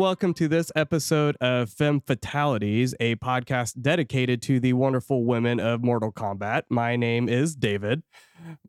welcome 0.00 0.32
to 0.32 0.48
this 0.48 0.72
episode 0.74 1.36
of 1.42 1.68
Femme 1.68 2.00
Fatalities, 2.00 2.94
a 3.00 3.16
podcast 3.16 3.82
dedicated 3.82 4.40
to 4.40 4.58
the 4.58 4.72
wonderful 4.72 5.26
women 5.26 5.60
of 5.60 5.84
Mortal 5.84 6.10
Kombat. 6.10 6.62
My 6.70 6.96
name 6.96 7.28
is 7.28 7.54
David. 7.54 8.02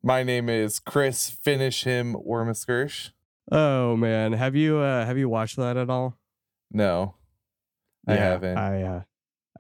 My 0.04 0.24
name 0.24 0.50
is 0.50 0.78
Chris. 0.82 1.30
Finish 1.30 1.86
him, 1.86 2.16
Wormaskirsch. 2.16 3.12
Oh 3.50 3.96
man, 3.96 4.34
have 4.34 4.58
you 4.58 4.80
uh, 4.80 5.06
have 5.06 5.18
you 5.18 5.30
watched 5.30 5.56
that 5.56 5.78
at 5.78 5.90
all? 5.90 6.18
No, 6.70 7.16
I 8.06 8.16
haven't. 8.16 8.58
I 8.58 8.84
uh, 8.84 9.02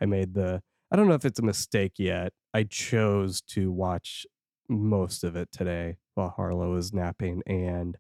I 0.02 0.06
made 0.08 0.34
the. 0.34 0.62
I 0.92 0.98
don't 0.98 1.08
know 1.08 1.16
if 1.16 1.24
it's 1.24 1.40
a 1.40 1.44
mistake 1.44 1.94
yet. 1.96 2.34
I 2.54 2.64
chose 2.64 3.40
to 3.44 3.72
watch 3.72 4.26
most 4.68 5.24
of 5.24 5.38
it 5.38 5.54
today 5.54 6.00
while 6.16 6.34
Harlow 6.36 6.76
is 6.76 6.92
napping, 6.92 7.44
and 7.48 7.98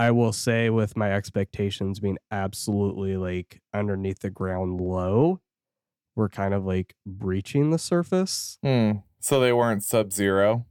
I 0.00 0.12
will 0.12 0.32
say, 0.32 0.70
with 0.70 0.96
my 0.96 1.12
expectations 1.12 2.00
being 2.00 2.16
absolutely 2.30 3.18
like 3.18 3.60
underneath 3.74 4.20
the 4.20 4.30
ground 4.30 4.80
low, 4.80 5.42
we're 6.16 6.30
kind 6.30 6.54
of 6.54 6.64
like 6.64 6.94
breaching 7.04 7.68
the 7.68 7.76
surface. 7.78 8.56
Hmm. 8.62 8.92
So 9.20 9.40
they 9.40 9.52
weren't 9.52 9.84
Sub 9.84 10.10
Zero. 10.10 10.64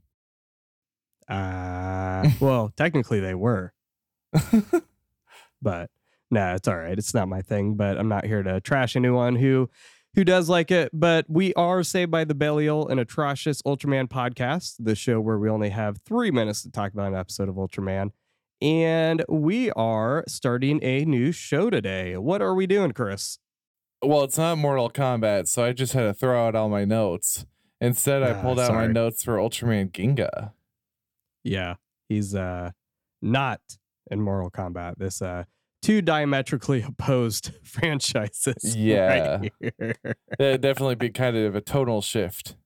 Uh, 1.28 2.28
well, 2.40 2.72
technically 2.76 3.20
they 3.20 3.36
were, 3.36 3.72
but 5.62 5.90
nah, 6.32 6.54
it's 6.54 6.66
all 6.66 6.78
right. 6.78 6.98
It's 6.98 7.14
not 7.14 7.28
my 7.28 7.40
thing, 7.40 7.76
but 7.76 7.98
I'm 7.98 8.08
not 8.08 8.26
here 8.26 8.42
to 8.42 8.60
trash 8.60 8.96
anyone 8.96 9.36
who 9.36 9.70
who 10.14 10.24
does 10.24 10.48
like 10.48 10.72
it. 10.72 10.90
But 10.92 11.26
we 11.28 11.54
are 11.54 11.84
Saved 11.84 12.10
by 12.10 12.24
the 12.24 12.34
Belial, 12.34 12.88
an 12.88 12.98
atrocious 12.98 13.62
Ultraman 13.62 14.08
podcast, 14.08 14.74
the 14.80 14.96
show 14.96 15.20
where 15.20 15.38
we 15.38 15.48
only 15.48 15.70
have 15.70 15.98
three 15.98 16.32
minutes 16.32 16.62
to 16.62 16.70
talk 16.72 16.92
about 16.92 17.12
an 17.12 17.16
episode 17.16 17.48
of 17.48 17.54
Ultraman. 17.54 18.10
And 18.62 19.24
we 19.28 19.70
are 19.72 20.24
starting 20.28 20.80
a 20.82 21.04
new 21.04 21.32
show 21.32 21.70
today. 21.70 22.16
What 22.16 22.42
are 22.42 22.54
we 22.54 22.66
doing, 22.66 22.92
Chris? 22.92 23.38
Well, 24.02 24.22
it's 24.24 24.36
not 24.38 24.58
Mortal 24.58 24.90
Kombat, 24.90 25.48
so 25.48 25.64
I 25.64 25.72
just 25.72 25.92
had 25.94 26.02
to 26.02 26.14
throw 26.14 26.46
out 26.46 26.54
all 26.54 26.68
my 26.68 26.84
notes. 26.84 27.46
Instead, 27.80 28.22
I 28.22 28.32
Ah, 28.32 28.42
pulled 28.42 28.60
out 28.60 28.74
my 28.74 28.86
notes 28.86 29.22
for 29.24 29.36
Ultraman 29.36 29.90
Ginga. 29.90 30.52
Yeah, 31.42 31.76
he's 32.08 32.34
uh 32.34 32.72
not 33.22 33.60
in 34.10 34.20
Mortal 34.20 34.50
Kombat. 34.50 34.94
This 34.98 35.22
uh 35.22 35.44
two 35.80 36.02
diametrically 36.02 36.82
opposed 36.86 37.52
franchises. 37.62 38.56
Yeah. 38.76 39.38
right 39.40 39.52
here. 39.60 39.94
That'd 40.38 40.60
definitely 40.60 40.96
be 40.96 41.08
kind 41.10 41.36
of 41.36 41.54
a 41.54 41.62
tonal 41.62 42.02
shift. 42.02 42.56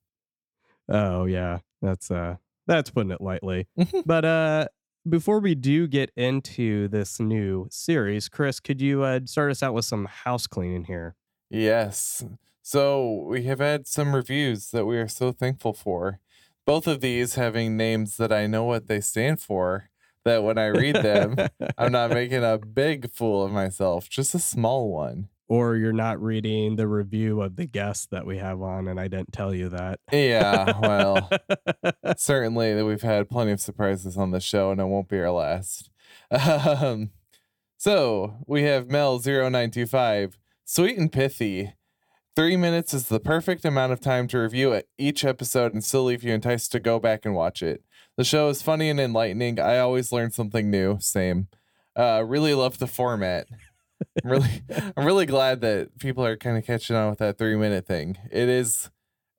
Oh 0.89 1.23
yeah, 1.25 1.59
that's 1.81 2.11
uh 2.11 2.35
that's 2.67 2.89
putting 2.89 3.11
it 3.11 3.21
lightly. 3.21 3.67
but 4.05 4.25
uh 4.25 4.67
before 5.07 5.39
we 5.39 5.55
do 5.55 5.87
get 5.87 6.11
into 6.15 6.87
this 6.87 7.19
new 7.19 7.67
series, 7.69 8.29
Chris, 8.29 8.59
could 8.59 8.81
you 8.81 9.03
uh 9.03 9.19
start 9.25 9.51
us 9.51 9.63
out 9.63 9.73
with 9.73 9.85
some 9.85 10.05
house 10.05 10.47
cleaning 10.47 10.85
here? 10.85 11.15
Yes. 11.49 12.25
So 12.61 13.25
we 13.29 13.43
have 13.43 13.59
had 13.59 13.87
some 13.87 14.15
reviews 14.15 14.71
that 14.71 14.85
we 14.85 14.97
are 14.97 15.07
so 15.07 15.31
thankful 15.31 15.73
for. 15.73 16.19
Both 16.65 16.87
of 16.87 16.99
these 16.99 17.35
having 17.35 17.77
names 17.77 18.17
that 18.17 18.33
I 18.33 18.47
know 18.47 18.63
what 18.63 18.87
they 18.87 18.99
stand 18.99 19.39
for, 19.39 19.91
that 20.23 20.43
when 20.43 20.57
I 20.57 20.67
read 20.67 20.95
them, 20.95 21.35
I'm 21.77 21.91
not 21.91 22.09
making 22.09 22.43
a 22.43 22.57
big 22.57 23.11
fool 23.11 23.43
of 23.43 23.51
myself, 23.51 24.09
just 24.09 24.33
a 24.33 24.39
small 24.39 24.89
one. 24.89 25.29
Or 25.47 25.75
you're 25.75 25.93
not 25.93 26.21
reading 26.21 26.75
the 26.75 26.87
review 26.87 27.41
of 27.41 27.55
the 27.55 27.65
guest 27.65 28.11
that 28.11 28.25
we 28.25 28.37
have 28.37 28.61
on 28.61 28.87
and 28.87 28.99
I 28.99 29.07
didn't 29.07 29.33
tell 29.33 29.53
you 29.53 29.69
that. 29.69 29.99
Yeah, 30.11 30.79
well, 30.79 31.29
certainly 32.17 32.73
that 32.73 32.85
we've 32.85 33.01
had 33.01 33.29
plenty 33.29 33.51
of 33.51 33.61
surprises 33.61 34.17
on 34.17 34.31
the 34.31 34.39
show, 34.39 34.71
and 34.71 34.81
it 34.81 34.85
won't 34.85 35.09
be 35.09 35.19
our 35.19 35.31
last. 35.31 35.89
Um, 36.31 37.11
so 37.77 38.37
we 38.47 38.63
have 38.63 38.89
Mel 38.89 39.19
0925, 39.19 40.37
sweet 40.63 40.97
and 40.97 41.11
pithy. 41.11 41.73
Three 42.35 42.57
minutes 42.57 42.93
is 42.93 43.07
the 43.07 43.19
perfect 43.19 43.63
amount 43.63 43.93
of 43.93 44.01
time 44.01 44.27
to 44.29 44.39
review 44.39 44.73
it, 44.73 44.89
each 44.97 45.23
episode 45.23 45.73
and 45.73 45.83
still 45.83 46.05
leave 46.05 46.23
you 46.23 46.33
enticed 46.33 46.71
to 46.71 46.79
go 46.79 46.99
back 46.99 47.25
and 47.25 47.35
watch 47.35 47.61
it. 47.61 47.83
The 48.17 48.23
show 48.23 48.49
is 48.49 48.61
funny 48.61 48.89
and 48.89 48.99
enlightening. 48.99 49.59
I 49.59 49.77
always 49.77 50.11
learn 50.11 50.31
something 50.31 50.69
new. 50.69 50.97
Same. 50.99 51.47
Uh, 51.95 52.23
really 52.25 52.53
love 52.53 52.77
the 52.77 52.87
format. 52.87 53.47
I'm 54.23 54.31
really, 54.31 54.61
I'm 54.97 55.05
really 55.05 55.25
glad 55.25 55.61
that 55.61 55.97
people 55.99 56.25
are 56.25 56.37
kind 56.37 56.57
of 56.57 56.65
catching 56.65 56.95
on 56.95 57.09
with 57.09 57.19
that 57.19 57.37
three 57.37 57.55
minute 57.55 57.85
thing. 57.85 58.17
It 58.31 58.49
is, 58.49 58.89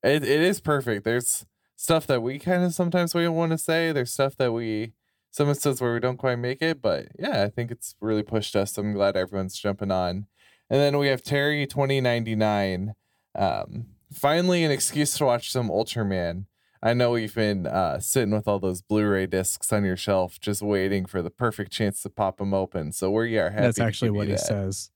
it, 0.03 0.23
it 0.23 0.41
is 0.41 0.61
perfect. 0.61 1.05
There's 1.05 1.47
stuff 1.77 2.07
that 2.07 2.23
we 2.23 2.39
kind 2.39 2.65
of 2.65 2.75
sometimes 2.75 3.15
we 3.15 3.29
want 3.29 3.53
to 3.53 3.59
say. 3.59 3.93
There's 3.93 4.13
stuff 4.13 4.37
that 4.37 4.53
we 4.53 4.93
some 5.31 5.51
instances 5.51 5.83
where 5.83 5.93
we 5.93 6.01
don't 6.01 6.17
quite 6.17 6.37
make 6.37 6.63
it, 6.63 6.81
but 6.81 7.09
yeah, 7.19 7.43
I 7.43 7.51
think 7.51 7.71
it's 7.71 7.95
really 8.01 8.23
pushed 8.23 8.57
us. 8.57 8.79
I'm 8.79 8.95
glad 8.95 9.17
everyone's 9.17 9.59
jumping 9.59 9.91
on. 9.91 10.27
And 10.71 10.81
then 10.81 10.97
we 10.97 11.09
have 11.09 11.23
Terry 11.23 11.67
2099. 11.67 12.95
Um, 13.35 13.87
finally, 14.11 14.65
an 14.65 14.71
excuse 14.71 15.17
to 15.19 15.27
watch 15.27 15.53
some 15.53 15.69
Ultraman. 15.69 16.47
I 16.83 16.95
know 16.95 17.13
we've 17.13 17.35
been 17.35 17.67
uh, 17.67 18.01
sitting 18.01 18.33
with 18.35 18.47
all 18.47 18.59
those 18.59 18.83
Blu-ray 18.83 19.27
discs 19.27 19.73
on 19.73 19.85
your 19.85 19.97
shelf, 19.97 20.41
just 20.41 20.63
waiting 20.63 21.07
for 21.07 21.23
the 21.23 21.31
perfect 21.31 21.73
chance 21.73 22.03
to 22.03 22.11
pop 22.11 22.39
them 22.39 22.55
open. 22.55 22.93
So 22.93 23.11
we 23.11 23.39
are 23.39 23.51
happy. 23.51 23.63
That's 23.63 23.81
actually 23.81 24.11
what 24.11 24.27
he 24.27 24.35
that. 24.35 24.41
says. 24.41 24.91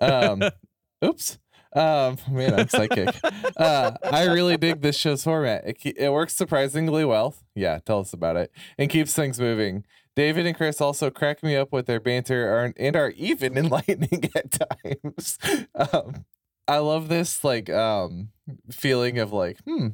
Um, 0.00 0.42
oops. 1.04 1.38
Um, 1.74 2.18
man, 2.30 2.54
I'm 2.58 2.68
psychic. 2.68 3.14
Uh, 3.56 3.92
I 4.04 4.26
really 4.26 4.56
dig 4.56 4.80
this 4.80 4.96
show's 4.96 5.24
format. 5.24 5.64
It, 5.66 5.74
ke- 5.74 5.96
it 5.98 6.12
works 6.12 6.34
surprisingly 6.34 7.04
well. 7.04 7.34
Yeah, 7.54 7.78
tell 7.84 8.00
us 8.00 8.12
about 8.12 8.36
it. 8.36 8.52
And 8.78 8.88
keeps 8.88 9.12
things 9.12 9.40
moving. 9.40 9.84
David 10.16 10.46
and 10.46 10.56
Chris 10.56 10.80
also 10.80 11.10
crack 11.10 11.42
me 11.42 11.56
up 11.56 11.72
with 11.72 11.86
their 11.86 11.98
banter 11.98 12.72
and 12.76 12.96
are 12.96 13.10
even 13.10 13.56
enlightening 13.58 14.30
at 14.34 14.52
times. 14.52 15.38
Um, 15.74 16.24
I 16.68 16.78
love 16.78 17.08
this 17.08 17.42
like 17.44 17.68
um 17.68 18.28
feeling 18.70 19.18
of 19.18 19.32
like, 19.32 19.58
hmm, 19.66 19.88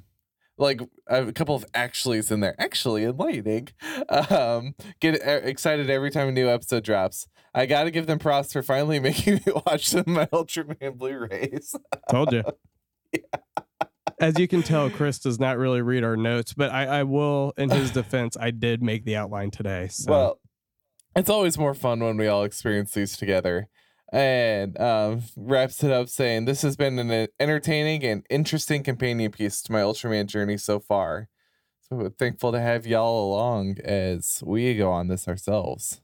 like 0.60 0.80
a 1.06 1.32
couple 1.32 1.54
of 1.54 1.64
actuallys 1.72 2.30
in 2.30 2.40
there. 2.40 2.54
Actually 2.58 3.04
enlightening. 3.04 3.68
Um, 4.08 4.74
get 5.00 5.14
excited 5.24 5.90
every 5.90 6.10
time 6.10 6.28
a 6.28 6.32
new 6.32 6.48
episode 6.48 6.84
drops. 6.84 7.26
I 7.54 7.66
got 7.66 7.84
to 7.84 7.90
give 7.90 8.06
them 8.06 8.18
props 8.18 8.52
for 8.52 8.62
finally 8.62 9.00
making 9.00 9.40
me 9.46 9.52
watch 9.66 9.88
some 9.88 10.00
of 10.00 10.06
my 10.06 10.26
Ultraman 10.26 10.96
Blu-rays. 10.96 11.74
Told 12.10 12.32
you. 12.32 12.44
As 14.20 14.38
you 14.38 14.46
can 14.46 14.62
tell, 14.62 14.90
Chris 14.90 15.18
does 15.18 15.40
not 15.40 15.56
really 15.56 15.80
read 15.80 16.04
our 16.04 16.16
notes, 16.16 16.52
but 16.52 16.70
I, 16.70 16.84
I 16.84 17.02
will, 17.04 17.54
in 17.56 17.70
his 17.70 17.90
defense, 17.92 18.36
I 18.38 18.50
did 18.50 18.82
make 18.82 19.04
the 19.04 19.16
outline 19.16 19.50
today. 19.50 19.88
So 19.88 20.10
Well, 20.10 20.40
it's 21.16 21.30
always 21.30 21.56
more 21.58 21.72
fun 21.72 22.00
when 22.00 22.18
we 22.18 22.26
all 22.28 22.44
experience 22.44 22.92
these 22.92 23.16
together. 23.16 23.68
And 24.12 24.78
um, 24.80 25.22
wraps 25.36 25.84
it 25.84 25.92
up 25.92 26.08
saying, 26.08 26.44
This 26.44 26.62
has 26.62 26.76
been 26.76 26.98
an 26.98 27.28
entertaining 27.38 28.04
and 28.04 28.26
interesting 28.28 28.82
companion 28.82 29.30
piece 29.30 29.62
to 29.62 29.72
my 29.72 29.80
Ultraman 29.80 30.26
journey 30.26 30.56
so 30.56 30.80
far. 30.80 31.28
So 31.88 32.10
thankful 32.18 32.52
to 32.52 32.60
have 32.60 32.86
y'all 32.86 33.32
along 33.32 33.78
as 33.84 34.42
we 34.44 34.74
go 34.74 34.90
on 34.90 35.08
this 35.08 35.28
ourselves. 35.28 36.00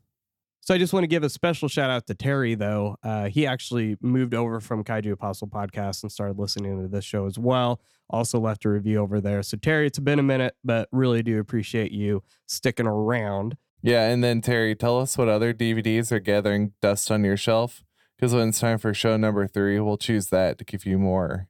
So 0.67 0.75
I 0.75 0.79
just 0.79 0.93
want 0.93 1.05
to 1.05 1.09
give 1.09 1.23
a 1.23 1.31
special 1.31 1.69
shout 1.69 1.91
out 1.91 2.09
to 2.09 2.15
Terry, 2.15 2.57
though. 2.57 2.97
Uh, 3.01 3.29
he 3.29 3.47
actually 3.47 3.97
moved 4.01 4.35
over 4.35 4.59
from 4.59 4.83
Kaiju 4.83 5.13
Apostle 5.13 5.47
podcast 5.47 6.03
and 6.03 6.11
started 6.11 6.41
listening 6.41 6.83
to 6.83 6.89
this 6.89 7.05
show 7.05 7.27
as 7.27 7.39
well. 7.39 7.81
Also 8.11 8.41
left 8.41 8.65
a 8.65 8.71
review 8.71 8.99
over 8.99 9.21
there. 9.21 9.45
So 9.45 9.57
Terry, 9.57 9.87
it's 9.87 10.01
been 10.01 10.19
a 10.19 10.25
minute, 10.25 10.57
but 10.65 10.89
really 10.91 11.23
do 11.23 11.39
appreciate 11.39 11.93
you 11.93 12.25
sticking 12.47 12.89
around. 12.89 13.57
Yeah, 13.81 14.09
and 14.09 14.25
then 14.25 14.41
Terry, 14.41 14.75
tell 14.75 14.99
us 14.99 15.17
what 15.17 15.29
other 15.29 15.55
DVDs 15.55 16.11
are 16.11 16.19
gathering 16.19 16.73
dust 16.83 17.13
on 17.13 17.23
your 17.23 17.37
shelf. 17.37 17.85
Because 18.17 18.35
when 18.35 18.49
it's 18.49 18.61
time 18.61 18.79
for 18.79 18.95
show 18.95 19.17
number 19.17 19.47
three, 19.47 19.79
we'll 19.79 19.99
choose 19.99 20.29
that 20.29 20.59
to 20.59 20.65
give 20.65 20.87
you 20.87 20.99
more 20.99 21.49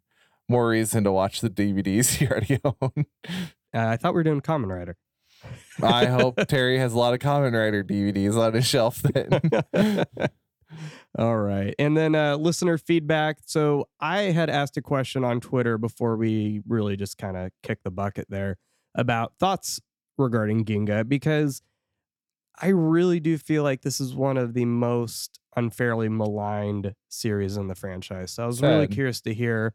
more 0.48 0.68
reason 0.68 1.04
to 1.04 1.12
watch 1.12 1.40
the 1.40 1.50
DVDs 1.50 2.20
you 2.20 2.28
already 2.28 2.60
own. 2.64 3.06
Uh, 3.74 3.88
I 3.88 3.96
thought 3.96 4.14
we 4.14 4.18
were 4.18 4.24
doing 4.24 4.40
Kamen 4.40 4.68
Rider. 4.68 4.96
I 5.82 6.06
hope 6.06 6.36
Terry 6.48 6.78
has 6.78 6.92
a 6.92 6.98
lot 6.98 7.14
of 7.14 7.20
Kamen 7.20 7.52
Rider 7.52 7.84
DVDs 7.84 8.36
on 8.36 8.54
his 8.54 8.66
shelf 8.66 9.02
then. 9.02 9.40
All 11.18 11.36
right. 11.36 11.74
And 11.78 11.96
then 11.96 12.14
uh, 12.14 12.36
listener 12.36 12.78
feedback. 12.78 13.38
So 13.46 13.88
I 14.00 14.22
had 14.22 14.50
asked 14.50 14.76
a 14.76 14.82
question 14.82 15.24
on 15.24 15.40
Twitter 15.40 15.78
before 15.78 16.16
we 16.16 16.62
really 16.66 16.96
just 16.96 17.18
kind 17.18 17.36
of 17.36 17.50
kicked 17.62 17.84
the 17.84 17.90
bucket 17.90 18.26
there 18.28 18.56
about 18.94 19.34
thoughts 19.38 19.80
regarding 20.18 20.64
Ginga 20.64 21.08
because 21.08 21.62
I 22.60 22.68
really 22.68 23.20
do 23.20 23.36
feel 23.38 23.62
like 23.62 23.82
this 23.82 24.00
is 24.00 24.14
one 24.14 24.36
of 24.36 24.54
the 24.54 24.64
most 24.64 25.38
unfairly 25.56 26.08
maligned 26.08 26.94
series 27.08 27.56
in 27.56 27.68
the 27.68 27.74
franchise. 27.74 28.32
So 28.32 28.44
I 28.44 28.46
was 28.46 28.62
really 28.62 28.86
curious 28.86 29.20
to 29.22 29.34
hear 29.34 29.74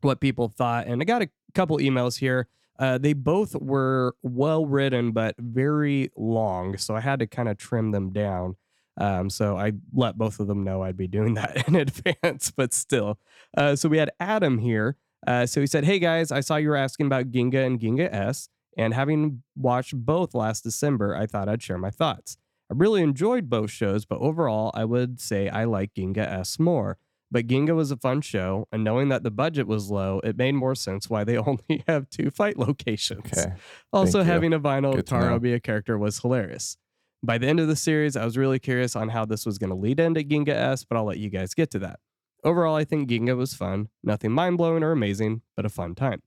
what 0.00 0.20
people 0.20 0.48
thought. 0.48 0.86
And 0.86 1.00
I 1.00 1.04
got 1.04 1.22
a 1.22 1.30
couple 1.54 1.78
emails 1.78 2.18
here. 2.18 2.48
Uh, 2.78 2.98
they 2.98 3.14
both 3.14 3.54
were 3.54 4.14
well 4.22 4.66
written, 4.66 5.12
but 5.12 5.34
very 5.38 6.10
long. 6.16 6.76
So 6.76 6.94
I 6.94 7.00
had 7.00 7.20
to 7.20 7.26
kind 7.26 7.48
of 7.48 7.56
trim 7.56 7.92
them 7.92 8.12
down. 8.12 8.56
Um, 8.98 9.30
so 9.30 9.56
I 9.56 9.72
let 9.92 10.16
both 10.16 10.40
of 10.40 10.46
them 10.46 10.64
know 10.64 10.82
I'd 10.82 10.96
be 10.96 11.06
doing 11.06 11.34
that 11.34 11.68
in 11.68 11.76
advance, 11.76 12.50
but 12.50 12.74
still. 12.74 13.18
Uh, 13.56 13.76
so 13.76 13.88
we 13.88 13.98
had 13.98 14.10
Adam 14.20 14.58
here. 14.58 14.96
Uh, 15.26 15.46
so 15.46 15.60
he 15.60 15.66
said, 15.66 15.84
Hey 15.84 15.98
guys, 15.98 16.30
I 16.30 16.40
saw 16.40 16.56
you 16.56 16.68
were 16.68 16.76
asking 16.76 17.06
about 17.06 17.30
Ginga 17.30 17.66
and 17.66 17.80
Ginga 17.80 18.12
S, 18.12 18.48
and 18.76 18.94
having 18.94 19.42
watched 19.56 19.94
both 19.96 20.34
last 20.34 20.62
December, 20.62 21.16
I 21.16 21.26
thought 21.26 21.48
I'd 21.48 21.62
share 21.62 21.78
my 21.78 21.90
thoughts. 21.90 22.36
I 22.70 22.74
really 22.74 23.02
enjoyed 23.02 23.48
both 23.48 23.70
shows, 23.70 24.04
but 24.04 24.18
overall, 24.18 24.70
I 24.74 24.84
would 24.84 25.20
say 25.20 25.48
I 25.48 25.64
like 25.64 25.94
Ginga 25.94 26.18
S 26.18 26.58
more. 26.58 26.98
But 27.30 27.48
Ginga 27.48 27.74
was 27.74 27.90
a 27.90 27.96
fun 27.96 28.20
show, 28.20 28.68
and 28.70 28.84
knowing 28.84 29.08
that 29.08 29.24
the 29.24 29.32
budget 29.32 29.66
was 29.66 29.90
low, 29.90 30.20
it 30.22 30.36
made 30.36 30.52
more 30.54 30.76
sense 30.76 31.10
why 31.10 31.24
they 31.24 31.36
only 31.36 31.82
have 31.88 32.08
two 32.08 32.30
fight 32.30 32.56
locations. 32.58 33.26
Okay. 33.26 33.52
Also, 33.92 34.18
Thank 34.18 34.26
you. 34.26 34.32
having 34.32 34.52
a 34.52 34.60
vinyl 34.60 34.92
Good 34.92 35.00
of 35.00 35.04
to 35.06 35.14
know. 35.14 35.20
Taro 35.20 35.38
be 35.40 35.52
a 35.52 35.60
character 35.60 35.98
was 35.98 36.20
hilarious. 36.20 36.76
By 37.22 37.38
the 37.38 37.48
end 37.48 37.58
of 37.58 37.66
the 37.66 37.74
series, 37.76 38.16
I 38.16 38.24
was 38.24 38.36
really 38.36 38.58
curious 38.60 38.94
on 38.94 39.08
how 39.08 39.24
this 39.24 39.44
was 39.44 39.58
going 39.58 39.70
to 39.70 39.76
lead 39.76 39.98
into 39.98 40.20
Ginga 40.20 40.50
S, 40.50 40.84
but 40.84 40.96
I'll 40.96 41.04
let 41.06 41.18
you 41.18 41.28
guys 41.30 41.54
get 41.54 41.70
to 41.72 41.78
that. 41.80 41.98
Overall, 42.44 42.76
I 42.76 42.84
think 42.84 43.08
Ginga 43.08 43.36
was 43.36 43.54
fun. 43.54 43.88
Nothing 44.04 44.30
mind 44.30 44.58
blowing 44.58 44.84
or 44.84 44.92
amazing, 44.92 45.42
but 45.56 45.66
a 45.66 45.68
fun 45.68 45.96
time. 45.96 46.22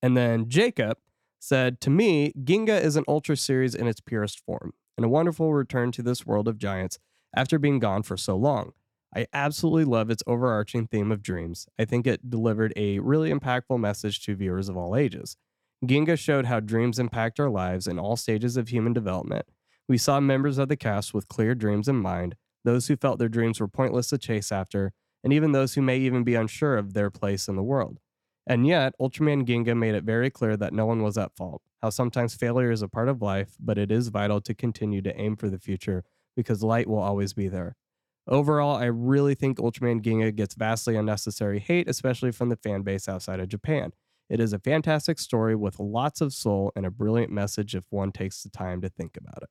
And 0.00 0.16
then 0.16 0.48
Jacob 0.48 0.98
said, 1.38 1.80
To 1.82 1.90
me, 1.90 2.32
Ginga 2.44 2.80
is 2.80 2.96
an 2.96 3.04
Ultra 3.06 3.36
series 3.36 3.74
in 3.74 3.86
its 3.86 4.00
purest 4.00 4.40
form, 4.40 4.72
and 4.96 5.04
a 5.04 5.08
wonderful 5.08 5.52
return 5.52 5.92
to 5.92 6.02
this 6.02 6.26
world 6.26 6.48
of 6.48 6.58
giants 6.58 6.98
after 7.34 7.58
being 7.58 7.78
gone 7.78 8.02
for 8.02 8.16
so 8.16 8.36
long. 8.36 8.72
I 9.14 9.26
absolutely 9.32 9.84
love 9.84 10.10
its 10.10 10.22
overarching 10.26 10.86
theme 10.86 11.10
of 11.10 11.22
dreams. 11.22 11.66
I 11.78 11.84
think 11.84 12.06
it 12.06 12.28
delivered 12.28 12.72
a 12.76 12.98
really 12.98 13.32
impactful 13.32 13.78
message 13.78 14.22
to 14.24 14.34
viewers 14.34 14.68
of 14.68 14.76
all 14.76 14.96
ages. 14.96 15.36
Ginga 15.84 16.18
showed 16.18 16.46
how 16.46 16.60
dreams 16.60 16.98
impact 16.98 17.38
our 17.38 17.50
lives 17.50 17.86
in 17.86 17.98
all 17.98 18.16
stages 18.16 18.56
of 18.56 18.68
human 18.68 18.92
development. 18.92 19.46
We 19.88 19.98
saw 19.98 20.20
members 20.20 20.58
of 20.58 20.68
the 20.68 20.76
cast 20.76 21.14
with 21.14 21.28
clear 21.28 21.54
dreams 21.54 21.88
in 21.88 21.96
mind, 21.96 22.34
those 22.64 22.88
who 22.88 22.96
felt 22.96 23.18
their 23.18 23.28
dreams 23.28 23.60
were 23.60 23.68
pointless 23.68 24.08
to 24.08 24.18
chase 24.18 24.50
after, 24.50 24.92
and 25.22 25.32
even 25.32 25.52
those 25.52 25.74
who 25.74 25.82
may 25.82 25.98
even 25.98 26.24
be 26.24 26.34
unsure 26.34 26.76
of 26.76 26.92
their 26.92 27.10
place 27.10 27.46
in 27.46 27.56
the 27.56 27.62
world. 27.62 28.00
And 28.46 28.66
yet, 28.66 28.94
Ultraman 29.00 29.44
Ginga 29.44 29.76
made 29.76 29.94
it 29.94 30.04
very 30.04 30.30
clear 30.30 30.56
that 30.56 30.72
no 30.72 30.86
one 30.86 31.02
was 31.02 31.18
at 31.18 31.34
fault, 31.34 31.62
how 31.82 31.90
sometimes 31.90 32.34
failure 32.34 32.70
is 32.70 32.82
a 32.82 32.88
part 32.88 33.08
of 33.08 33.20
life, 33.20 33.56
but 33.58 33.76
it 33.76 33.90
is 33.90 34.08
vital 34.08 34.40
to 34.42 34.54
continue 34.54 35.02
to 35.02 35.20
aim 35.20 35.36
for 35.36 35.48
the 35.48 35.58
future 35.58 36.04
because 36.36 36.62
light 36.62 36.86
will 36.86 37.00
always 37.00 37.32
be 37.32 37.48
there. 37.48 37.76
Overall, 38.28 38.76
I 38.76 38.86
really 38.86 39.34
think 39.34 39.58
Ultraman 39.58 40.02
Ginga 40.02 40.34
gets 40.34 40.54
vastly 40.54 40.96
unnecessary 40.96 41.58
hate, 41.60 41.88
especially 41.88 42.32
from 42.32 42.48
the 42.48 42.56
fan 42.56 42.82
base 42.82 43.08
outside 43.08 43.40
of 43.40 43.48
Japan. 43.48 43.92
It 44.28 44.40
is 44.40 44.52
a 44.52 44.58
fantastic 44.58 45.18
story 45.18 45.54
with 45.54 45.78
lots 45.78 46.20
of 46.20 46.32
soul 46.32 46.72
and 46.74 46.84
a 46.84 46.90
brilliant 46.90 47.30
message 47.30 47.74
if 47.74 47.84
one 47.90 48.10
takes 48.10 48.42
the 48.42 48.50
time 48.50 48.80
to 48.80 48.88
think 48.88 49.16
about 49.16 49.42
it. 49.42 49.48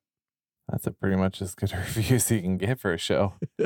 That's 0.69 0.88
a 0.88 0.92
pretty 0.92 1.15
much 1.15 1.42
as 1.42 1.56
good 1.56 1.71
a 1.74 1.77
review 1.95 2.18
as 2.18 2.30
you 2.31 2.42
can 2.42 2.57
get 2.57 2.80
for 2.80 2.94
a 2.94 2.97
show. 2.97 3.33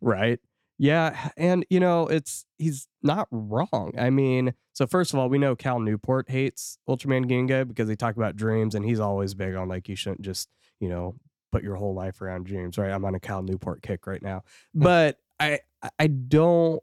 Right. 0.00 0.40
Yeah. 0.80 1.28
And, 1.36 1.66
you 1.68 1.78
know, 1.78 2.06
it's, 2.06 2.46
he's 2.56 2.88
not 3.02 3.28
wrong. 3.30 3.92
I 3.98 4.08
mean, 4.08 4.54
so 4.72 4.86
first 4.86 5.12
of 5.12 5.18
all, 5.18 5.28
we 5.28 5.36
know 5.36 5.54
Cal 5.54 5.78
Newport 5.78 6.30
hates 6.30 6.78
Ultraman 6.88 7.26
Ginga 7.26 7.68
because 7.68 7.86
they 7.86 7.96
talk 7.96 8.16
about 8.16 8.34
dreams 8.34 8.74
and 8.74 8.82
he's 8.82 8.98
always 8.98 9.34
big 9.34 9.54
on 9.56 9.68
like, 9.68 9.90
you 9.90 9.94
shouldn't 9.94 10.22
just, 10.22 10.48
you 10.80 10.88
know, 10.88 11.16
put 11.52 11.62
your 11.62 11.76
whole 11.76 11.92
life 11.94 12.22
around 12.22 12.46
dreams, 12.46 12.78
right? 12.78 12.90
I'm 12.90 13.04
on 13.04 13.14
a 13.14 13.20
Cal 13.20 13.42
Newport 13.42 13.82
kick 13.82 14.06
right 14.06 14.22
now. 14.22 14.42
But 14.74 15.18
I, 15.38 15.60
I- 15.98 16.06
don't, 16.06 16.82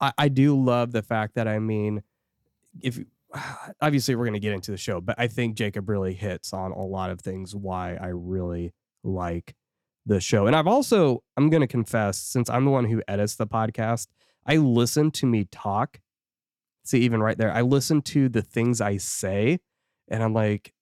I, 0.00 0.12
I 0.18 0.28
do 0.28 0.60
love 0.60 0.90
the 0.90 1.02
fact 1.02 1.36
that, 1.36 1.46
I 1.46 1.60
mean, 1.60 2.02
if, 2.82 2.98
obviously 3.80 4.16
we're 4.16 4.24
going 4.24 4.34
to 4.34 4.40
get 4.40 4.54
into 4.54 4.72
the 4.72 4.76
show, 4.76 5.00
but 5.00 5.14
I 5.18 5.28
think 5.28 5.54
Jacob 5.54 5.88
really 5.88 6.14
hits 6.14 6.52
on 6.52 6.72
a 6.72 6.84
lot 6.84 7.10
of 7.10 7.20
things 7.20 7.54
why 7.54 7.94
I 7.94 8.08
really 8.08 8.72
like 9.04 9.54
the 10.06 10.20
show. 10.20 10.46
And 10.46 10.54
I've 10.54 10.66
also, 10.66 11.22
I'm 11.36 11.50
going 11.50 11.60
to 11.60 11.66
confess, 11.66 12.18
since 12.18 12.48
I'm 12.48 12.64
the 12.64 12.70
one 12.70 12.86
who 12.86 13.02
edits 13.08 13.34
the 13.34 13.46
podcast, 13.46 14.06
I 14.46 14.56
listen 14.56 15.10
to 15.12 15.26
me 15.26 15.46
talk. 15.50 16.00
See, 16.84 17.00
even 17.00 17.20
right 17.20 17.36
there, 17.36 17.52
I 17.52 17.62
listen 17.62 18.00
to 18.02 18.28
the 18.28 18.42
things 18.42 18.80
I 18.80 18.96
say, 18.96 19.58
and 20.08 20.22
I'm 20.22 20.32
like, 20.32 20.72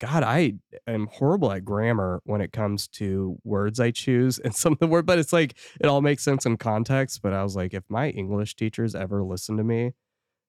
God, 0.00 0.24
I 0.24 0.54
am 0.88 1.06
horrible 1.12 1.52
at 1.52 1.64
grammar 1.64 2.20
when 2.24 2.40
it 2.40 2.50
comes 2.50 2.88
to 2.88 3.38
words 3.44 3.78
I 3.78 3.92
choose 3.92 4.40
and 4.40 4.52
some 4.54 4.72
of 4.72 4.80
the 4.80 4.88
word, 4.88 5.06
but 5.06 5.20
it's 5.20 5.32
like 5.32 5.56
it 5.80 5.86
all 5.86 6.00
makes 6.00 6.24
sense 6.24 6.44
in 6.44 6.56
context. 6.56 7.22
But 7.22 7.32
I 7.32 7.44
was 7.44 7.54
like, 7.54 7.72
if 7.72 7.84
my 7.88 8.08
English 8.08 8.56
teachers 8.56 8.96
ever 8.96 9.22
listen 9.22 9.56
to 9.58 9.64
me 9.64 9.92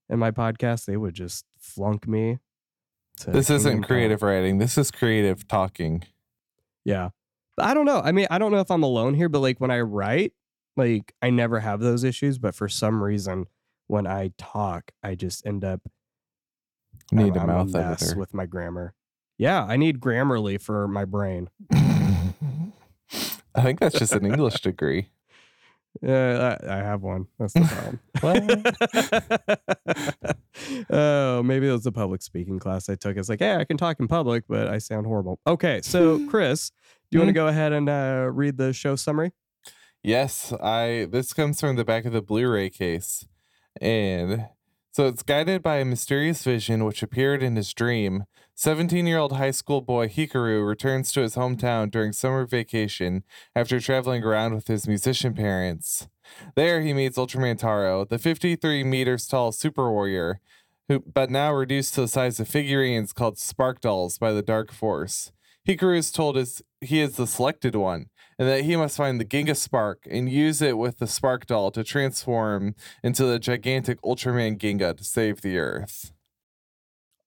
in 0.09 0.17
my 0.17 0.31
podcast, 0.31 0.85
they 0.85 0.97
would 0.97 1.13
just 1.13 1.45
flunk 1.59 2.07
me. 2.07 2.39
This 3.27 3.51
isn't 3.51 3.83
creative 3.83 4.23
writing. 4.23 4.57
This 4.57 4.75
is 4.75 4.89
creative 4.89 5.47
talking. 5.47 6.03
Yeah. 6.83 7.09
I 7.57 7.73
don't 7.73 7.85
know. 7.85 8.01
I 8.03 8.11
mean, 8.11 8.27
I 8.31 8.37
don't 8.37 8.51
know 8.51 8.59
if 8.59 8.71
I'm 8.71 8.83
alone 8.83 9.13
here, 9.13 9.29
but 9.29 9.39
like 9.39 9.59
when 9.59 9.71
I 9.71 9.81
write, 9.81 10.33
like 10.75 11.13
I 11.21 11.29
never 11.29 11.59
have 11.59 11.79
those 11.79 12.03
issues, 12.03 12.37
but 12.37 12.55
for 12.55 12.67
some 12.67 13.03
reason 13.03 13.45
when 13.87 14.07
I 14.07 14.31
talk, 14.37 14.91
I 15.03 15.15
just 15.15 15.45
end 15.45 15.63
up 15.63 15.81
Need 17.11 17.35
a 17.35 17.45
mouth 17.45 17.69
mess 17.73 18.15
with 18.15 18.33
my 18.33 18.45
grammar. 18.45 18.93
Yeah, 19.37 19.63
I 19.63 19.77
need 19.77 19.99
Grammarly 19.99 20.59
for 20.61 20.87
my 20.87 21.05
brain. 21.05 21.49
I 21.71 23.61
think 23.61 23.79
that's 23.79 23.97
just 23.97 24.13
an 24.13 24.25
English 24.25 24.61
degree. 24.61 25.09
Yeah, 26.01 26.57
I, 26.63 26.73
I 26.73 26.77
have 26.77 27.03
one. 27.03 27.27
That's 27.37 27.53
the 27.53 27.99
problem. 28.15 28.63
oh, 30.89 31.43
maybe 31.43 31.67
it 31.67 31.71
was 31.71 31.83
the 31.83 31.91
public 31.91 32.23
speaking 32.23 32.57
class 32.57 32.89
I 32.89 32.95
took. 32.95 33.15
It's 33.15 33.29
like, 33.29 33.39
hey, 33.39 33.55
I 33.55 33.65
can 33.65 33.77
talk 33.77 33.99
in 33.99 34.07
public, 34.07 34.45
but 34.47 34.67
I 34.67 34.79
sound 34.79 35.05
horrible. 35.05 35.39
Okay, 35.45 35.81
so 35.83 36.25
Chris, 36.27 36.71
you 37.17 37.19
want 37.19 37.29
to 37.29 37.33
go 37.33 37.47
ahead 37.47 37.73
and 37.73 37.89
uh, 37.89 38.29
read 38.31 38.57
the 38.57 38.73
show 38.73 38.95
summary? 38.95 39.31
Yes, 40.03 40.51
I 40.61 41.07
this 41.09 41.33
comes 41.33 41.61
from 41.61 41.75
the 41.75 41.85
back 41.85 42.05
of 42.05 42.13
the 42.13 42.21
Blu-ray 42.21 42.69
case. 42.69 43.25
And 43.81 44.47
so 44.91 45.07
it's 45.07 45.23
guided 45.23 45.63
by 45.63 45.77
a 45.77 45.85
mysterious 45.85 46.43
vision 46.43 46.85
which 46.85 47.01
appeared 47.01 47.41
in 47.41 47.55
his 47.55 47.73
dream. 47.73 48.25
17-year-old 48.55 49.31
high 49.31 49.51
school 49.51 49.81
boy 49.81 50.07
Hikaru 50.07 50.67
returns 50.67 51.11
to 51.13 51.21
his 51.21 51.35
hometown 51.35 51.89
during 51.89 52.13
summer 52.13 52.45
vacation 52.45 53.23
after 53.55 53.79
traveling 53.79 54.23
around 54.23 54.53
with 54.53 54.67
his 54.67 54.87
musician 54.87 55.33
parents. 55.33 56.07
There 56.55 56.81
he 56.81 56.93
meets 56.93 57.17
Ultraman 57.17 57.57
Taro, 57.57 58.05
the 58.05 58.19
53 58.19 58.83
meters 58.83 59.27
tall 59.27 59.51
super 59.51 59.91
warrior, 59.91 60.39
who 60.87 60.99
but 60.99 61.31
now 61.31 61.51
reduced 61.53 61.95
to 61.95 62.01
the 62.01 62.07
size 62.07 62.39
of 62.39 62.47
figurines 62.47 63.13
called 63.13 63.39
spark 63.39 63.81
dolls 63.81 64.17
by 64.17 64.31
the 64.31 64.43
Dark 64.43 64.71
Force. 64.71 65.31
Hikaru 65.67 65.97
is 65.97 66.11
told 66.11 66.37
is 66.37 66.61
he 66.81 66.99
is 66.99 67.15
the 67.15 67.27
selected 67.27 67.75
one, 67.75 68.07
and 68.37 68.47
that 68.47 68.61
he 68.61 68.75
must 68.75 68.97
find 68.97 69.19
the 69.19 69.25
Ginga 69.25 69.55
Spark 69.55 70.05
and 70.09 70.29
use 70.29 70.61
it 70.61 70.77
with 70.77 70.99
the 70.99 71.07
Spark 71.07 71.45
Doll 71.45 71.71
to 71.71 71.83
transform 71.83 72.75
into 73.01 73.25
the 73.25 73.39
gigantic 73.39 74.01
Ultraman 74.01 74.57
Ginga 74.57 74.97
to 74.97 75.03
save 75.03 75.41
the 75.41 75.57
Earth. 75.57 76.11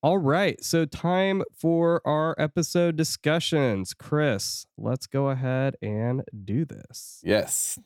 All 0.03 0.19
right, 0.19 0.63
so 0.63 0.85
time 0.85 1.41
for 1.59 2.01
our 2.05 2.35
episode 2.37 2.95
discussions. 2.95 3.95
Chris, 3.95 4.67
let's 4.77 5.07
go 5.07 5.29
ahead 5.29 5.75
and 5.81 6.21
do 6.45 6.65
this. 6.65 7.19
Yes. 7.23 7.79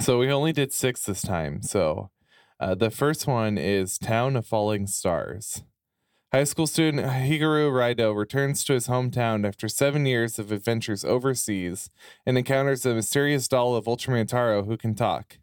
So 0.00 0.18
we 0.18 0.30
only 0.30 0.52
did 0.52 0.72
six 0.72 1.04
this 1.04 1.22
time. 1.22 1.62
So 1.62 2.10
uh, 2.58 2.74
the 2.74 2.90
first 2.90 3.28
one 3.28 3.56
is 3.56 3.96
Town 3.96 4.34
of 4.34 4.46
Falling 4.46 4.88
Stars. 4.88 5.62
High 6.32 6.44
school 6.44 6.66
student 6.66 7.06
Hikaru 7.06 7.70
Raido 7.70 8.14
returns 8.14 8.64
to 8.64 8.72
his 8.72 8.88
hometown 8.88 9.46
after 9.46 9.68
seven 9.68 10.06
years 10.06 10.38
of 10.38 10.50
adventures 10.50 11.04
overseas 11.04 11.88
and 12.26 12.36
encounters 12.36 12.84
a 12.84 12.94
mysterious 12.94 13.46
doll 13.46 13.76
of 13.76 13.84
Ultraman 13.84 14.26
Taro 14.26 14.64
who 14.64 14.76
can 14.76 14.94
talk. 14.94 15.38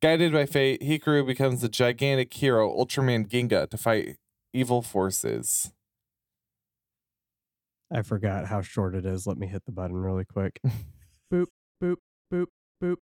Guided 0.00 0.32
by 0.32 0.46
fate, 0.46 0.82
Hikaru 0.82 1.26
becomes 1.26 1.60
the 1.60 1.68
gigantic 1.68 2.32
hero 2.32 2.70
Ultraman 2.70 3.28
Ginga 3.28 3.68
to 3.70 3.76
fight 3.76 4.16
evil 4.52 4.82
forces. 4.82 5.72
I 7.92 8.02
forgot 8.02 8.46
how 8.46 8.62
short 8.62 8.94
it 8.94 9.04
is. 9.04 9.26
Let 9.26 9.36
me 9.36 9.48
hit 9.48 9.64
the 9.66 9.72
button 9.72 9.96
really 9.96 10.24
quick. 10.24 10.60
boop, 11.32 11.46
boop, 11.82 11.96
boop, 12.32 12.46
boop. 12.82 12.96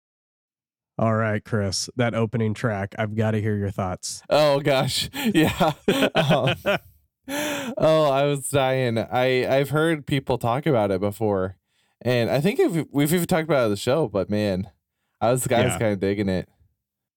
All 0.97 1.15
right, 1.15 1.43
Chris, 1.43 1.89
that 1.97 2.13
opening 2.13 2.53
track, 2.53 2.95
I've 2.97 3.15
got 3.15 3.31
to 3.31 3.41
hear 3.41 3.57
your 3.57 3.71
thoughts. 3.71 4.21
Oh 4.29 4.59
gosh, 4.59 5.09
yeah. 5.33 5.73
Um, 6.15 6.55
oh, 7.27 8.09
I 8.11 8.23
was 8.25 8.49
dying. 8.49 8.97
I 8.97 9.47
I've 9.47 9.69
heard 9.69 10.05
people 10.05 10.37
talk 10.37 10.65
about 10.65 10.91
it 10.91 10.99
before, 11.01 11.57
and 12.01 12.29
I 12.29 12.41
think 12.41 12.59
if 12.59 12.85
we've 12.91 13.13
even 13.13 13.25
talked 13.27 13.45
about 13.45 13.61
it 13.61 13.65
on 13.65 13.69
the 13.71 13.77
show. 13.77 14.07
But 14.07 14.29
man, 14.29 14.69
I 15.21 15.31
was 15.31 15.47
I 15.51 15.63
was 15.63 15.73
Yeah. 15.73 15.79
kind 15.79 15.93
of 15.93 15.99
digging 15.99 16.29
it. 16.29 16.49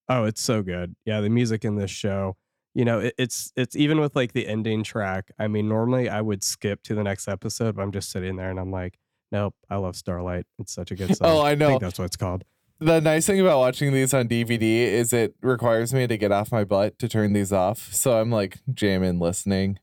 Oh, 0.09 0.25
it's 0.25 0.41
so 0.41 0.63
good. 0.63 0.95
Yeah, 1.05 1.21
the 1.21 1.29
music 1.29 1.65
in 1.65 1.77
this 1.77 1.91
show, 1.91 2.37
you 2.75 2.85
know, 2.85 3.01
it, 3.01 3.15
it's 3.19 3.53
it's 3.57 3.77
even 3.77 4.01
with 4.01 4.17
like 4.17 4.33
the 4.33 4.47
ending 4.47 4.83
track. 4.83 5.31
I 5.39 5.49
mean, 5.49 5.69
normally 5.69 6.09
I 6.09 6.21
would 6.23 6.43
skip 6.43 6.83
to 6.85 6.95
the 6.95 7.03
next 7.05 7.29
episode, 7.29 7.77
but 7.77 7.83
I'm 7.83 7.93
just 7.93 8.11
sitting 8.11 8.37
there 8.37 8.49
and 8.51 8.59
I'm 8.59 8.71
like, 8.71 8.99
nope, 9.31 9.55
I 9.69 9.77
love 9.77 9.97
Starlight. 9.97 10.47
It's 10.59 10.73
such 10.73 10.91
a 10.91 10.95
good 10.97 11.11
oh, 11.11 11.15
song. 11.15 11.29
Oh, 11.31 11.39
I 11.41 11.51
I 11.51 11.55
know. 11.57 11.69
think 11.69 11.83
that's 11.83 11.99
what 11.99 12.07
it's 12.07 12.17
called. 12.17 12.45
The 12.81 13.01
nice 13.01 13.27
thing 13.27 13.41
about 13.41 13.59
watching 13.59 13.93
these 13.93 14.15
on 14.15 14.29
DVD 14.29 14.63
is 14.85 15.13
it 15.13 15.35
requires 15.43 15.93
me 15.93 16.07
to 16.07 16.17
get 16.17 16.31
off 16.31 16.53
my 16.53 16.63
butt 16.63 16.97
to 17.01 17.09
turn 17.09 17.33
these 17.33 17.53
off. 17.53 17.93
So 17.93 18.21
I'm 18.21 18.31
like 18.31 18.59
jamming, 18.73 19.19
listening. 19.19 19.81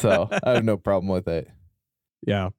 So 0.00 0.28
I 0.44 0.52
have 0.52 0.64
no 0.64 0.76
problem 0.76 1.08
with 1.08 1.28
it. 1.28 1.48
Yeah. 2.26 2.50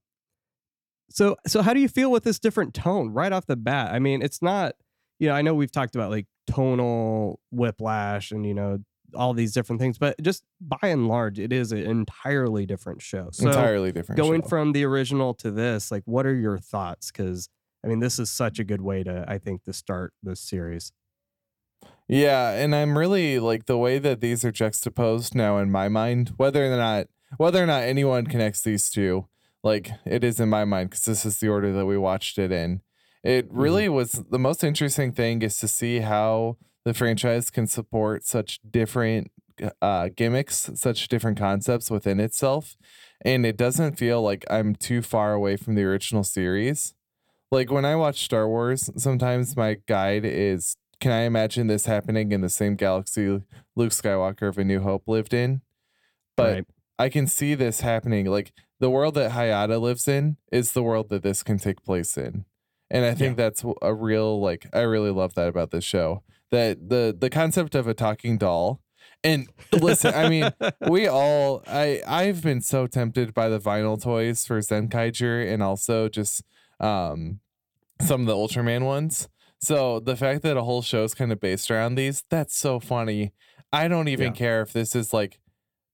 So 1.09 1.35
so 1.47 1.61
how 1.61 1.73
do 1.73 1.79
you 1.79 1.89
feel 1.89 2.11
with 2.11 2.23
this 2.23 2.39
different 2.39 2.73
tone 2.73 3.09
right 3.09 3.31
off 3.31 3.45
the 3.45 3.55
bat? 3.55 3.93
I 3.93 3.99
mean, 3.99 4.21
it's 4.21 4.41
not, 4.41 4.75
you 5.19 5.27
know, 5.27 5.33
I 5.33 5.41
know 5.41 5.53
we've 5.53 5.71
talked 5.71 5.95
about 5.95 6.11
like 6.11 6.27
tonal 6.47 7.39
whiplash 7.51 8.31
and 8.31 8.45
you 8.45 8.53
know, 8.53 8.79
all 9.15 9.33
these 9.33 9.53
different 9.53 9.81
things, 9.81 9.97
but 9.97 10.21
just 10.21 10.43
by 10.61 10.77
and 10.83 11.07
large, 11.07 11.39
it 11.39 11.51
is 11.51 11.71
an 11.71 11.79
entirely 11.79 12.65
different 12.65 13.01
show. 13.01 13.29
So 13.31 13.47
Entirely 13.47 13.91
different. 13.91 14.17
going 14.17 14.41
show. 14.41 14.47
from 14.47 14.71
the 14.73 14.85
original 14.85 15.33
to 15.35 15.51
this, 15.51 15.91
like, 15.91 16.03
what 16.05 16.25
are 16.25 16.35
your 16.35 16.59
thoughts? 16.59 17.11
Because 17.11 17.49
I 17.83 17.87
mean, 17.87 17.99
this 17.99 18.19
is 18.19 18.29
such 18.29 18.59
a 18.59 18.63
good 18.63 18.81
way 18.81 19.03
to, 19.03 19.25
I 19.27 19.37
think, 19.37 19.63
to 19.63 19.73
start 19.73 20.13
this 20.21 20.41
series. 20.41 20.91
Yeah, 22.09 22.53
and 22.53 22.75
I'm 22.75 22.97
really 22.97 23.37
like 23.37 23.67
the 23.67 23.77
way 23.77 23.99
that 23.99 24.19
these 24.19 24.43
are 24.43 24.51
juxtaposed 24.51 25.35
now 25.35 25.59
in 25.59 25.69
my 25.69 25.89
mind, 25.89 26.33
whether 26.37 26.65
or 26.65 26.75
not 26.75 27.05
whether 27.37 27.61
or 27.61 27.67
not 27.67 27.83
anyone 27.83 28.25
connects 28.25 28.63
these 28.63 28.89
two, 28.89 29.27
like 29.63 29.91
it 30.05 30.23
is 30.23 30.39
in 30.39 30.49
my 30.49 30.65
mind 30.65 30.89
because 30.89 31.05
this 31.05 31.23
is 31.23 31.37
the 31.37 31.49
order 31.49 31.71
that 31.71 31.85
we 31.85 31.99
watched 31.99 32.39
it 32.39 32.51
in. 32.51 32.81
It 33.23 33.47
really 33.51 33.87
was 33.89 34.23
the 34.31 34.39
most 34.39 34.63
interesting 34.63 35.11
thing 35.11 35.43
is 35.43 35.59
to 35.59 35.67
see 35.67 35.99
how 35.99 36.57
the 36.83 36.95
franchise 36.95 37.51
can 37.51 37.67
support 37.67 38.25
such 38.25 38.59
different 38.67 39.29
uh, 39.79 40.09
gimmicks, 40.15 40.71
such 40.73 41.09
different 41.09 41.37
concepts 41.37 41.91
within 41.91 42.19
itself, 42.19 42.75
and 43.21 43.45
it 43.45 43.55
doesn't 43.55 43.99
feel 43.99 44.23
like 44.23 44.45
I'm 44.49 44.73
too 44.73 45.03
far 45.03 45.33
away 45.33 45.57
from 45.57 45.75
the 45.75 45.83
original 45.83 46.23
series. 46.23 46.95
Like 47.51 47.71
when 47.71 47.85
I 47.85 47.95
watch 47.95 48.23
Star 48.23 48.47
Wars, 48.47 48.89
sometimes 48.95 49.55
my 49.55 49.77
guide 49.85 50.25
is 50.25 50.75
can 50.99 51.11
I 51.11 51.21
imagine 51.21 51.67
this 51.67 51.85
happening 51.85 52.31
in 52.31 52.41
the 52.41 52.49
same 52.49 52.75
galaxy 52.75 53.41
Luke 53.75 53.91
Skywalker 53.91 54.49
of 54.49 54.57
A 54.57 54.63
New 54.63 54.81
Hope 54.81 55.07
lived 55.07 55.33
in? 55.33 55.61
But 56.35 56.53
right. 56.53 56.65
I 56.97 57.09
can 57.09 57.27
see 57.27 57.55
this 57.55 57.81
happening. 57.81 58.25
Like 58.25 58.51
the 58.79 58.89
world 58.89 59.15
that 59.15 59.31
Hayata 59.31 59.79
lives 59.79 60.07
in 60.07 60.37
is 60.51 60.73
the 60.73 60.83
world 60.83 61.09
that 61.09 61.23
this 61.23 61.43
can 61.43 61.57
take 61.57 61.83
place 61.83 62.17
in. 62.17 62.45
And 62.91 63.05
I 63.05 63.13
think 63.13 63.37
that's 63.37 63.63
a 63.81 63.93
real 63.93 64.41
like 64.41 64.67
I 64.73 64.81
really 64.81 65.11
love 65.11 65.35
that 65.35 65.47
about 65.47 65.71
this 65.71 65.83
show. 65.83 66.23
That 66.51 66.89
the 66.89 67.15
the 67.17 67.29
concept 67.29 67.75
of 67.75 67.87
a 67.87 67.93
talking 67.93 68.37
doll. 68.37 68.81
And 69.23 69.47
listen, 69.71 70.13
I 70.13 70.29
mean, 70.29 70.51
we 70.89 71.07
all 71.07 71.63
I 71.67 72.01
I've 72.07 72.41
been 72.41 72.61
so 72.61 72.87
tempted 72.87 73.33
by 73.33 73.47
the 73.47 73.59
vinyl 73.59 74.01
toys 74.01 74.45
for 74.45 74.59
Zenkaiger 74.59 75.51
and 75.51 75.61
also 75.61 76.09
just 76.09 76.43
um 76.79 77.39
some 78.01 78.21
of 78.21 78.27
the 78.27 78.35
Ultraman 78.35 78.85
ones. 78.85 79.29
So 79.61 79.99
the 79.99 80.15
fact 80.15 80.41
that 80.43 80.57
a 80.57 80.63
whole 80.63 80.81
show 80.81 81.03
is 81.03 81.13
kind 81.13 81.31
of 81.31 81.39
based 81.39 81.69
around 81.69 81.95
these, 81.95 82.23
that's 82.29 82.55
so 82.55 82.79
funny. 82.79 83.33
I 83.71 83.87
don't 83.87 84.07
even 84.07 84.27
Yeah. 84.27 84.33
care 84.33 84.61
if 84.61 84.73
this 84.73 84.95
is 84.95 85.13
like 85.13 85.39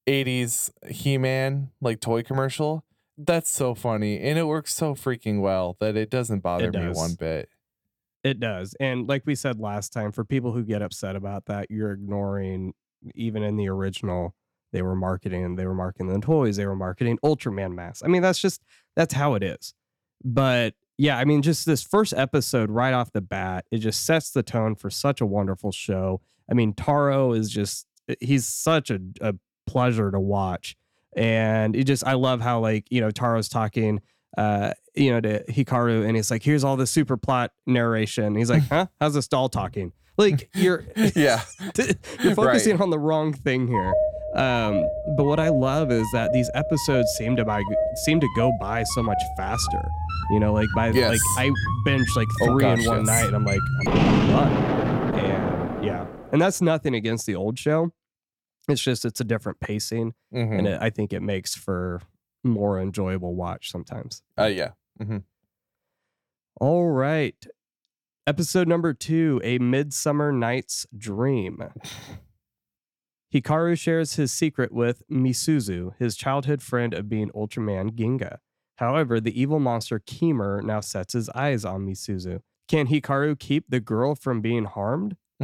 80s 0.08 0.72
He-Man 0.88 1.72
like 1.82 2.00
toy 2.00 2.22
commercial. 2.24 2.86
That's 3.18 3.50
so 3.50 3.74
funny. 3.74 4.20
And 4.20 4.38
it 4.38 4.44
works 4.44 4.74
so 4.74 4.94
freaking 4.94 5.42
well 5.42 5.78
that 5.80 5.96
it 5.96 6.10
doesn't 6.10 6.42
bother 6.42 6.72
me 6.72 6.80
does. 6.80 6.96
one 6.98 7.16
bit. 7.16 7.50
It 8.24 8.40
does. 8.40 8.76
And 8.80 9.08
like 9.08 9.24
we 9.26 9.36
said 9.36 9.60
last 9.60 9.94
time, 9.94 10.12
for 10.12 10.24
people 10.26 10.52
who 10.52 10.64
get 10.64 10.82
upset 10.82 11.16
about 11.16 11.46
that, 11.46 11.70
you're 11.72 11.92
ignoring 11.92 12.74
even 13.14 13.44
in 13.44 13.56
the 13.56 13.70
original, 13.70 14.36
they 14.74 14.82
were 14.82 14.96
marketing, 14.96 15.56
they 15.56 15.66
were 15.66 15.76
marketing 15.76 16.08
the 16.14 16.20
toys, 16.20 16.58
they 16.58 16.66
were 16.66 16.76
marketing 16.76 17.18
Ultraman 17.24 17.74
masks. 17.74 18.04
I 18.04 18.08
mean, 18.08 18.22
that's 18.22 18.40
just 18.40 18.62
that's 18.96 19.14
how 19.14 19.36
it 19.36 19.44
is. 19.44 19.74
But 20.24 20.74
yeah, 20.98 21.18
I 21.18 21.26
mean, 21.26 21.42
just 21.42 21.66
this 21.66 21.84
first 21.84 22.14
episode 22.16 22.70
right 22.70 22.94
off 22.94 23.12
the 23.12 23.22
bat, 23.22 23.66
it 23.72 23.80
just 23.80 24.06
sets 24.06 24.32
the 24.32 24.44
tone 24.44 24.76
for 24.76 24.90
such 24.90 25.22
a 25.22 25.26
wonderful 25.26 25.72
show. 25.72 26.22
I 26.50 26.54
mean, 26.54 26.74
Taro 26.74 27.34
is 27.34 27.50
just 27.50 27.88
he's 28.20 28.48
such 28.48 28.92
a, 28.92 29.00
a 29.22 29.36
pleasure 29.68 30.12
to 30.12 30.20
watch. 30.20 30.76
And 31.18 31.76
it 31.76 31.86
just 31.86 32.06
I 32.06 32.14
love 32.14 32.42
how 32.42 32.60
like, 32.60 32.86
you 32.90 33.02
know, 33.02 33.10
Taro's 33.10 33.50
talking 33.50 34.02
uh, 34.38 34.74
you 34.96 35.12
know, 35.12 35.22
to 35.22 35.44
Hikaru, 35.46 36.06
and 36.06 36.16
he's 36.16 36.30
like, 36.30 36.44
"Here's 36.44 36.64
all 36.64 36.76
the 36.76 36.88
super 36.88 37.18
plot 37.18 37.52
narration." 37.66 38.36
He's 38.36 38.50
like, 38.50 38.64
"Huh? 38.70 38.88
How's 39.00 39.14
this 39.14 39.28
doll 39.28 39.50
talking?" 39.50 39.94
Like 40.18 40.50
you're 40.56 40.86
Yeah. 41.16 41.42
you're 42.24 42.36
focusing 42.36 42.82
on 42.82 42.90
the 42.90 43.00
wrong 43.00 43.34
thing 43.34 43.68
here. 43.68 43.94
Um, 44.36 44.86
but 45.16 45.24
what 45.26 45.40
I 45.40 45.50
love 45.50 45.92
is 45.92 46.06
that 46.14 46.34
these 46.34 46.50
episodes 46.54 47.10
seem 47.18 47.36
to 47.38 47.46
by 47.46 47.64
seem 48.04 48.20
to 48.20 48.28
go 48.36 48.52
by 48.60 48.84
so 48.94 49.02
much 49.04 49.20
faster. 49.38 49.82
You 50.32 50.40
know, 50.40 50.52
like 50.54 50.68
by 50.76 50.90
Yes. 50.90 51.12
like 51.38 51.48
I 51.48 51.52
binged 51.88 52.16
like 52.16 52.28
Oh, 52.42 52.46
three 52.48 52.62
gosh, 52.64 52.80
in 52.80 52.86
one 52.86 52.98
yes. 53.00 53.08
night. 53.08 53.26
And 53.28 53.36
I'm 53.36 53.46
like, 53.46 53.60
I'm 53.88 54.28
done. 54.28 54.52
And 55.20 55.86
yeah, 55.86 56.06
and 56.32 56.42
that's 56.42 56.62
nothing 56.62 56.96
against 56.96 57.26
the 57.26 57.36
old 57.36 57.58
show. 57.60 57.92
It's 58.68 58.82
just 58.82 59.06
it's 59.06 59.22
a 59.22 59.24
different 59.24 59.60
pacing, 59.60 60.14
Mhm. 60.34 60.58
and 60.60 60.68
it, 60.68 60.82
I 60.82 60.90
think 60.90 61.14
it 61.14 61.22
makes 61.22 61.54
for 61.56 62.02
more 62.44 62.80
enjoyable 62.80 63.36
watch 63.36 63.72
sometimes. 63.72 64.22
Uh, 64.40 64.46
yeah. 64.46 64.72
All 66.60 66.88
right. 66.90 67.36
Episode 68.28 68.68
number 68.68 68.94
two 68.94 69.40
A 69.44 69.60
Midsummer 69.60 70.32
Night's 70.32 70.88
Dream. 70.98 71.60
Hikaru 73.36 73.78
shares 73.78 74.16
his 74.16 74.32
secret 74.32 74.72
with 74.72 75.04
Misuzu, 75.12 75.92
his 76.00 76.16
childhood 76.16 76.62
friend 76.62 76.94
of 76.94 77.10
being 77.10 77.32
Ultraman 77.32 77.92
Ginga. 77.92 78.38
However, 78.78 79.20
the 79.20 79.38
evil 79.38 79.60
monster 79.60 80.00
Kemur 80.00 80.64
now 80.64 80.80
sets 80.80 81.12
his 81.12 81.30
eyes 81.32 81.66
on 81.66 81.86
Misuzu. 81.86 82.40
Can 82.70 82.88
Hikaru 82.88 83.38
keep 83.38 83.66
the 83.68 83.82
girl 83.82 84.16
from 84.16 84.40
being 84.40 84.64
harmed? 84.64 85.18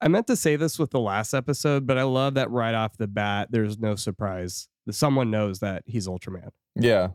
I 0.00 0.08
meant 0.08 0.26
to 0.28 0.36
say 0.36 0.56
this 0.56 0.78
with 0.78 0.90
the 0.90 1.00
last 1.00 1.34
episode, 1.34 1.86
but 1.86 1.98
I 1.98 2.04
love 2.04 2.32
that 2.32 2.50
right 2.50 2.74
off 2.74 2.96
the 2.96 3.06
bat, 3.06 3.48
there's 3.50 3.78
no 3.78 3.94
surprise. 3.94 4.68
Someone 4.90 5.30
knows 5.30 5.58
that 5.58 5.82
he's 5.84 6.08
Ultraman. 6.08 6.48
Yeah. 6.76 7.08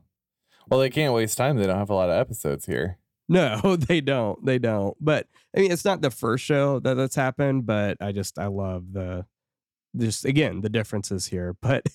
Well, 0.70 0.80
they 0.80 0.92
can't 0.92 1.15
waste 1.15 1.39
time. 1.39 1.58
They 1.58 1.65
don't 1.65 1.80
have 1.80 1.89
a 1.89 1.96
lot 1.96 2.12
of 2.12 2.20
episodes 2.20 2.68
here. 2.68 3.00
No, 3.27 3.75
they 3.79 4.01
don't. 4.01 4.44
They 4.46 4.60
don't. 4.60 4.96
But 5.00 5.27
I 5.55 5.62
mean, 5.62 5.72
it's 5.72 5.86
not 5.86 6.01
the 6.01 6.12
first 6.12 6.44
show 6.44 6.79
that 6.79 6.96
that's 6.96 7.15
happened. 7.15 7.65
But 7.65 7.98
I 8.01 8.12
just 8.12 8.38
I 8.39 8.48
love 8.48 8.94
the 8.94 9.25
just 9.98 10.25
again 10.25 10.62
the 10.62 10.70
differences 10.70 11.27
here. 11.27 11.55
But 11.62 11.88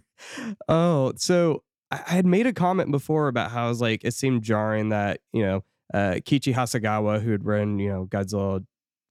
oh, 0.68 1.12
so 1.16 1.62
I, 1.90 1.96
had 2.06 2.26
made 2.26 2.46
a 2.46 2.52
comment 2.52 2.90
before 2.90 3.28
about 3.28 3.50
how 3.50 3.66
I 3.66 3.68
was 3.68 3.80
like 3.80 4.04
it 4.04 4.14
seemed 4.14 4.42
jarring 4.42 4.90
that 4.90 5.20
you 5.32 5.42
know 5.42 5.64
uh, 5.92 6.14
Keiichi 6.16 6.54
Hasegawa 6.54 7.20
who 7.22 7.32
had 7.32 7.44
written 7.44 7.78
you 7.78 7.90
know 7.90 8.06
Godzilla, 8.06 8.64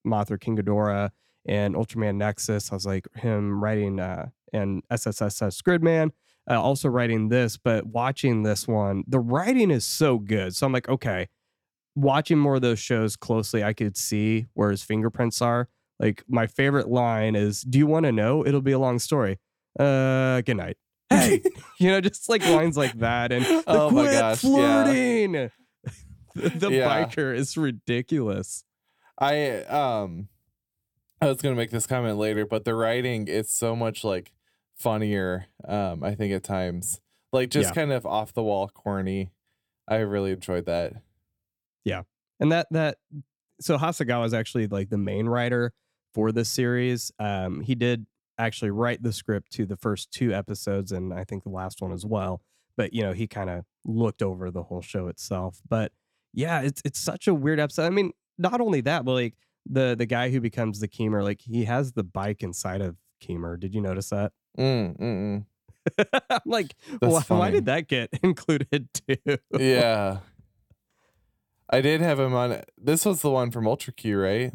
Mothra, 0.06 0.40
King 0.40 0.58
Ghidorah, 0.58 1.12
and 1.46 1.76
Ultraman 1.76 2.16
Nexus. 2.16 2.72
I 2.72 2.76
was 2.76 2.86
like 2.86 3.08
him 3.16 3.64
writing 3.64 4.00
uh, 4.00 4.30
and 4.54 4.84
SSSS 4.92 5.62
Gridman. 5.62 6.12
Uh, 6.50 6.60
also 6.60 6.90
writing 6.90 7.30
this, 7.30 7.56
but 7.56 7.86
watching 7.86 8.42
this 8.42 8.68
one, 8.68 9.04
the 9.08 9.20
writing 9.20 9.70
is 9.70 9.86
so 9.86 10.18
good. 10.18 10.56
So 10.56 10.66
I'm 10.66 10.74
like, 10.74 10.90
okay, 10.90 11.28
watching 11.96 12.38
more 12.38 12.56
of 12.56 12.62
those 12.62 12.80
shows 12.80 13.16
closely, 13.16 13.64
I 13.64 13.74
could 13.74 13.98
see 13.98 14.48
where 14.54 14.72
his 14.72 14.84
fingerprints 14.84 15.42
are. 15.42 15.68
Like 16.00 16.24
my 16.28 16.48
favorite 16.48 16.88
line 16.90 17.36
is, 17.36 17.62
"Do 17.62 17.78
you 17.78 17.88
want 17.88 18.06
to 18.06 18.12
know? 18.12 18.46
It'll 18.46 18.62
be 18.62 18.72
a 18.72 18.80
long 18.80 18.98
story." 19.00 19.40
Uh, 19.80 20.42
good 20.42 20.58
night. 20.58 20.78
Hey, 21.10 21.42
you 21.80 21.90
know, 21.90 22.02
just 22.02 22.28
like 22.30 22.44
lines 22.48 22.76
like 22.78 22.94
that, 23.00 23.32
and 23.32 23.46
the 23.46 23.64
Oh 23.68 23.90
my 23.92 24.02
quit 24.04 24.14
gosh, 24.14 24.44
yeah. 24.44 24.84
flirting. 24.84 25.32
the 26.36 26.50
the 26.50 26.72
Yeah. 26.72 26.88
biker 27.06 27.36
is 27.36 27.56
ridiculous. 27.58 28.64
I 29.20 29.64
um 29.66 30.30
I 31.22 31.28
was 31.28 31.42
gonna 31.42 31.56
make 31.56 31.70
this 31.72 31.86
comment 31.86 32.18
later, 32.18 32.46
but 32.46 32.66
the 32.66 32.74
writing 32.74 33.28
is 33.28 33.52
so 33.52 33.76
much 33.76 34.04
like 34.04 34.32
funnier, 34.76 35.46
um, 35.68 36.04
I 36.04 36.16
think 36.16 36.34
at 36.34 36.44
times. 36.44 37.00
Like 37.32 37.50
just 37.50 37.70
Yeah. 37.70 37.74
kind 37.76 37.92
of 37.92 38.06
off 38.06 38.34
the 38.34 38.42
wall 38.44 38.68
corny. 38.70 39.32
I 39.88 39.98
really 39.98 40.32
enjoyed 40.32 40.66
that. 40.66 40.94
And 42.40 42.52
that 42.52 42.68
that 42.72 42.98
so 43.62 43.78
Hasegawa 43.78 44.26
is 44.26 44.34
actually 44.34 44.68
like 44.68 44.90
the 44.90 44.98
main 44.98 45.28
writer 45.28 45.74
for 46.14 46.32
this 46.32 46.50
series. 46.50 47.12
Um, 47.20 47.62
he 47.62 47.76
did 47.76 48.08
actually 48.38 48.72
write 48.72 49.04
the 49.04 49.14
script 49.14 49.52
to 49.54 49.66
the 49.66 49.78
first 49.78 50.12
two 50.12 50.34
episodes, 50.34 50.92
and 50.92 51.14
I 51.14 51.24
think 51.24 51.44
the 51.44 51.50
last 51.50 51.82
one 51.82 51.94
as 51.94 52.06
well. 52.06 52.42
But 52.76 52.94
you 52.94 53.04
know, 53.04 53.14
he 53.14 53.28
kind 53.28 53.50
of 53.50 53.66
looked 53.86 54.22
over 54.24 54.50
the 54.50 54.64
whole 54.64 54.82
show 54.82 55.08
itself. 55.08 55.62
But 55.70 55.92
yeah, 56.34 56.62
it's 56.62 56.82
it's 56.84 57.00
such 57.00 57.28
a 57.28 57.34
weird 57.34 57.60
episode. 57.60 57.86
I 57.86 57.90
mean, 57.92 58.12
not 58.38 58.60
only 58.60 58.82
that, 58.82 59.06
but 59.06 59.14
like 59.14 59.36
the 59.70 59.96
the 59.98 60.08
guy 60.08 60.32
who 60.32 60.42
becomes 60.42 60.80
the 60.80 60.88
Kemur, 60.88 61.24
like 61.24 61.42
he 61.42 61.66
has 61.66 61.94
the 61.94 62.04
bike 62.04 62.42
inside 62.42 62.82
of 62.82 62.96
Kemur. 63.24 63.60
Did 63.60 63.76
you 63.76 63.82
notice 63.82 64.10
that? 64.10 64.32
Mm, 64.58 64.98
mm, 64.98 65.46
I'm 66.30 66.40
like, 66.46 66.76
why, 67.00 67.22
why 67.28 67.52
did 67.52 67.66
that 67.66 67.88
get 67.88 68.10
included 68.24 68.90
too? 68.94 69.16
mm. 69.26 69.38
Yeah. 69.60 70.20
I 71.72 71.82
did 71.82 72.02
have 72.02 72.20
him 72.20 72.34
on 72.34 72.62
this 72.78 73.06
was 73.06 73.22
the 73.22 73.30
one 73.30 73.52
from 73.52 73.68
Ultra 73.68 73.94
Q, 73.94 74.20
right? 74.20 74.54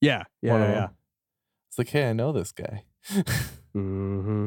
yeah, 0.00 0.24
yeah, 0.42 0.72
yeah. 0.72 0.88
It's 1.68 1.78
like, 1.78 1.88
hey, 1.90 2.08
I 2.10 2.12
know 2.12 2.32
this 2.32 2.52
guy. 2.52 2.84
hmm 3.72 4.46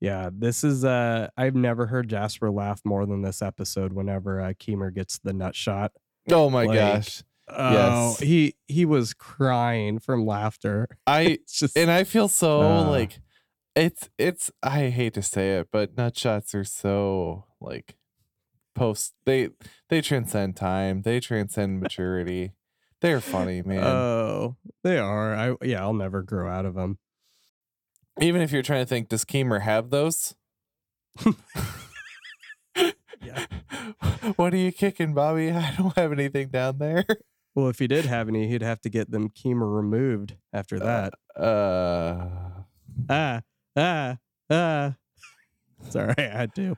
Yeah, 0.00 0.30
this 0.32 0.64
is 0.64 0.84
uh 0.84 1.28
I've 1.36 1.54
never 1.54 1.86
heard 1.86 2.08
Jasper 2.08 2.50
laugh 2.50 2.80
more 2.84 3.06
than 3.06 3.22
this 3.22 3.42
episode 3.42 3.92
whenever 3.92 4.40
uh 4.40 4.52
Kemur 4.54 4.92
gets 4.94 5.18
the 5.18 5.32
nut 5.32 5.54
shot. 5.54 5.92
oh 6.30 6.50
my 6.50 6.64
Like, 6.64 6.74
gosh. 6.78 7.22
Oh, 7.48 7.72
Yes. 8.10 8.20
he 8.20 8.54
he 8.66 8.84
was 8.84 9.12
crying 9.14 9.98
from 9.98 10.24
laughter. 10.26 10.88
I 11.06 11.38
just 11.48 11.76
and 11.76 11.90
I 11.90 12.04
feel 12.04 12.28
so 12.28 12.60
Uh. 12.62 12.88
like 12.90 13.20
it's 13.74 14.08
it's 14.18 14.50
I 14.62 14.88
hate 14.90 15.14
to 15.14 15.22
say 15.22 15.58
it, 15.58 15.68
but 15.72 15.96
nut 15.96 16.16
shots 16.16 16.54
are 16.54 16.64
so 16.64 17.44
like 17.60 17.96
post 18.74 19.14
they 19.24 19.50
they 19.88 20.00
transcend 20.00 20.56
time, 20.56 21.02
they 21.02 21.20
transcend 21.20 21.80
maturity. 21.80 22.52
They're 23.00 23.20
funny, 23.20 23.62
man. 23.66 23.82
Oh, 23.84 24.56
they 24.82 24.98
are. 24.98 25.34
I 25.34 25.56
yeah, 25.62 25.82
I'll 25.82 25.94
never 25.94 26.22
grow 26.22 26.50
out 26.50 26.66
of 26.66 26.74
them. 26.74 26.98
Even 28.20 28.42
if 28.42 28.52
you're 28.52 28.62
trying 28.62 28.82
to 28.82 28.88
think, 28.88 29.08
does 29.08 29.24
Kemur 29.24 29.62
have 29.62 29.90
those? 29.90 30.34
Yeah. 33.24 33.46
What 34.36 34.54
are 34.54 34.58
you 34.58 34.70
kicking, 34.72 35.14
Bobby? 35.14 35.50
I 35.50 35.74
don't 35.76 35.96
have 35.96 36.12
anything 36.12 36.48
down 36.48 36.78
there. 36.78 37.04
Well, 37.54 37.68
if 37.68 37.78
he 37.80 37.86
did 37.86 38.04
have 38.04 38.28
any, 38.28 38.46
he'd 38.48 38.62
have 38.62 38.80
to 38.82 38.88
get 38.88 39.10
them 39.10 39.30
chemo 39.30 39.74
removed 39.74 40.36
after 40.52 40.78
that. 40.78 41.12
Uh, 41.36 42.62
ah, 43.10 43.40
ah, 43.76 44.16
ah. 44.48 44.94
Sorry, 45.88 46.14
I 46.18 46.22
had 46.22 46.54
to. 46.54 46.76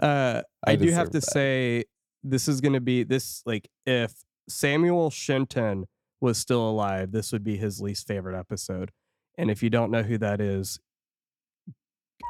Uh, 0.00 0.42
I 0.66 0.72
I, 0.72 0.76
do 0.76 0.90
have 0.90 1.10
to 1.10 1.20
that. 1.20 1.30
say, 1.30 1.84
this 2.22 2.48
is 2.48 2.60
going 2.60 2.72
to 2.74 2.80
be 2.80 3.02
this 3.02 3.42
like 3.44 3.68
if 3.86 4.12
Samuel 4.48 5.10
Shenton 5.10 5.86
was 6.20 6.38
still 6.38 6.68
alive, 6.68 7.12
this 7.12 7.32
would 7.32 7.44
be 7.44 7.56
his 7.56 7.80
least 7.80 8.06
favorite 8.06 8.38
episode. 8.38 8.90
And 9.36 9.50
if 9.50 9.62
you 9.62 9.70
don't 9.70 9.90
know 9.90 10.02
who 10.02 10.16
that 10.18 10.40
is, 10.40 10.78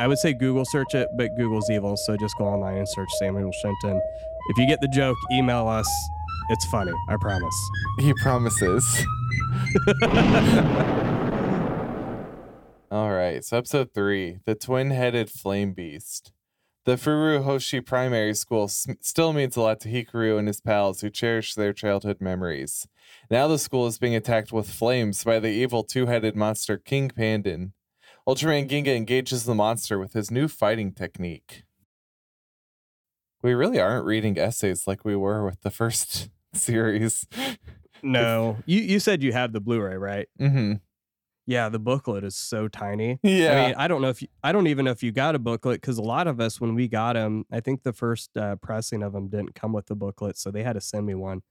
I 0.01 0.09
would 0.09 0.19
say 0.19 0.33
Google 0.33 0.65
search 0.65 0.95
it, 0.95 1.07
but 1.17 1.29
Google's 1.37 1.71
evil, 1.71 1.97
so 1.97 2.17
just 2.17 2.37
go 2.37 2.47
online 2.47 2.79
and 2.79 2.89
search 2.89 3.09
Samuel 3.19 3.53
Shenton. 3.63 4.01
If 4.49 4.59
you 4.59 4.67
get 4.67 4.81
the 4.81 4.89
joke, 4.89 5.17
email 5.33 5.69
us. 5.69 5.89
It's 6.51 6.65
funny, 6.67 6.93
I 7.09 7.17
promise. 7.21 7.55
he 8.01 8.13
promises. 8.15 9.07
All 12.91 13.11
right, 13.13 13.45
so 13.45 13.57
episode 13.59 13.91
three, 13.95 14.39
the 14.45 14.55
twin-headed 14.55 15.31
flame 15.31 15.73
beast. 15.73 16.33
The 16.85 16.97
Furuhoshi 16.97 17.85
Primary 17.85 18.35
School 18.35 18.64
s- 18.64 18.87
still 19.00 19.33
means 19.33 19.57
a 19.57 19.61
lot 19.62 19.81
to 19.81 19.88
Hikaru 19.88 20.38
and 20.38 20.47
his 20.47 20.61
pals 20.61 21.00
who 21.00 21.09
cherish 21.09 21.55
their 21.55 21.73
childhood 21.73 22.21
memories. 22.21 22.87
Now 23.31 23.49
the 23.49 23.59
school 23.59 23.87
is 23.87 23.99
being 23.99 24.14
attacked 24.14 24.53
with 24.53 24.69
flames 24.69 25.25
by 25.25 25.38
the 25.41 25.49
evil 25.49 25.83
two-headed 25.83 26.37
monster 26.37 26.76
King 26.76 27.09
Pandon. 27.09 27.73
Ultraman 28.29 28.69
Ginga 28.69 28.95
engages 28.95 29.45
the 29.45 29.55
monster 29.55 29.99
with 29.99 30.12
his 30.12 30.31
new 30.31 30.47
fighting 30.47 30.93
technique. 30.93 31.62
We 33.43 33.53
really 33.55 33.81
aren't 33.81 34.07
reading 34.07 34.38
essays 34.38 34.87
like 34.87 35.05
we 35.05 35.17
were 35.17 35.45
with 35.45 35.61
the 35.62 35.71
first 35.71 36.31
series. 36.55 37.26
No, 38.03 38.59
you 38.67 38.81
you 38.81 39.00
said 39.00 39.23
you 39.23 39.33
have 39.33 39.53
the 39.53 39.61
Blu-ray, 39.61 39.97
right? 39.97 40.29
hmm 40.38 40.75
Yeah, 41.47 41.69
the 41.69 41.79
booklet 41.79 42.25
is 42.25 42.35
so 42.35 42.69
tiny. 42.69 43.19
Yeah. 43.23 43.53
I 43.53 43.67
mean, 43.67 43.75
I 43.77 43.89
don't 43.89 44.01
know 44.01 44.09
if 44.09 44.23
you, 44.23 44.29
I 44.43 44.53
don't 44.53 44.67
even 44.67 44.87
know 44.87 44.91
if 44.91 45.03
you 45.03 45.13
got 45.13 45.35
a 45.35 45.39
booklet 45.39 45.81
because 45.81 45.99
a 45.99 46.03
lot 46.03 46.27
of 46.27 46.41
us 46.41 46.61
when 46.61 46.75
we 46.75 46.89
got 46.89 47.15
them, 47.15 47.45
I 47.53 47.61
think 47.61 47.83
the 47.83 47.93
first 47.93 48.37
uh, 48.37 48.57
pressing 48.57 49.03
of 49.03 49.13
them 49.13 49.29
didn't 49.29 49.55
come 49.55 49.73
with 49.73 49.87
the 49.87 49.95
booklet, 49.95 50.39
so 50.39 50.51
they 50.51 50.63
had 50.63 50.73
to 50.73 50.81
send 50.81 51.07
me 51.07 51.15
one. 51.15 51.43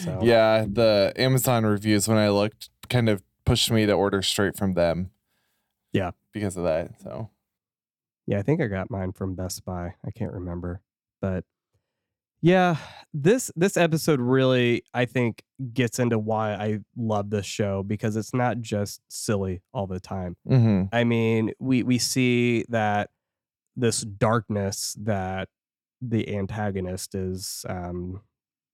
So 0.00 0.18
Yeah, 0.22 0.66
the 0.68 1.12
Amazon 1.16 1.64
reviews 1.64 2.08
when 2.08 2.18
I 2.18 2.30
looked 2.30 2.68
kind 2.88 3.08
of 3.08 3.22
pushed 3.44 3.70
me 3.70 3.86
to 3.86 3.92
order 3.92 4.22
straight 4.22 4.56
from 4.56 4.74
them. 4.74 5.10
Yeah. 5.92 6.10
Because 6.32 6.56
of 6.56 6.64
that. 6.64 7.00
So 7.00 7.30
yeah, 8.26 8.38
I 8.38 8.42
think 8.42 8.60
I 8.60 8.66
got 8.66 8.90
mine 8.90 9.12
from 9.12 9.34
Best 9.34 9.64
Buy. 9.64 9.94
I 10.04 10.10
can't 10.10 10.32
remember, 10.32 10.82
but 11.20 11.44
yeah, 12.40 12.76
this 13.12 13.50
this 13.56 13.76
episode 13.76 14.20
really 14.20 14.82
I 14.94 15.04
think 15.06 15.42
gets 15.72 15.98
into 15.98 16.18
why 16.18 16.54
I 16.54 16.78
love 16.96 17.30
this 17.30 17.46
show 17.46 17.82
because 17.82 18.16
it's 18.16 18.34
not 18.34 18.60
just 18.60 19.00
silly 19.08 19.62
all 19.72 19.86
the 19.86 20.00
time. 20.00 20.36
hmm 20.46 20.84
I 20.92 21.04
mean, 21.04 21.52
we 21.58 21.82
we 21.82 21.98
see 21.98 22.64
that 22.68 23.10
this 23.76 24.02
darkness 24.02 24.96
that 25.02 25.48
the 26.00 26.36
antagonist 26.36 27.14
is 27.14 27.64
um 27.68 28.22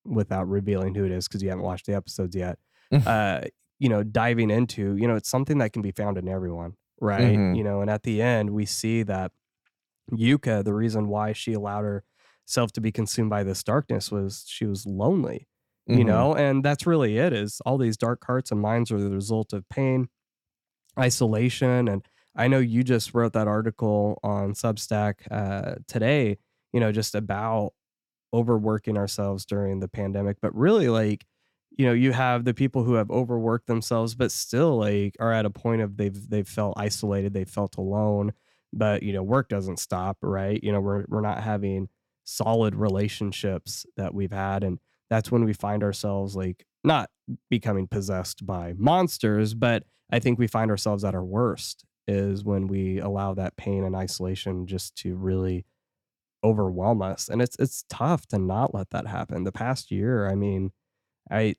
without 0.05 0.49
revealing 0.49 0.95
who 0.95 1.05
it 1.05 1.11
is 1.13 1.27
because 1.27 1.43
you 1.43 1.49
haven't 1.49 1.65
watched 1.65 1.87
the 1.87 1.95
episodes 1.95 2.37
yet. 2.37 2.59
uh 3.07 3.43
you 3.81 3.89
know, 3.89 4.03
diving 4.05 4.51
into, 4.51 4.97
you 4.97 5.09
know, 5.09 5.17
it's 5.17 5.29
something 5.29 5.59
that 5.59 5.73
can 5.73 5.83
be 5.83 5.91
found 5.91 6.17
in 6.17 6.29
everyone, 6.29 6.75
right? 7.01 7.37
Mhm. 7.37 7.57
You 7.57 7.65
know, 7.65 7.81
and 7.81 7.91
at 7.91 8.03
the 8.05 8.23
end 8.23 8.51
we 8.51 8.67
see 8.67 9.03
that 9.05 9.33
Yuka, 10.13 10.65
the 10.65 10.75
reason 10.75 11.09
why 11.09 11.33
she 11.33 11.55
allowed 11.55 12.03
herself 12.47 12.73
to 12.73 12.81
be 12.81 12.93
consumed 12.93 13.31
by 13.31 13.43
this 13.43 13.63
darkness 13.63 14.11
was 14.11 14.45
she 14.49 14.67
was 14.67 14.87
lonely 14.87 15.49
you 15.93 16.05
Mhm. 16.05 16.05
know 16.05 16.35
and 16.35 16.65
that's 16.65 16.87
really 16.87 17.19
it 17.19 17.33
is 17.33 17.61
all 17.67 17.79
these 17.79 17.97
dark 17.97 18.25
hearts 18.27 18.51
and 18.53 18.61
minds 18.61 18.91
are 18.91 19.01
the 19.01 19.11
result 19.11 19.53
of 19.53 19.69
pain 19.69 20.09
isolation 20.99 21.89
and 21.89 22.07
i 22.37 22.47
know 22.47 22.59
you 22.59 22.83
just 22.85 23.15
wrote 23.15 23.33
that 23.33 23.49
article 23.49 24.19
on 24.23 24.53
substack 24.53 25.15
uh, 25.31 25.75
today 25.89 26.39
you 26.73 26.81
know 26.81 26.93
just 26.93 27.15
about 27.15 27.73
overworking 28.35 28.97
ourselves 28.99 29.47
during 29.47 29.81
the 29.81 29.89
pandemic 29.89 30.39
but 30.43 30.55
really 30.55 30.89
like 30.89 31.27
you 31.77 31.87
know 31.87 31.93
you 31.93 32.13
have 32.13 32.45
the 32.45 32.55
people 32.55 32.85
who 32.85 32.95
have 32.95 33.11
overworked 33.11 33.67
themselves 33.67 34.15
but 34.15 34.33
still 34.33 34.79
like 34.79 35.17
are 35.21 35.33
at 35.33 35.47
a 35.47 35.51
point 35.51 35.83
of 35.83 35.97
they've 35.97 36.29
they've 36.31 36.49
felt 36.49 36.75
isolated 36.77 37.35
they 37.35 37.45
felt 37.45 37.77
alone 37.77 38.33
but 38.73 39.03
you 39.03 39.13
know 39.13 39.23
work 39.23 39.49
doesn't 39.49 39.79
stop 39.79 40.19
right 40.23 40.63
you 40.65 40.73
know 40.73 40.81
we're 40.81 41.05
we're 41.09 41.21
not 41.21 41.43
having 41.43 41.89
solid 42.25 42.75
relationships 42.75 43.87
that 43.97 44.15
we've 44.15 44.33
had 44.33 44.65
and 44.65 44.79
that's 45.11 45.31
when 45.31 45.45
we 45.45 45.53
find 45.53 45.83
ourselves 45.83 46.35
like 46.35 46.67
not 46.83 47.11
becoming 47.51 47.87
possessed 47.87 48.47
by 48.47 48.75
monsters 48.77 49.55
but 49.55 49.85
i 50.11 50.19
think 50.19 50.39
we 50.39 50.47
find 50.47 50.71
ourselves 50.71 51.05
at 51.05 51.15
our 51.15 51.25
worst 51.25 51.85
is 52.07 52.45
when 52.45 52.67
we 52.67 52.99
allow 52.99 53.33
that 53.35 53.57
pain 53.57 53.85
and 53.85 53.97
isolation 53.97 54.67
just 54.67 54.95
to 54.97 55.17
really 55.17 55.65
overwhelm 56.45 57.01
us 57.01 57.29
and 57.29 57.41
it's 57.41 57.57
it's 57.59 57.85
tough 57.89 58.27
to 58.27 58.39
not 58.39 58.75
let 58.75 58.91
that 58.91 59.07
happen. 59.07 59.45
The 59.45 59.53
past 59.53 59.91
year 59.91 60.29
i 60.29 60.35
mean 60.35 60.73
i 61.31 61.55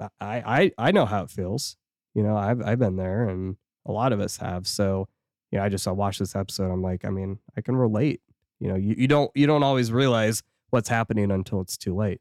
i 0.00 0.10
i, 0.20 0.72
I 0.78 0.92
know 0.92 1.06
how 1.06 1.22
it 1.22 1.30
feels 1.30 1.76
you 2.14 2.22
know 2.22 2.36
i've 2.36 2.60
i've 2.60 2.78
been 2.78 2.96
there 2.96 3.28
and 3.28 3.56
a 3.86 3.92
lot 3.92 4.12
of 4.12 4.20
us 4.20 4.38
have 4.38 4.66
so 4.66 5.08
you 5.52 5.58
know 5.58 5.64
i 5.64 5.68
just 5.68 5.86
i 5.86 5.92
watched 5.92 6.18
this 6.18 6.34
episode 6.34 6.72
i'm 6.72 6.82
like 6.82 7.04
i 7.04 7.10
mean 7.10 7.38
i 7.56 7.60
can 7.60 7.76
relate 7.76 8.20
you 8.60 8.68
know 8.68 8.76
you, 8.76 8.94
you 8.98 9.08
don't 9.08 9.30
you 9.34 9.46
don't 9.46 9.62
always 9.62 9.92
realize 9.92 10.42
what's 10.70 10.88
happening 10.88 11.30
until 11.30 11.60
it's 11.60 11.76
too 11.76 11.94
late 11.94 12.20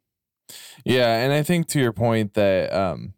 Yeah, 0.83 1.23
and 1.23 1.33
I 1.33 1.43
think 1.43 1.67
to 1.69 1.79
your 1.79 1.93
point 1.93 2.33
that 2.35 2.71
um, 2.73 3.13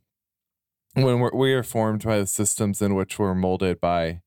when 0.93 1.19
we're, 1.19 1.31
we 1.33 1.53
are 1.53 1.63
formed 1.63 2.03
by 2.03 2.19
the 2.19 2.27
systems 2.27 2.81
in 2.81 2.95
which 2.95 3.19
we're 3.19 3.35
molded 3.35 3.81
by, 3.81 4.21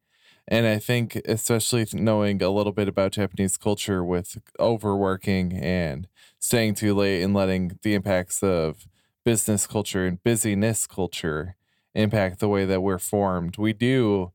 and 0.47 0.67
I 0.67 0.79
think 0.79 1.17
especially 1.25 1.87
knowing 1.93 2.43
a 2.43 2.51
little 2.51 2.73
bit 2.73 2.89
about 2.89 3.13
Japanese 3.13 3.57
culture 3.57 4.05
with 4.05 4.39
overworking 4.59 5.53
and 5.53 6.09
staying 6.39 6.75
too 6.75 6.95
late 6.95 7.23
and 7.23 7.33
letting 7.33 7.79
the 7.83 7.95
impacts 7.95 8.43
of 8.43 8.89
business 9.25 9.67
culture 9.67 10.07
and 10.07 10.23
busyness 10.23 10.87
culture 10.87 11.57
impact 11.95 12.41
the 12.41 12.49
way 12.49 12.65
that 12.65 12.83
we're 12.83 12.99
formed, 12.99 13.57
we 13.59 13.73
do. 13.73 14.33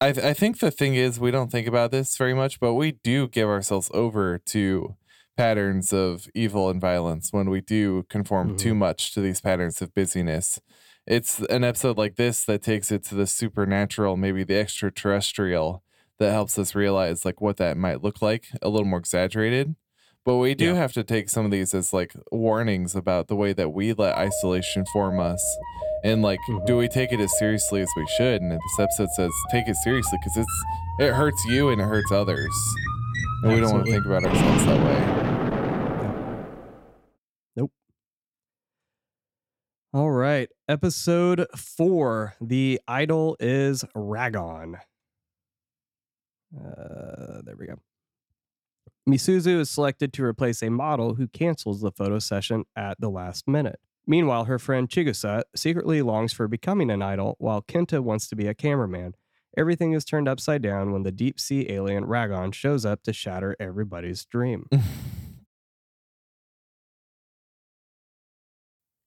I, 0.00 0.12
th- 0.12 0.24
I 0.24 0.32
think 0.32 0.60
the 0.60 0.70
thing 0.70 0.94
is 0.94 1.18
we 1.18 1.30
don't 1.30 1.50
think 1.50 1.66
about 1.66 1.90
this 1.90 2.16
very 2.16 2.34
much, 2.34 2.60
but 2.60 2.74
we 2.74 2.92
do 2.92 3.26
give 3.26 3.48
ourselves 3.48 3.90
over 3.92 4.38
to 4.46 4.94
patterns 5.36 5.92
of 5.92 6.28
evil 6.34 6.70
and 6.70 6.80
violence 6.80 7.32
when 7.32 7.50
we 7.50 7.60
do 7.60 8.04
conform 8.08 8.56
too 8.56 8.70
mm-hmm. 8.70 8.78
much 8.78 9.12
to 9.14 9.20
these 9.20 9.40
patterns 9.40 9.82
of 9.82 9.94
busyness. 9.94 10.60
It's 11.06 11.40
an 11.40 11.64
episode 11.64 11.96
like 11.96 12.16
this 12.16 12.44
that 12.44 12.62
takes 12.62 12.92
it 12.92 13.04
to 13.04 13.14
the 13.14 13.26
supernatural, 13.26 14.16
maybe 14.16 14.44
the 14.44 14.58
extraterrestrial, 14.58 15.82
that 16.18 16.32
helps 16.32 16.58
us 16.58 16.74
realize 16.74 17.24
like 17.24 17.40
what 17.40 17.56
that 17.56 17.76
might 17.76 18.02
look 18.02 18.20
like, 18.20 18.48
a 18.60 18.68
little 18.68 18.86
more 18.86 18.98
exaggerated. 18.98 19.74
But 20.28 20.36
we 20.36 20.54
do 20.54 20.66
Yeah. 20.66 20.74
have 20.74 20.92
to 20.92 21.02
take 21.04 21.30
some 21.30 21.46
of 21.46 21.50
these 21.50 21.72
as 21.72 21.94
like 21.94 22.12
warnings 22.30 22.94
about 22.94 23.28
the 23.28 23.34
way 23.34 23.54
that 23.54 23.70
we 23.70 23.94
let 23.94 24.14
isolation 24.14 24.84
form 24.92 25.18
us. 25.18 25.42
And 26.04 26.20
like, 26.20 26.38
do 26.66 26.74
Mhm. 26.74 26.78
we 26.80 26.86
take 26.86 27.12
it 27.12 27.18
as 27.18 27.38
seriously 27.38 27.80
as 27.80 27.88
we 27.96 28.06
should? 28.08 28.42
And 28.42 28.52
this 28.52 28.78
episode 28.78 29.08
says 29.16 29.32
take 29.50 29.68
it 29.68 29.76
seriously 29.76 30.18
because 30.20 30.36
it's 30.36 30.64
it 31.00 31.14
hurts 31.14 31.42
you 31.46 31.70
and 31.70 31.80
it 31.80 31.84
hurts 31.84 32.12
others. 32.12 32.54
And 33.42 33.54
we 33.54 33.60
don't 33.60 33.72
want 33.72 33.86
to 33.86 33.90
think 33.92 34.04
about 34.04 34.22
ourselves 34.26 34.66
that 34.66 34.84
way. 34.84 36.44
Nope. 37.56 37.72
All 39.94 40.10
right. 40.10 40.50
Episode 40.68 41.46
four 41.56 42.34
The 42.38 42.82
Idol 42.86 43.34
is 43.40 43.82
Ragon. 43.94 44.76
Uh, 46.54 47.40
there 47.44 47.56
we 47.58 47.66
go. 47.66 47.80
Misuzu 49.08 49.58
is 49.58 49.70
selected 49.70 50.12
to 50.12 50.24
replace 50.24 50.62
a 50.62 50.68
model 50.68 51.14
who 51.14 51.28
cancels 51.28 51.80
the 51.80 51.90
photo 51.90 52.18
session 52.18 52.64
at 52.76 53.00
the 53.00 53.08
last 53.08 53.48
minute. 53.48 53.80
Meanwhile, 54.06 54.44
her 54.44 54.58
friend 54.58 54.86
Chigusa 54.86 55.42
secretly 55.56 56.02
longs 56.02 56.34
for 56.34 56.46
becoming 56.46 56.90
an 56.90 57.00
idol, 57.00 57.34
while 57.38 57.62
Kenta 57.62 58.00
wants 58.00 58.28
to 58.28 58.36
be 58.36 58.46
a 58.46 58.54
cameraman. 58.54 59.14
Everything 59.56 59.92
is 59.92 60.04
turned 60.04 60.28
upside 60.28 60.60
down 60.60 60.92
when 60.92 61.04
the 61.04 61.10
deep 61.10 61.40
sea 61.40 61.66
alien 61.70 62.04
Ragon 62.04 62.52
shows 62.52 62.84
up 62.84 63.02
to 63.04 63.14
shatter 63.14 63.56
everybody's 63.58 64.26
dream. 64.26 64.68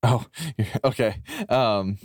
Oh, 0.03 0.25
okay. 0.83 1.21
Um, 1.47 1.99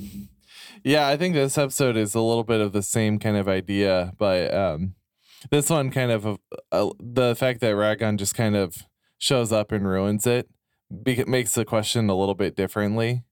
yeah, 0.85 1.09
I 1.09 1.17
think 1.17 1.35
this 1.35 1.57
episode 1.57 1.97
is 1.97 2.15
a 2.15 2.21
little 2.21 2.45
bit 2.45 2.61
of 2.61 2.73
the 2.73 2.83
same 2.83 3.19
kind 3.19 3.39
of 3.39 3.49
idea, 3.49 4.13
but 4.19 4.53
um, 4.53 4.95
this 5.51 5.71
one 5.71 5.91
kind 5.91 6.11
of 6.11 6.39
uh, 6.73 6.91
the 6.99 7.35
fact 7.37 7.61
that 7.61 7.77
Ragon 7.77 8.19
just 8.19 8.35
kind 8.35 8.57
of 8.57 8.87
shows 9.19 9.53
up 9.53 9.73
and 9.73 9.87
ruins 9.87 10.27
it 10.27 10.49
be- 11.03 11.25
makes 11.25 11.55
the 11.55 11.65
question 11.65 12.09
a 12.09 12.17
little 12.17 12.35
bit 12.35 12.55
differently. 12.57 13.25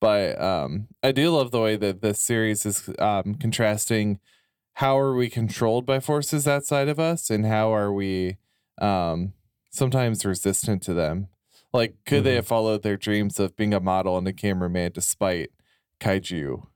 But 0.00 0.40
um, 0.40 0.88
I 1.02 1.12
do 1.12 1.30
love 1.30 1.52
the 1.52 1.60
way 1.60 1.76
that 1.76 2.02
this 2.02 2.20
series 2.20 2.66
is 2.66 2.90
um, 2.98 3.34
contrasting 3.36 4.18
how 4.74 4.98
are 4.98 5.14
we 5.14 5.28
controlled 5.30 5.86
by 5.86 6.00
forces 6.00 6.48
outside 6.48 6.88
of 6.88 6.98
us 6.98 7.30
and 7.30 7.46
how 7.46 7.72
are 7.74 7.92
we 7.92 8.38
um, 8.80 9.32
sometimes 9.70 10.24
resistant 10.24 10.82
to 10.82 10.94
them. 10.94 11.28
Like, 11.72 11.94
could 12.04 12.24
they 12.24 12.32
Mhm. 12.32 12.36
have 12.36 12.46
followed 12.46 12.82
their 12.82 12.96
dreams 12.96 13.38
of 13.38 13.54
being 13.56 13.72
a 13.72 13.80
model 13.80 14.18
and 14.18 14.26
a 14.26 14.32
cameraman 14.32 14.92
despite 14.92 15.50
kaiju? 16.00 16.66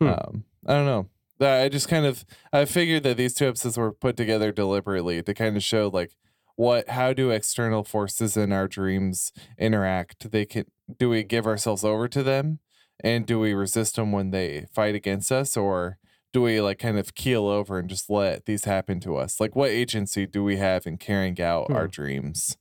Hmm. 0.00 0.06
Um, 0.08 0.44
I 0.66 0.74
don't 0.74 0.86
know. 0.86 1.08
I 1.44 1.68
just 1.68 1.88
kind 1.88 2.06
of 2.06 2.24
I 2.52 2.64
figured 2.64 3.02
that 3.04 3.16
these 3.16 3.34
two 3.34 3.46
episodes 3.46 3.76
were 3.76 3.92
put 3.92 4.16
together 4.16 4.52
deliberately 4.52 5.22
to 5.22 5.34
kind 5.34 5.56
of 5.56 5.62
show 5.62 5.90
like 5.92 6.16
what 6.56 6.88
how 6.90 7.12
do 7.12 7.30
external 7.30 7.84
forces 7.84 8.36
in 8.36 8.52
our 8.52 8.68
dreams 8.68 9.32
interact? 9.58 10.30
They 10.30 10.44
can 10.44 10.66
do 10.98 11.08
we 11.08 11.22
give 11.22 11.46
ourselves 11.46 11.84
over 11.84 12.08
to 12.08 12.22
them 12.22 12.60
and 13.02 13.26
do 13.26 13.40
we 13.40 13.54
resist 13.54 13.96
them 13.96 14.12
when 14.12 14.30
they 14.30 14.66
fight 14.72 14.94
against 14.94 15.32
us 15.32 15.56
or 15.56 15.98
do 16.32 16.42
we 16.42 16.60
like 16.60 16.78
kind 16.78 16.98
of 16.98 17.14
keel 17.14 17.46
over 17.46 17.78
and 17.78 17.88
just 17.88 18.10
let 18.10 18.46
these 18.46 18.64
happen 18.64 19.00
to 19.00 19.16
us? 19.16 19.40
Like 19.40 19.54
what 19.54 19.70
agency 19.70 20.26
do 20.26 20.42
we 20.42 20.56
have 20.56 20.86
in 20.86 20.96
carrying 20.96 21.40
out 21.40 21.70
our 21.70 21.86
hmm. 21.86 21.90
dreams? 21.90 22.56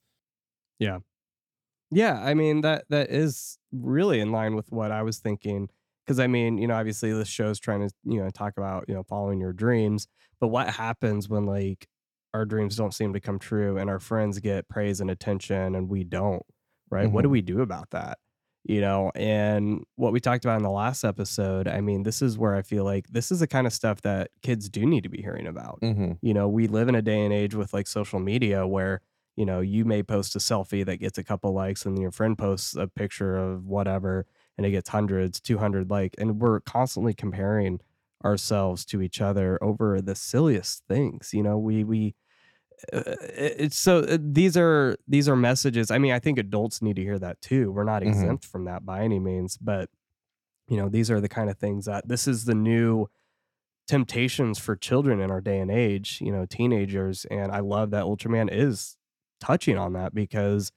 Yeah. 0.79 0.99
Yeah, 1.91 2.19
I 2.23 2.33
mean 2.33 2.61
that 2.61 2.85
that 2.89 3.11
is 3.11 3.59
really 3.71 4.19
in 4.19 4.31
line 4.31 4.55
with 4.55 4.71
what 4.71 4.91
I 4.91 5.03
was 5.03 5.19
thinking. 5.19 5.69
Because 6.05 6.19
I 6.19 6.27
mean, 6.27 6.57
you 6.57 6.67
know, 6.67 6.75
obviously 6.75 7.13
this 7.13 7.27
show's 7.29 7.59
trying 7.59 7.87
to, 7.87 7.93
you 8.03 8.21
know, 8.21 8.29
talk 8.29 8.53
about, 8.57 8.85
you 8.87 8.93
know, 8.93 9.03
following 9.03 9.39
your 9.39 9.53
dreams. 9.53 10.07
But 10.39 10.49
what 10.49 10.69
happens 10.69 11.29
when 11.29 11.45
like 11.45 11.87
our 12.33 12.45
dreams 12.45 12.75
don't 12.75 12.93
seem 12.93 13.13
to 13.13 13.19
come 13.19 13.39
true 13.39 13.77
and 13.77 13.89
our 13.89 13.99
friends 13.99 14.39
get 14.39 14.67
praise 14.67 14.99
and 14.99 15.09
attention 15.11 15.75
and 15.75 15.87
we 15.89 16.03
don't, 16.03 16.43
right? 16.89 17.09
What 17.09 17.21
do 17.21 17.29
Mhm. 17.29 17.31
we 17.31 17.41
do 17.41 17.61
about 17.61 17.91
that? 17.91 18.17
You 18.65 18.79
know, 18.79 19.11
and 19.13 19.83
what 19.95 20.13
we 20.13 20.21
talked 20.21 20.45
about 20.45 20.55
in 20.57 20.63
the 20.63 20.69
last 20.71 21.03
episode, 21.03 21.67
I 21.67 21.81
mean, 21.81 22.03
this 22.03 22.21
is 22.21 22.37
where 22.37 22.55
I 22.55 22.61
feel 22.61 22.85
like 22.85 23.07
this 23.09 23.29
is 23.31 23.41
the 23.41 23.47
kind 23.47 23.67
of 23.67 23.73
stuff 23.73 24.01
that 24.03 24.31
kids 24.41 24.69
do 24.69 24.85
need 24.85 25.03
to 25.03 25.09
be 25.09 25.21
hearing 25.21 25.47
about 25.47 25.79
Mm-hmm. 25.81 26.13
you 26.21 26.33
know 26.33 26.47
we 26.47 26.67
live 26.67 26.87
in 26.87 26.95
a 26.95 27.01
day 27.01 27.23
and 27.25 27.33
age 27.33 27.53
with 27.55 27.73
like 27.73 27.87
social 27.87 28.19
media 28.19 28.65
where 28.65 29.01
you 29.35 29.45
know 29.45 29.59
you 29.59 29.83
may 29.83 30.01
post 30.01 30.35
a 30.35 30.39
selfie 30.39 30.85
that 30.85 30.97
gets 30.97 31.17
a 31.17 31.23
couple 31.25 31.51
likes 31.53 31.85
and 31.85 31.99
your 32.01 32.11
friend 32.11 32.37
posts 32.37 32.73
a 32.75 32.87
picture 32.87 33.35
of 33.35 33.65
whatever 33.65 34.25
and 34.57 34.65
it 34.65 34.71
gets 34.71 34.89
hundreds 34.89 35.39
200 35.41 35.89
like 35.89 36.15
and 36.17 36.39
we're 36.41 36.59
constantly 36.61 37.13
comparing 37.13 37.79
ourselves 38.25 38.85
to 38.85 39.01
each 39.01 39.21
other 39.21 39.61
over 39.63 40.01
the 40.01 40.15
silliest 40.15 40.83
things 40.87 41.31
you 41.33 41.43
know 41.43 41.57
we 41.57 41.83
we 41.83 42.15
uh, 42.93 43.03
it's 43.19 43.77
so 43.77 43.99
uh, 43.99 44.17
these 44.21 44.57
are 44.57 44.97
these 45.07 45.29
are 45.29 45.35
messages 45.35 45.91
i 45.91 45.97
mean 45.97 46.11
i 46.13 46.19
think 46.19 46.37
adults 46.39 46.81
need 46.81 46.95
to 46.95 47.03
hear 47.03 47.19
that 47.19 47.39
too 47.41 47.71
we're 47.71 47.83
not 47.83 48.03
Mhm. 48.03 48.09
exempt 48.09 48.45
from 48.45 48.65
that 48.65 48.85
by 48.85 49.01
any 49.03 49.19
means 49.19 49.57
but 49.57 49.89
you 50.69 50.77
know 50.77 50.89
these 50.89 51.11
are 51.11 51.21
the 51.21 51.29
kind 51.29 51.49
of 51.49 51.57
things 51.57 51.85
that 51.85 52.07
this 52.07 52.27
is 52.27 52.45
the 52.45 52.55
new 52.55 53.07
temptations 53.87 54.59
for 54.59 54.75
children 54.75 55.19
in 55.19 55.29
our 55.31 55.41
day 55.41 55.59
and 55.59 55.69
age, 55.71 56.19
you 56.21 56.31
know, 56.31 56.45
teenagers. 56.45 57.25
And 57.25 57.51
I 57.51 57.59
love 57.59 57.91
that 57.91 58.05
Ultraman 58.05 58.49
is 58.51 58.97
touching 59.41 59.77
on 59.77 59.93
that 59.93 60.13
because 60.13 60.71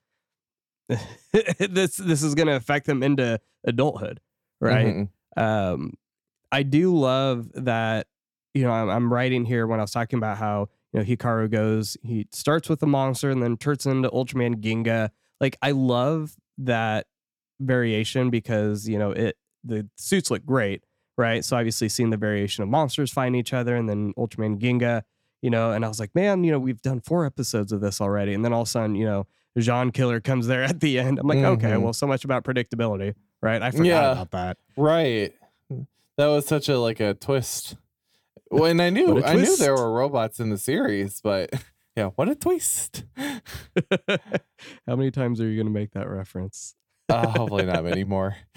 this 1.59 1.97
this 1.97 2.23
is 2.23 2.35
going 2.35 2.49
to 2.49 2.55
affect 2.57 2.87
them 2.87 3.03
into 3.03 3.41
adulthood, 3.65 4.21
right? 4.61 4.87
Mhm. 4.87 5.09
Um, 5.37 5.95
I 6.53 6.63
do 6.63 6.97
love 6.97 7.51
that. 7.55 8.07
You 8.55 8.63
know, 8.63 8.71
I'm, 8.71 8.89
I'm 8.89 9.13
writing 9.13 9.45
here 9.45 9.67
when 9.67 9.81
I 9.81 9.83
was 9.83 9.91
talking 9.91 10.19
about 10.19 10.39
how 10.39 10.69
you 10.93 11.01
know 11.01 11.05
Hikaru 11.05 11.51
goes. 11.51 11.97
He 12.03 12.27
starts 12.33 12.69
with 12.69 12.81
the 12.81 12.87
monster 12.87 13.31
and 13.31 13.43
then 13.43 13.57
turns 13.57 13.85
into 13.85 14.09
Ultraman 14.11 14.57
Ginga. 14.63 15.11
Like 15.41 15.57
I 15.61 15.73
love 15.73 16.37
that 16.59 17.07
variation 17.61 18.31
because 18.31 18.89
you 18.89 18.99
know 18.99 19.11
it 19.11 19.37
the 19.65 19.89
suits 19.97 20.31
look 20.31 20.47
great, 20.47 20.85
right? 21.19 21.45
So 21.45 21.57
obviously 21.57 21.89
seeing 21.89 22.11
the 22.11 22.17
variation 22.17 22.63
of 22.63 22.69
monsters 22.69 23.13
fighting 23.13 23.35
each 23.35 23.53
other 23.53 23.75
and 23.77 23.89
then 23.89 24.15
Ultraman 24.17 24.59
Ginga, 24.59 25.03
you 25.43 25.51
know, 25.51 25.73
and 25.73 25.85
I 25.85 25.89
was 25.89 25.99
like, 25.99 26.15
man, 26.15 26.45
you 26.45 26.53
know, 26.53 26.59
we've 26.59 26.81
done 26.81 27.01
four 27.01 27.27
episodes 27.27 27.73
of 27.73 27.81
this 27.81 28.01
already, 28.01 28.33
and 28.33 28.45
then 28.45 28.53
all 28.53 28.63
of 28.63 28.69
a 28.69 28.71
sudden, 28.71 28.95
you 28.95 29.05
know, 29.05 29.27
Jean 29.59 29.91
Killer 29.91 30.21
comes 30.21 30.47
there 30.47 30.63
at 30.63 30.81
the 30.81 30.99
end. 30.99 31.19
I'm 31.19 31.27
like, 31.27 31.39
okay, 31.39 31.71
Mhm. 31.73 31.83
well, 31.83 31.93
so 31.93 32.07
much 32.07 32.25
about 32.25 32.45
predictability, 32.45 33.15
right? 33.43 33.63
I 33.63 33.71
forgot 33.71 33.85
Yeah. 33.87 34.13
about 34.13 34.31
that. 34.33 34.57
Right. 34.77 35.33
That 36.19 36.27
was 36.29 36.47
such 36.47 36.69
a 36.69 36.79
like 36.79 37.01
a 37.01 37.15
twist. 37.15 37.77
When 38.49 38.81
I 38.81 38.91
knew 38.91 39.23
I 39.25 39.35
knew 39.35 39.57
there 39.57 39.75
were 39.75 39.91
robots 39.93 40.39
in 40.41 40.51
the 40.51 40.59
series, 40.59 41.21
but 41.21 41.51
yeah, 41.97 42.11
what 42.17 42.29
a 42.29 42.35
twist. 42.35 43.05
How 44.87 44.97
many 44.97 45.11
times 45.11 45.41
are 45.41 45.47
you 45.49 45.57
going 45.57 45.67
to 45.67 45.79
make 45.79 45.93
that 45.93 46.09
reference? 46.09 46.75
Uh, 47.09 47.27
hopefully 47.29 47.65
not 47.67 47.85
many 47.85 48.05
more. 48.05 48.37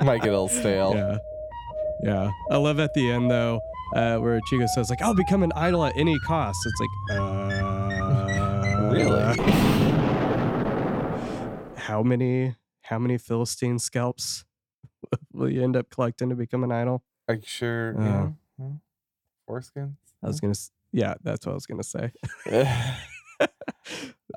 Might 0.00 0.20
get 0.22 0.28
a 0.28 0.32
little 0.32 0.48
stale. 0.48 0.92
Yeah. 0.94 1.18
Yeah. 2.02 2.30
I 2.50 2.56
love 2.56 2.80
at 2.80 2.94
the 2.94 3.10
end 3.10 3.30
though, 3.30 3.60
uh, 3.94 4.16
where 4.18 4.40
Chico 4.48 4.66
says 4.74 4.90
like, 4.90 5.00
"I'll 5.02 5.14
become 5.14 5.42
an 5.44 5.52
idol 5.54 5.84
at 5.84 5.96
any 5.96 6.18
cost." 6.20 6.58
It's 6.66 6.80
like, 6.80 7.18
uh, 7.20 7.71
Really? 8.90 9.36
How 11.76 12.02
many? 12.02 12.56
How 12.82 12.98
many 12.98 13.18
Philistine 13.18 13.78
scalps 13.78 14.44
will 15.32 15.50
you 15.50 15.62
end 15.62 15.76
up 15.76 15.90
collecting 15.90 16.28
to 16.30 16.34
become 16.34 16.64
an 16.64 16.72
idol? 16.72 17.02
Are 17.28 17.34
you 17.34 17.42
sure? 17.44 17.94
Uh. 17.98 18.04
yeah. 18.04 18.28
Hmm? 18.58 18.72
Foreskins? 19.48 19.96
I 20.22 20.26
was 20.26 20.40
gonna. 20.40 20.54
Yeah, 20.92 21.14
that's 21.22 21.46
what 21.46 21.52
I 21.52 21.54
was 21.54 21.66
gonna 21.66 21.82
say. 21.82 22.12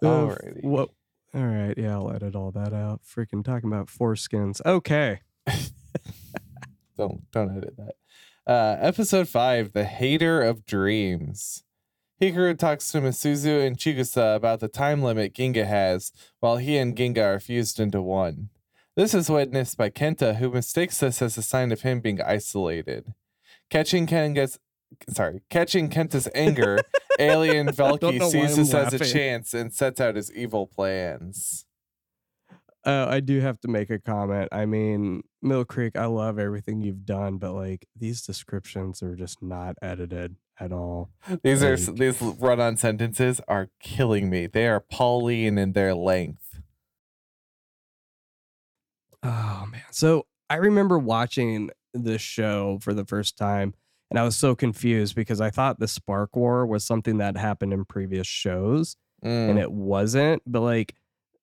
Uh, 0.04 0.08
Alrighty. 0.28 0.64
What? 0.64 0.90
All 1.34 1.46
right. 1.46 1.78
Yeah, 1.78 1.94
I'll 1.94 2.12
edit 2.12 2.36
all 2.36 2.52
that 2.52 2.74
out. 2.74 3.02
Freaking 3.04 3.44
talking 3.44 3.72
about 3.72 3.88
foreskins. 3.88 4.62
Okay. 4.66 5.22
don't 6.98 7.30
don't 7.32 7.58
edit 7.58 7.76
that. 7.78 7.96
Uh, 8.48 8.78
episode 8.80 9.28
five, 9.28 9.74
the 9.74 9.86
hater 9.86 10.42
of 10.42 10.66
dreams. 10.66 11.64
Hikaru 12.22 12.58
talks 12.58 12.90
to 12.92 13.02
Misuzu 13.02 13.66
and 13.66 13.78
Chigusa 13.78 14.38
about 14.38 14.62
the 14.62 14.70
time 14.70 15.04
limit 15.04 15.34
Ginga 15.34 15.66
has, 15.66 16.14
while 16.40 16.58
he 16.58 16.78
and 16.78 16.96
Ginga 16.96 17.22
are 17.22 17.40
fused 17.42 17.78
into 17.80 18.02
one. 18.02 18.50
This 18.96 19.14
is 19.14 19.30
witnessed 19.30 19.78
by 19.78 19.90
Kenta, 19.90 20.38
who 20.38 20.50
mistakes 20.50 21.00
this 21.00 21.22
as 21.22 21.38
a 21.38 21.42
sign 21.42 21.74
of 21.74 21.82
him 21.82 22.00
being 22.00 22.22
isolated. 22.22 23.14
Catching 23.70 24.08
Kenga's 24.08 24.60
sorry, 25.10 25.42
catching 25.50 25.90
Kenta's 25.90 26.30
anger, 26.34 26.80
alien 27.20 27.68
Valky 27.68 28.24
sees 28.32 28.56
this 28.56 28.74
as 28.74 28.94
a 28.94 29.00
chance 29.00 29.54
and 29.54 29.74
sets 29.74 30.00
out 30.00 30.16
his 30.16 30.32
evil 30.32 30.68
plans. 30.68 31.66
Uh, 32.86 33.08
I 33.10 33.20
do 33.20 33.42
have 33.42 33.60
to 33.62 33.68
make 33.68 33.90
a 33.90 34.00
comment. 34.00 34.48
I 34.54 34.66
mean, 34.66 35.24
Mill 35.42 35.66
Creek, 35.66 35.98
I 35.98 36.06
love 36.06 36.40
everything 36.40 36.82
you've 36.82 37.06
done, 37.06 37.40
but 37.40 37.54
like 37.54 37.88
these 37.98 38.22
descriptions 38.22 39.04
are 39.04 39.16
just 39.16 39.42
not 39.42 39.76
edited 39.82 40.38
at 40.60 40.72
all. 40.72 41.10
These 41.44 41.64
are 41.64 41.76
these 41.76 42.22
run-on 42.22 42.78
sentences 42.78 43.42
are 43.48 43.70
killing 43.82 44.30
me. 44.30 44.48
They 44.48 44.68
are 44.68 44.80
Pauline 44.80 45.58
in 45.58 45.74
their 45.74 45.94
length. 45.94 46.60
Oh 49.24 49.66
man. 49.70 49.82
So 49.92 50.28
I 50.50 50.56
remember 50.56 50.98
watching 51.00 51.70
this 51.94 52.22
show 52.22 52.80
for 52.82 52.94
the 52.94 53.06
first 53.06 53.38
time 53.38 53.74
and 54.12 54.20
I 54.20 54.24
was 54.24 54.36
so 54.36 54.56
confused 54.56 55.16
because 55.16 55.42
I 55.42 55.50
thought 55.50 55.80
the 55.80 55.88
Spark 55.88 56.36
War 56.36 56.66
was 56.66 56.84
something 56.84 57.18
that 57.18 57.38
happened 57.38 57.74
in 57.74 57.86
previous 57.86 58.28
shows 58.28 58.98
and 59.24 59.58
Mm, 59.58 59.62
it 59.62 59.72
wasn't. 59.72 60.44
But 60.46 60.62
like 60.62 60.96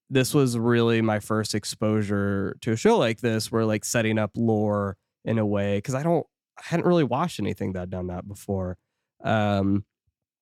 this 0.09 0.33
was 0.33 0.57
really 0.57 1.01
my 1.01 1.19
first 1.19 1.55
exposure 1.55 2.55
to 2.61 2.71
a 2.71 2.75
show 2.77 2.97
like 2.97 3.19
this 3.21 3.51
where 3.51 3.65
like 3.65 3.83
setting 3.83 4.17
up 4.17 4.31
lore 4.35 4.95
in 5.25 5.37
a 5.39 5.45
way 5.45 5.77
because 5.77 5.95
I 5.95 6.03
don't 6.03 6.25
I 6.57 6.61
hadn't 6.65 6.85
really 6.85 7.03
watched 7.03 7.39
anything 7.39 7.73
that 7.73 7.79
had 7.81 7.89
done 7.89 8.07
that 8.07 8.27
before. 8.27 8.77
Um 9.23 9.85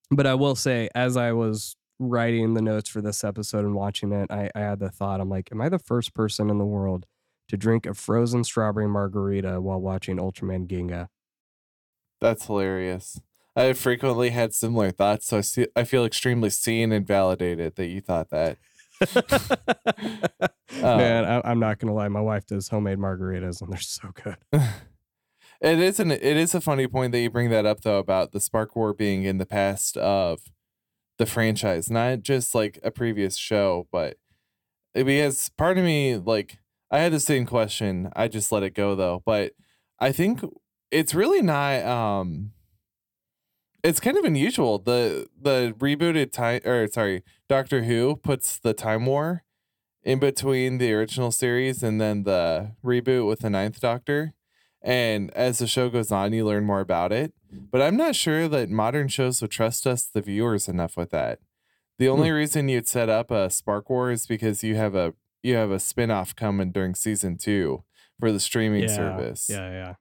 but 0.10 0.28
I 0.28 0.36
will 0.36 0.56
say 0.56 0.89
as 0.94 1.15
I 1.15 1.32
was 1.32 1.76
writing 2.00 2.54
the 2.54 2.62
notes 2.62 2.89
for 2.89 3.02
this 3.02 3.24
episode 3.24 3.63
and 3.63 3.76
watching 3.76 4.12
it, 4.12 4.30
I, 4.32 4.50
I 4.56 4.60
had 4.60 4.80
the 4.80 4.89
thought, 4.89 5.22
I'm 5.22 5.30
like, 5.30 5.50
am 5.52 5.62
I 5.62 5.70
the 5.70 5.80
first 5.80 6.13
person 6.13 6.50
in 6.50 6.58
the 6.58 6.65
world 6.65 7.06
to 7.48 7.58
drink 7.58 7.86
a 7.86 7.94
frozen 7.94 8.44
strawberry 8.44 8.88
margarita 8.88 9.62
while 9.62 9.80
watching 9.80 10.17
Ultraman 10.17 10.67
Ginga? 10.67 11.08
that's 12.20 12.46
hilarious. 12.46 13.20
I 13.56 13.63
have 13.63 13.78
frequently 13.80 14.30
had 14.30 14.54
similar 14.54 14.91
thoughts, 14.91 15.28
so 15.28 15.39
I 15.39 15.41
see, 15.41 15.67
I 15.76 15.84
feel 15.84 16.06
extremely 16.06 16.50
seen 16.50 16.91
and 16.91 17.06
validated 17.06 17.76
that 17.76 17.88
you 17.88 18.00
thought 18.00 18.30
that. 18.30 18.58
Man, 20.82 21.26
I, 21.26 21.41
I'm 21.44 21.60
not 21.60 21.80
gonna 21.80 21.94
lie, 21.94 22.08
my 22.08 22.22
wife 22.22 22.46
does 22.46 22.70
homemade 22.70 23.00
margaritas 23.00 23.62
and 23.62 23.74
they're 23.74 23.80
so 23.80 24.10
good. 24.24 24.38
It 25.62 25.80
is 25.80 26.00
an 26.00 26.12
it 26.12 26.24
is 26.24 26.56
a 26.56 26.62
funny 26.62 26.88
point 26.88 27.12
that 27.12 27.19
you 27.19 27.30
bring 27.30 27.52
that 27.52 27.67
up 27.67 27.82
though 27.82 28.00
about 28.00 28.32
the 28.32 28.39
Spark 28.39 28.76
War 28.76 28.93
being 28.93 29.24
in 29.24 29.38
the 29.38 29.45
past 29.45 29.95
of 29.97 30.41
the 31.19 31.28
franchise, 31.28 31.89
not 31.89 32.24
just 32.24 32.56
like 32.56 32.80
a 32.84 32.89
previous 32.89 33.38
show, 33.38 33.88
but 33.91 34.17
because 34.93 35.50
part 35.58 35.78
of 35.78 35.86
me 35.86 36.17
like 36.17 36.58
I 36.89 37.00
had 37.00 37.13
the 37.13 37.19
same 37.19 37.45
question. 37.45 38.10
I 38.15 38.28
just 38.28 38.52
let 38.52 38.63
it 38.63 38.74
go 38.74 38.95
though, 38.95 39.21
but 39.26 39.54
I 40.00 40.12
think 40.12 40.41
it's 40.89 41.13
really 41.13 41.43
not 41.43 41.86
um 41.86 42.54
it's 43.84 44.00
kind 44.00 44.17
of 44.17 44.26
unusual. 44.26 44.80
The 44.80 45.28
the 45.39 45.76
rebooted 45.78 46.32
time 46.32 46.62
or 46.65 46.88
sorry, 46.88 47.24
Doctor 47.47 47.84
Who 47.84 48.15
puts 48.15 48.58
the 48.58 48.74
Time 48.74 49.06
War 49.06 49.43
in 50.04 50.19
between 50.19 50.80
the 50.80 50.93
original 50.93 51.32
series 51.32 51.84
and 51.84 52.02
then 52.02 52.24
the 52.24 52.71
reboot 52.84 53.28
with 53.28 53.41
the 53.41 53.50
Ninth 53.52 53.80
Doctor. 53.80 54.34
And 54.82 55.32
as 55.32 55.60
the 55.60 55.67
show 55.67 55.89
goes 55.89 56.12
on, 56.12 56.34
you 56.34 56.46
learn 56.46 56.65
more 56.65 56.80
about 56.80 57.12
it. 57.12 57.34
But 57.52 57.82
I'm 57.82 57.98
not 57.98 58.15
sure 58.15 58.48
that 58.48 58.70
modern 58.70 59.08
shows 59.10 59.41
would 59.41 59.52
trust 59.52 59.86
us, 59.86 60.06
the 60.06 60.22
viewers, 60.22 60.67
enough 60.67 60.98
with 60.98 61.12
that. 61.12 61.39
The 62.00 62.10
only 62.10 62.32
reason 62.32 62.67
you'd 62.67 62.88
set 62.88 63.10
up 63.10 63.30
a 63.30 63.50
Spark 63.52 63.89
War 63.89 64.10
is 64.12 64.26
because 64.26 64.63
you 64.63 64.76
have 64.76 64.96
a 64.96 65.13
you 65.44 65.56
have 65.56 65.72
a 65.72 65.80
spin-off 65.80 66.36
coming 66.36 66.72
during 66.72 66.94
season 66.96 67.38
two 67.38 67.84
for 68.20 68.32
the 68.32 68.39
streaming 68.39 68.84
yeah, 68.84 68.96
service. 68.96 69.48
Yeah, 69.50 69.72
yeah. 69.72 69.94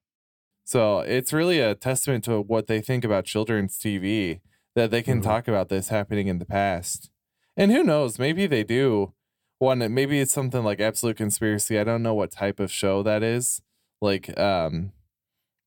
So 0.64 1.00
it's 1.00 1.32
really 1.32 1.60
a 1.60 1.74
testament 1.74 2.24
to 2.24 2.40
what 2.40 2.66
they 2.66 2.80
think 2.80 3.04
about 3.04 3.24
children's 3.24 3.78
TV 3.78 4.40
that 4.74 4.90
they 4.90 5.02
can 5.02 5.20
Mhm. 5.20 5.24
talk 5.24 5.48
about 5.48 5.68
this 5.68 5.88
happening 5.88 6.26
in 6.28 6.38
the 6.38 6.44
past. 6.44 7.10
And 7.56 7.72
who 7.72 7.82
knows, 7.82 8.18
maybe 8.18 8.46
they 8.46 8.64
do. 8.64 9.14
One 9.58 9.78
maybe 9.92 10.20
it's 10.20 10.32
something 10.32 10.62
like 10.62 10.80
Absolute 10.80 11.16
Conspiracy. 11.16 11.78
I 11.78 11.84
don't 11.84 12.02
know 12.02 12.14
what 12.14 12.30
type 12.30 12.60
of 12.60 12.70
show 12.70 13.02
that 13.02 13.22
is. 13.22 13.62
Like 14.00 14.38
um 14.38 14.92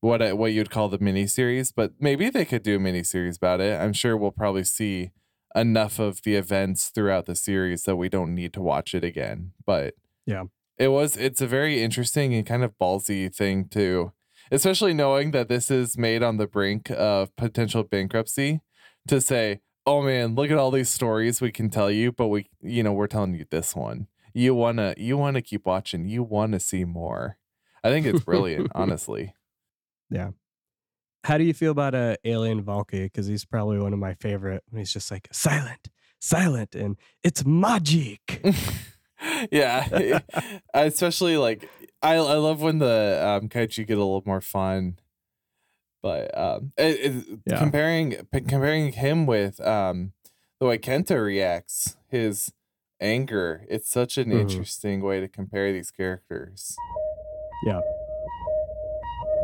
what 0.00 0.20
I- 0.20 0.32
what 0.34 0.52
you'd 0.52 0.70
call 0.70 0.88
the 0.90 0.98
miniseries, 0.98 1.72
but 1.74 1.92
maybe 1.98 2.28
they 2.28 2.44
could 2.44 2.62
do 2.62 2.76
a 2.76 2.78
miniseries 2.78 3.36
about 3.38 3.60
it. 3.62 3.80
I'm 3.80 3.94
sure 3.94 4.16
we'll 4.16 4.32
probably 4.32 4.64
see 4.64 5.12
enough 5.54 5.98
of 5.98 6.20
the 6.22 6.34
events 6.34 6.88
throughout 6.90 7.24
the 7.26 7.34
series 7.34 7.84
that 7.84 7.96
we 7.96 8.08
don't 8.10 8.34
need 8.34 8.52
to 8.54 8.60
watch 8.60 8.94
it 8.94 9.04
again. 9.04 9.52
But 9.64 9.94
Yeah. 10.26 10.44
it 10.78 10.88
was 10.88 11.16
it's 11.16 11.40
a 11.40 11.46
very 11.46 11.82
interesting 11.82 12.34
and 12.34 12.44
kind 12.46 12.64
of 12.64 12.76
ballsy 12.78 13.34
thing 13.34 13.68
too 13.68 14.12
especially 14.52 14.92
knowing 14.92 15.30
that 15.30 15.48
this 15.48 15.70
is 15.70 15.96
made 15.96 16.22
on 16.22 16.36
the 16.36 16.46
brink 16.46 16.90
of 16.90 17.34
potential 17.36 17.82
bankruptcy 17.82 18.60
to 19.08 19.20
say 19.20 19.60
oh 19.86 20.02
man 20.02 20.34
look 20.34 20.50
at 20.50 20.58
all 20.58 20.70
these 20.72 20.90
stories 20.90 21.40
we 21.40 21.50
can 21.52 21.70
tell 21.70 21.90
you 21.90 22.10
but 22.12 22.26
we 22.28 22.46
you 22.60 22.82
know 22.82 22.92
we're 22.92 23.06
telling 23.06 23.34
you 23.34 23.44
this 23.50 23.74
one 23.76 24.06
you 24.34 24.54
want 24.54 24.76
to 24.78 24.94
you 24.98 25.16
want 25.16 25.34
to 25.36 25.40
keep 25.42 25.64
watching 25.64 26.08
you 26.08 26.22
want 26.22 26.52
to 26.52 26.60
see 26.60 26.84
more 26.84 27.38
i 27.84 27.88
think 27.90 28.06
it's 28.06 28.24
brilliant 28.24 28.72
honestly 28.74 29.34
Yeah. 30.10 30.30
How 31.24 31.38
do 31.38 31.44
you 31.44 31.54
feel 31.54 31.70
about 31.72 31.94
uh, 31.94 32.16
Alien 32.24 32.62
Valky? 32.62 33.04
Because 33.04 33.26
he's 33.26 33.46
probably 33.46 33.78
one 33.78 33.94
of 33.94 33.98
my 33.98 34.12
favorite. 34.12 34.62
When 34.68 34.80
he's 34.80 34.92
just 34.92 35.10
like 35.10 35.26
silent, 35.32 35.88
silent, 36.20 36.74
and 36.74 36.98
it's 37.22 37.46
magic. 37.46 38.42
yeah 39.50 39.88
I 39.90 40.22
especially 40.84 41.38
like 41.38 41.66
I, 42.02 42.16
I 42.16 42.34
love 42.36 42.60
when 42.60 42.78
the 42.78 43.22
um 43.26 43.48
kaiju 43.48 43.86
get 43.86 43.96
a 43.96 44.04
little 44.04 44.22
more 44.26 44.42
fun 44.42 44.98
but 46.02 46.36
um 46.36 46.72
it, 46.76 47.00
it- 47.26 47.40
Yeah. 47.46 47.58
comparing 47.58 48.10
p- 48.30 48.40
comparing 48.42 48.92
him 48.92 49.24
with 49.24 49.60
um 49.66 50.12
the 50.60 50.66
way 50.66 50.76
kenta 50.76 51.16
reacts 51.24 51.96
his 52.08 52.52
anger 53.00 53.64
it's 53.70 53.88
such 53.88 54.18
an 54.18 54.28
Mhm. 54.28 54.40
interesting 54.40 55.00
way 55.00 55.20
to 55.20 55.28
compare 55.28 55.72
these 55.72 55.90
characters 55.90 56.76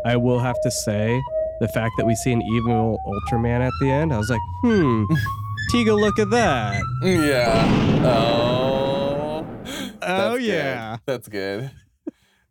I 0.07 0.17
will 0.17 0.39
have 0.41 0.61
to 0.63 0.71
say 0.71 1.21
the 1.61 1.69
fact 1.69 1.95
that 1.99 2.07
we 2.07 2.15
see 2.15 2.33
an 2.33 2.41
evil 2.43 2.99
Ultraman 3.07 3.61
at 3.67 3.73
the 3.81 3.91
end. 3.91 4.13
I 4.15 4.19
was 4.19 4.31
like, 4.31 4.41
hmm, 4.63 5.05
Tiga, 5.73 5.95
look 5.99 6.19
at 6.19 6.31
that. 6.31 6.83
yeah 7.03 8.03
oh 8.05 9.47
Oh, 9.67 9.97
That's 10.01 10.39
good. 10.39 10.43
yeah. 10.45 10.97
that's 11.07 11.29
good 11.29 11.71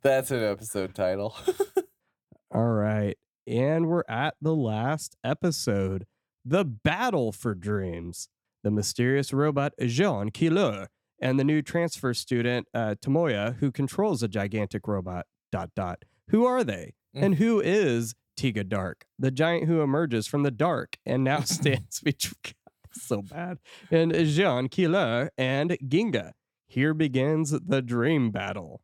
that's 0.04 0.32
an 0.32 0.44
episode 0.44 0.94
title 0.96 1.36
All 2.54 2.68
right. 2.70 3.16
And 3.48 3.88
we're 3.88 4.04
at 4.10 4.36
the 4.42 4.56
last 4.56 5.16
episode 5.24 6.06
The 6.46 6.64
Battle 6.66 7.32
for 7.32 7.54
Dreams. 7.54 8.30
The 8.64 8.72
mysterious 8.72 9.34
robot 9.34 9.74
Jean 9.86 10.30
Killer 10.32 10.90
and 11.22 11.40
the 11.40 11.44
new 11.44 11.62
transfer 11.62 12.14
student 12.14 12.68
uh, 12.74 12.96
Tomoya, 13.04 13.56
who 13.58 13.72
controls 13.72 14.24
a 14.24 14.28
gigantic 14.28 14.88
robot. 14.88 15.26
Dot 15.52 15.72
dot. 15.76 16.04
Who 16.30 16.46
are 16.46 16.64
they? 16.64 16.94
And 17.14 17.36
who 17.36 17.60
is 17.60 18.14
Tiga 18.38 18.68
Dark, 18.68 19.06
the 19.18 19.32
giant 19.32 19.66
who 19.66 19.82
emerges 19.82 20.28
from 20.28 20.44
the 20.44 20.52
dark 20.52 20.98
and 21.06 21.24
now 21.24 21.40
stands 21.46 22.00
between 22.04 22.36
so 22.94 23.22
bad 23.22 23.60
and 23.92 24.14
Jean 24.14 24.68
Killer 24.70 25.32
and 25.38 25.72
Ginga. 25.86 26.32
Here 26.68 26.94
begins 26.94 27.50
the 27.52 27.82
dream 27.82 28.30
battle. 28.32 28.82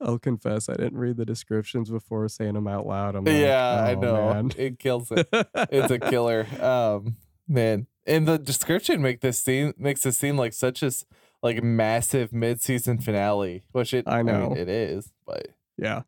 I'll 0.00 0.18
confess, 0.18 0.68
I 0.68 0.74
didn't 0.74 0.98
read 0.98 1.16
the 1.18 1.26
descriptions 1.26 1.90
before 1.90 2.26
saying 2.28 2.54
them 2.54 2.66
out 2.66 2.86
loud. 2.86 3.14
I'm 3.14 3.24
like, 3.24 3.36
yeah 3.36 3.84
i 3.86 3.94
"Oh, 3.94 4.00
know 4.00 4.32
man." 4.34 4.50
it 4.56 4.78
kills 4.78 5.12
it 5.12 5.28
it's 5.70 5.90
a 5.90 5.98
killer 5.98 6.46
um 6.60 7.16
man 7.46 7.86
and 8.06 8.26
the 8.26 8.38
description 8.38 9.02
make 9.02 9.20
this 9.20 9.38
seem 9.38 9.74
makes 9.76 10.06
it 10.06 10.12
seem 10.12 10.38
like 10.38 10.54
such 10.54 10.82
a 10.82 10.86
s- 10.86 11.04
like 11.42 11.62
massive 11.62 12.32
mid-season 12.32 12.98
finale 12.98 13.62
which 13.72 13.94
it 13.94 14.04
I 14.06 14.18
i, 14.18 14.22
know. 14.22 14.50
mean 14.50 14.58
it 14.58 14.68
is 14.68 15.12
but 15.26 15.48
yeah. 15.78 16.02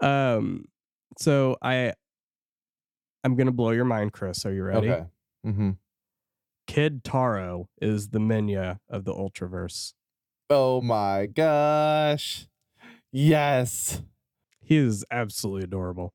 Um. 0.00 0.66
So 1.18 1.56
I, 1.60 1.92
I'm 3.24 3.34
gonna 3.36 3.50
blow 3.52 3.70
your 3.70 3.84
mind, 3.84 4.12
Chris. 4.12 4.46
Are 4.46 4.52
you 4.52 4.62
ready? 4.64 4.90
okay 4.90 5.04
mm-hmm. 5.46 5.70
Kid 6.66 7.02
Taro 7.04 7.68
is 7.80 8.10
the 8.10 8.18
Minya 8.20 8.78
of 8.88 9.04
the 9.04 9.12
Ultraverse. 9.12 9.94
oh 10.50 10.80
my 10.80 11.26
gosh 11.26 12.46
yes 13.10 14.02
He 14.60 14.76
is 14.76 15.04
absolutely 15.10 15.64
adorable. 15.64 16.14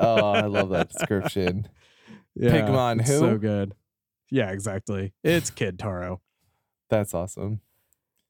oh 0.00 0.30
i 0.32 0.46
love 0.46 0.70
that 0.70 0.88
description 0.92 1.68
Yeah, 2.34 2.50
Pigmon 2.52 3.06
who? 3.06 3.18
So 3.18 3.38
good. 3.38 3.74
Yeah, 4.30 4.50
exactly. 4.50 5.12
It's 5.22 5.50
Kid 5.50 5.78
Taro. 5.78 6.20
That's 6.92 7.14
awesome 7.14 7.60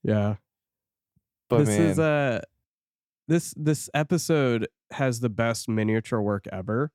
Yeah. 0.05 0.37
but 1.51 1.59
this 1.65 1.69
man 1.69 1.81
is 1.89 1.99
uh 1.99 2.41
this 3.29 3.55
this 3.57 3.91
episode 3.93 4.69
has 4.93 5.19
the 5.21 5.29
best 5.29 5.69
miniature 5.69 6.21
work 6.23 6.47
ever 6.53 6.93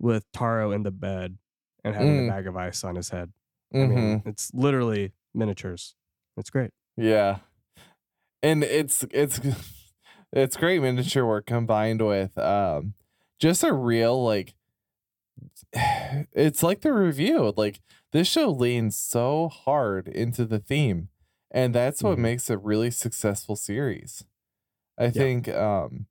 with 0.00 0.24
Taro 0.32 0.72
in 0.72 0.82
the 0.84 0.90
bed 0.90 1.36
and 1.84 1.94
having 1.94 2.16
Mm. 2.20 2.26
a 2.26 2.30
bag 2.30 2.46
of 2.46 2.56
ice 2.56 2.82
on 2.84 2.94
his 2.96 3.10
head. 3.10 3.32
I 3.74 3.76
mhm. 3.78 3.94
mean, 3.94 4.22
it's 4.26 4.50
literally 4.54 5.12
miniatures. 5.34 5.94
It's 6.36 6.50
great. 6.50 6.70
Yeah. 6.96 7.38
And 8.42 8.62
it's 8.64 9.04
it's 9.10 9.40
it's 10.32 10.56
great 10.56 10.80
miniature 10.82 11.26
work 11.26 11.46
combined 11.46 12.00
with 12.02 12.36
um 12.38 12.94
just 13.38 13.62
a 13.64 13.72
real 13.72 14.22
like 14.24 14.54
it's 16.32 16.62
like 16.62 16.80
the 16.82 16.92
review. 16.92 17.52
Like 17.56 17.80
this 18.12 18.28
show 18.28 18.50
leans 18.50 18.96
so 18.98 19.48
hard 19.48 20.08
into 20.08 20.44
the 20.44 20.58
theme. 20.58 21.08
And 21.50 21.74
that's 21.74 22.02
what 22.02 22.16
Mhm. 22.18 22.22
makes 22.22 22.48
a 22.50 22.56
really 22.58 22.90
successful 22.90 23.56
series. 23.56 24.24
I 24.98 25.10
think 25.10 25.48
um 25.48 26.06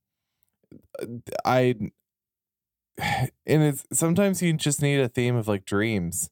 I 1.46 1.76
and 2.98 3.64
it's 3.64 3.86
sometimes 3.94 4.42
you 4.42 4.54
just 4.54 4.82
need 4.82 5.00
a 5.00 5.08
theme 5.10 5.36
of 5.36 5.48
like 5.48 5.66
dreams. 5.66 6.30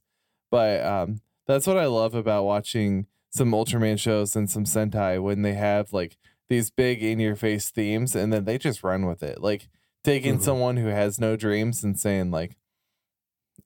But 0.51 0.85
um 0.85 1.21
that's 1.47 1.65
what 1.67 1.77
I 1.77 1.85
love 1.87 2.13
about 2.13 2.43
watching 2.45 3.07
some 3.31 3.51
Ultraman 3.51 3.99
shows 3.99 4.35
and 4.35 4.49
some 4.49 4.65
Sentai 4.65 5.21
when 5.21 5.41
they 5.41 5.53
have 5.53 5.93
like 5.93 6.17
these 6.49 6.69
big 6.71 7.03
in 7.03 7.19
your 7.19 7.35
face 7.35 7.69
themes 7.69 8.15
and 8.15 8.31
then 8.33 8.45
they 8.45 8.57
just 8.57 8.83
run 8.83 9.05
with 9.05 9.21
it. 9.23 9.39
Like 9.41 9.69
taking 10.03 10.37
Mhm. 10.37 10.41
someone 10.43 10.77
who 10.77 10.87
has 10.87 11.19
no 11.19 11.35
dreams 11.35 11.83
and 11.83 11.99
saying 11.99 12.31
like 12.31 12.55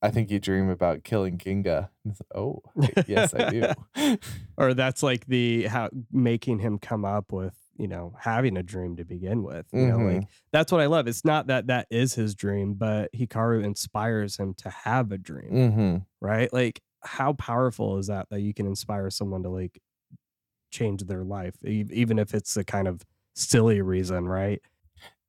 I 0.04 0.12
think 0.12 0.30
you 0.30 0.40
dream 0.40 0.70
about 0.70 1.06
killing 1.06 1.38
Ginga. 1.38 1.90
And 2.04 2.12
it's 2.12 2.22
like, 2.22 2.38
oh, 2.38 2.62
yes, 3.08 3.34
I 3.34 3.50
do. 3.50 4.18
or 4.58 4.74
that's 4.74 5.02
like 5.02 5.26
the 5.28 5.64
how 5.68 5.90
making 6.12 6.60
him 6.60 6.78
come 6.78 7.06
up 7.06 7.32
with 7.32 7.56
you 7.78 7.88
know 7.88 8.14
having 8.20 8.58
a 8.58 8.62
dream 8.62 8.98
to 8.98 9.04
begin 9.04 9.42
with 9.42 9.66
you 9.74 9.88
know 9.88 9.98
Mm-hmm. 9.98 10.18
like 10.20 10.28
that's 10.52 10.72
what 10.72 10.80
i 10.80 10.86
love 10.86 11.08
it's 11.08 11.26
not 11.26 11.48
that 11.48 11.66
that 11.68 11.88
is 11.90 12.14
his 12.14 12.36
dream 12.36 12.76
but 12.76 13.12
hikaru 13.14 13.64
inspires 13.64 14.38
him 14.38 14.54
to 14.60 14.70
have 14.70 15.12
a 15.12 15.18
dream 15.18 15.52
mm-hmm. 15.52 15.98
right 16.22 16.54
like 16.54 16.82
how 17.02 17.34
powerful 17.34 17.98
is 17.98 18.08
that 18.08 18.28
that 18.30 18.42
you 18.42 18.54
can 18.54 18.68
inspire 18.68 19.10
someone 19.10 19.42
to 19.42 19.50
like 19.50 19.82
change 20.72 21.04
their 21.06 21.24
life 21.24 21.56
even 21.66 22.20
if 22.20 22.36
it's 22.36 22.56
a 22.58 22.64
kind 22.64 22.88
of 22.88 23.02
silly 23.34 23.82
reason 23.82 24.28
right 24.28 24.62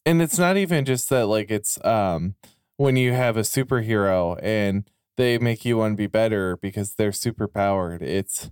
and 0.05 0.21
it's 0.21 0.39
not 0.39 0.59
even 0.59 0.85
just 0.85 1.09
that 1.09 1.27
like 1.27 1.51
it's 1.51 1.83
um 1.83 2.35
when 2.77 2.97
you 2.97 3.13
have 3.13 3.37
a 3.37 3.41
superhero 3.43 4.39
and 4.43 4.89
they 5.17 5.39
make 5.39 5.65
you 5.65 5.77
want 5.79 5.93
to 5.93 5.97
be 5.97 6.07
better 6.09 6.57
because 6.57 6.95
they're 6.95 7.13
super 7.13 7.47
powered 7.47 8.03
it's 8.03 8.51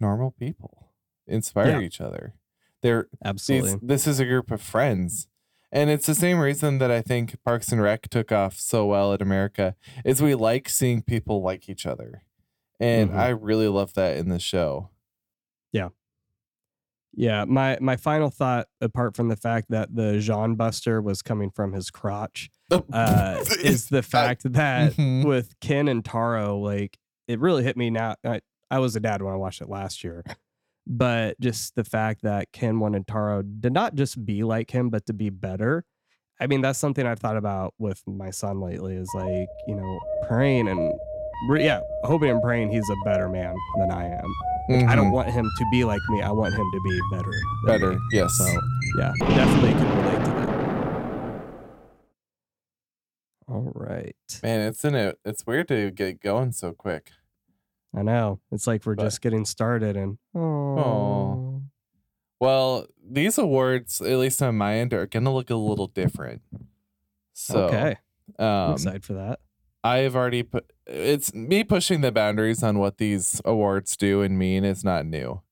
normal 0.00 0.30
people 0.32 0.90
inspire 1.26 1.80
Yeah. 1.80 1.80
each 1.80 2.00
other. 2.00 2.34
They're 2.82 3.08
absolutely. 3.24 3.70
these, 3.72 3.78
this 3.82 4.06
is 4.06 4.20
a 4.20 4.24
group 4.26 4.50
of 4.50 4.60
friends. 4.60 5.28
And 5.70 5.88
it's 5.88 6.04
the 6.06 6.14
same 6.14 6.38
reason 6.38 6.76
that 6.78 6.90
i 6.90 7.00
think 7.00 7.36
parks 7.44 7.72
and 7.72 7.80
rec 7.80 8.02
took 8.10 8.30
off 8.32 8.58
so 8.58 8.84
well 8.86 9.12
in 9.14 9.22
america 9.22 9.74
is 10.04 10.20
we 10.20 10.34
like 10.34 10.68
seeing 10.68 11.00
people 11.02 11.42
like 11.42 11.68
each 11.70 11.86
other. 11.86 12.22
And 12.78 13.10
Mhm. 13.10 13.16
i 13.16 13.28
really 13.28 13.68
love 13.68 13.94
that 13.94 14.16
in 14.18 14.28
the 14.28 14.38
show 14.38 14.90
yeah 17.14 17.44
my 17.46 17.76
my 17.80 17.96
final 17.96 18.30
thought 18.30 18.68
apart 18.80 19.14
from 19.16 19.28
the 19.28 19.36
fact 19.36 19.66
that 19.70 19.94
the 19.94 20.18
jean 20.18 20.54
buster 20.54 21.00
was 21.02 21.20
coming 21.22 21.50
from 21.50 21.72
his 21.72 21.90
crotch 21.90 22.50
uh, 22.92 23.36
is 23.62 23.88
the 23.88 24.02
fact 24.02 24.50
that 24.52 24.92
Mhm. 24.94 25.24
with 25.26 25.58
Ken 25.60 25.88
and 25.88 26.04
Taro, 26.04 26.58
like 26.58 26.98
it 27.28 27.38
really 27.38 27.62
hit 27.62 27.76
me 27.76 27.90
now. 27.90 28.16
I, 28.24 28.40
I 28.70 28.78
was 28.78 28.96
a 28.96 29.00
dad 29.00 29.20
when 29.22 29.32
I 29.32 29.36
watched 29.36 29.60
it 29.60 29.68
last 29.68 30.02
year. 30.02 30.24
but 30.86 31.38
just 31.38 31.74
the 31.74 31.84
fact 31.84 32.22
that 32.22 32.50
Ken 32.52 32.80
wanted 32.80 33.06
Taro 33.06 33.42
to 33.62 33.70
not 33.70 33.94
just 33.94 34.24
be 34.24 34.42
like 34.42 34.70
him, 34.70 34.88
but 34.90 35.06
to 35.06 35.12
be 35.12 35.28
better. 35.30 35.84
I 36.40 36.46
mean, 36.48 36.60
that's 36.62 36.78
something 36.78 37.06
I've 37.06 37.20
thought 37.20 37.36
about 37.36 37.74
with 37.78 38.02
my 38.06 38.30
son 38.30 38.60
lately 38.60 38.96
is 38.96 39.08
like, 39.14 39.48
you 39.68 39.76
know, 39.76 40.00
praying 40.26 40.66
and 40.68 40.92
yeah, 41.50 41.80
hoping 42.04 42.30
and 42.30 42.42
praying 42.42 42.70
he's 42.70 42.88
a 42.88 42.96
better 43.04 43.28
man 43.28 43.54
than 43.78 43.90
I 43.90 44.06
am. 44.06 44.24
Like, 44.68 44.84
I 44.88 44.94
don't 44.96 45.08
Mhm. 45.08 45.12
want 45.12 45.28
him 45.30 45.44
to 45.58 45.64
be 45.72 45.84
like 45.84 46.00
me. 46.08 46.22
I 46.22 46.30
want 46.30 46.54
him 46.54 46.70
to 46.72 46.80
be 46.84 47.00
better. 47.10 47.32
better. 47.66 47.92
me. 47.94 47.98
Yes. 48.12 48.32
So 48.38 48.46
yeah, 48.96 49.12
definitely 49.20 49.72
can 49.72 49.96
relate 50.04 50.24
to 50.24 50.30
that. 50.30 51.42
All 53.48 53.72
right. 53.74 54.16
Man, 54.42 54.60
it's 54.68 54.84
in 54.84 54.94
it. 54.94 55.18
It's 55.24 55.46
weird 55.46 55.68
to 55.68 55.90
get 55.90 56.20
going 56.20 56.52
so 56.52 56.72
quick. 56.72 57.10
I 57.94 58.02
know. 58.02 58.40
It's 58.50 58.66
like 58.66 58.86
we're 58.86 58.94
But- 58.94 59.04
just 59.04 59.20
getting 59.20 59.44
started 59.44 59.96
and 59.96 60.18
oh. 60.34 61.62
Well, 62.40 62.86
these 63.04 63.38
awards, 63.38 64.00
at 64.00 64.18
least 64.18 64.42
on 64.42 64.56
my 64.56 64.74
end, 64.76 64.92
are 64.94 65.06
gonna 65.06 65.32
look 65.32 65.50
a 65.50 65.54
little 65.56 65.86
different. 65.86 66.42
So, 67.34 67.66
okay. 67.66 67.96
I'm 68.38 68.44
um, 68.46 68.72
excited 68.72 69.04
for 69.04 69.12
that. 69.14 69.40
I 69.84 69.98
have 69.98 70.16
already 70.16 70.42
put. 70.42 70.71
It's 70.86 71.32
me 71.32 71.62
pushing 71.64 72.00
the 72.00 72.12
boundaries 72.12 72.62
on 72.62 72.78
what 72.78 72.98
these 72.98 73.40
awards 73.44 73.96
do 73.96 74.20
and 74.22 74.38
mean 74.38 74.64
is 74.64 74.82
not 74.84 75.06
new, 75.06 75.42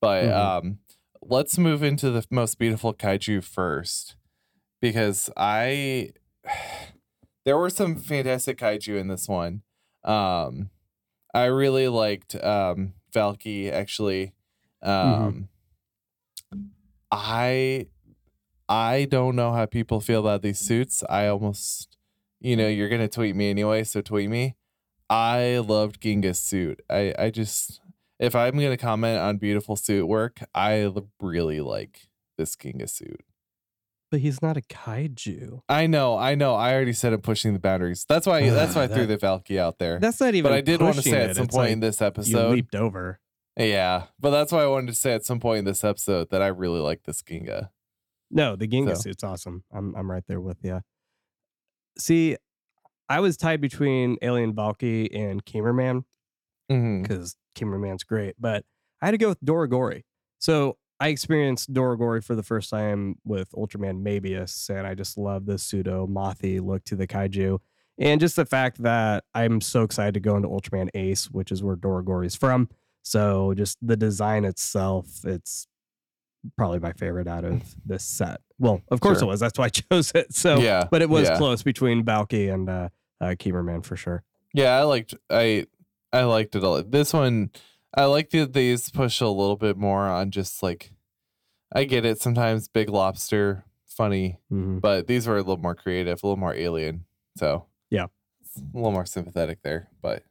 but 0.00 0.24
Mhm. 0.24 0.36
um, 0.36 0.78
let's 1.22 1.58
move 1.58 1.82
into 1.82 2.10
the 2.10 2.26
most 2.30 2.58
beautiful 2.58 2.92
kaiju 2.94 3.42
first, 3.42 4.16
because 4.80 5.30
I 5.36 6.12
there 7.44 7.56
were 7.56 7.70
some 7.70 7.96
fantastic 7.96 8.58
kaiju 8.58 8.98
in 8.98 9.08
this 9.08 9.28
one. 9.28 9.62
Um, 10.04 10.70
I 11.34 11.46
really 11.46 11.88
liked 11.88 12.34
um 12.36 12.94
Valky 13.12 13.70
actually. 13.72 14.34
Um, 14.82 15.48
I 17.10 17.86
I 18.68 19.06
don't 19.10 19.36
know 19.36 19.52
how 19.52 19.66
people 19.66 20.00
feel 20.00 20.20
about 20.20 20.42
these 20.42 20.58
suits. 20.58 21.02
I 21.08 21.28
almost, 21.28 21.96
you 22.40 22.56
know, 22.56 22.68
you're 22.68 22.88
gonna 22.88 23.08
tweet 23.08 23.36
me 23.36 23.50
anyway, 23.50 23.84
so 23.84 24.00
tweet 24.02 24.28
me. 24.30 24.56
I 25.08 25.58
loved 25.58 26.00
Ginga's 26.00 26.38
suit. 26.38 26.80
I 26.90 27.14
I 27.18 27.30
just 27.30 27.80
if 28.18 28.34
I'm 28.34 28.54
gonna 28.54 28.76
comment 28.76 29.18
on 29.18 29.36
beautiful 29.36 29.76
suit 29.76 30.06
work, 30.06 30.40
I 30.54 30.90
really 31.20 31.60
like 31.60 32.08
this 32.38 32.56
Ginga 32.56 32.88
suit. 32.88 33.20
But 34.10 34.20
he's 34.20 34.40
not 34.40 34.56
a 34.56 34.60
kaiju. 34.60 35.62
I 35.68 35.86
know, 35.88 36.16
I 36.16 36.34
know. 36.36 36.54
I 36.54 36.72
already 36.74 36.92
said 36.92 37.12
I'm 37.12 37.20
pushing 37.20 37.52
the 37.54 37.58
boundaries. 37.58 38.04
That's 38.08 38.26
why. 38.26 38.48
that's 38.50 38.74
why 38.76 38.84
I 38.84 38.86
threw 38.88 39.04
the 39.06 39.16
Valky 39.18 39.58
out 39.58 39.78
there. 39.78 39.98
That's 39.98 40.20
not 40.20 40.34
even 40.34 40.50
But 40.50 40.56
I 40.56 40.60
did 40.60 40.80
want 40.80 40.94
to 40.96 41.02
say 41.02 41.10
it. 41.24 41.30
at 41.30 41.36
some 41.36 41.44
It's 41.46 41.54
point 41.56 41.66
like 41.66 41.72
in 41.72 41.80
this 41.80 42.00
you 42.00 42.06
episode. 42.06 42.52
leaped 42.52 42.74
over. 42.76 43.18
Yeah, 43.58 44.04
but 44.20 44.30
that's 44.30 44.52
why 44.52 44.62
I 44.62 44.66
wanted 44.66 44.88
to 44.88 44.94
say 44.94 45.12
at 45.14 45.24
some 45.24 45.40
point 45.40 45.60
in 45.60 45.64
this 45.64 45.82
episode 45.82 46.30
that 46.30 46.40
I 46.42 46.48
really 46.48 46.78
like 46.80 47.02
this 47.04 47.22
Ginga. 47.22 47.70
No, 48.30 48.54
the 48.54 48.68
Ginga 48.68 48.94
So- 48.96 49.02
suit's 49.02 49.24
awesome. 49.24 49.64
I'm 49.72 49.94
I'm 49.96 50.10
right 50.10 50.24
there 50.28 50.40
with 50.40 50.58
you. 50.62 50.82
See, 51.98 52.36
I 53.08 53.20
was 53.20 53.36
tied 53.36 53.60
between 53.60 54.16
Alien 54.22 54.52
Valky 54.52 55.08
and 55.16 55.44
Mm-hmm. 55.44 57.02
because 57.02 57.36
Kemur 57.56 57.80
Man's 57.80 58.02
great, 58.02 58.34
but 58.38 58.64
I 59.00 59.06
had 59.06 59.12
to 59.12 59.18
go 59.18 59.28
with 59.28 59.40
Doragory. 59.44 60.04
So 60.38 60.78
I 60.98 61.08
experienced 61.08 61.72
Doragory 61.72 62.20
for 62.20 62.34
the 62.34 62.42
first 62.42 62.70
time 62.70 63.16
with 63.24 63.50
Ultraman 63.52 64.02
Mebius, 64.02 64.68
and 64.68 64.86
I 64.86 64.94
just 64.94 65.16
love 65.16 65.46
the 65.46 65.58
pseudo 65.58 66.06
mothy 66.06 66.58
look 66.58 66.82
to 66.84 66.96
the 66.96 67.06
kaiju. 67.06 67.58
And 67.98 68.20
just 68.20 68.36
the 68.36 68.44
fact 68.44 68.82
that 68.82 69.24
I'm 69.34 69.60
so 69.60 69.82
excited 69.82 70.14
to 70.14 70.20
go 70.20 70.36
into 70.36 70.48
Ultraman 70.48 70.88
Ace, 70.94 71.30
which 71.30 71.52
is 71.52 71.62
where 71.62 71.76
Doragory 71.76 72.26
is 72.26 72.34
from. 72.34 72.68
So 73.02 73.54
just 73.54 73.78
the 73.80 73.96
design 73.96 74.44
itself, 74.44 75.24
it's 75.24 75.68
probably 76.56 76.78
my 76.78 76.92
favorite 76.92 77.26
out 77.28 77.44
of 77.44 77.62
this 77.86 78.04
set. 78.04 78.40
Well, 78.58 78.80
of 78.90 79.00
course 79.00 79.18
Sure. 79.18 79.28
it 79.28 79.30
was. 79.30 79.40
That's 79.40 79.58
why 79.58 79.66
I 79.66 79.68
chose 79.90 80.12
it. 80.14 80.34
So, 80.34 80.58
yeah, 80.58 80.86
but 80.90 81.02
it 81.02 81.08
was 81.10 81.28
yeah. 81.28 81.36
close 81.38 81.62
between 81.62 82.04
Valky 82.04 82.52
and 82.52 82.68
uh, 82.68 82.88
uh, 83.20 83.26
Kemur 83.38 83.64
Man 83.64 83.82
for 83.82 83.96
sure. 83.96 84.22
Yeah, 84.54 84.76
I 84.78 84.82
liked 84.84 85.14
I 85.30 85.66
I 86.12 86.22
liked 86.24 86.54
it 86.56 86.62
a 86.62 86.68
lot. 86.68 86.90
This 86.90 87.12
one 87.12 87.50
I 87.94 88.04
like 88.04 88.30
that 88.30 88.52
these 88.52 88.90
push 88.90 89.20
a 89.20 89.28
little 89.28 89.56
bit 89.56 89.76
more 89.76 90.06
on 90.06 90.30
just 90.30 90.62
like 90.62 90.92
I 91.74 91.84
get 91.84 92.04
it 92.04 92.20
sometimes 92.20 92.68
Big 92.68 92.88
Lobster 92.88 93.64
funny, 93.86 94.38
Mhm. 94.52 94.80
but 94.80 95.06
these 95.06 95.26
were 95.26 95.34
a 95.36 95.40
little 95.40 95.56
more 95.56 95.74
creative, 95.74 96.22
a 96.22 96.26
little 96.26 96.36
more 96.38 96.54
alien. 96.54 97.04
So 97.36 97.66
Yeah. 97.90 98.06
a 98.56 98.76
little 98.76 98.92
more 98.92 99.06
sympathetic 99.06 99.62
there. 99.62 99.88
But 100.02 100.22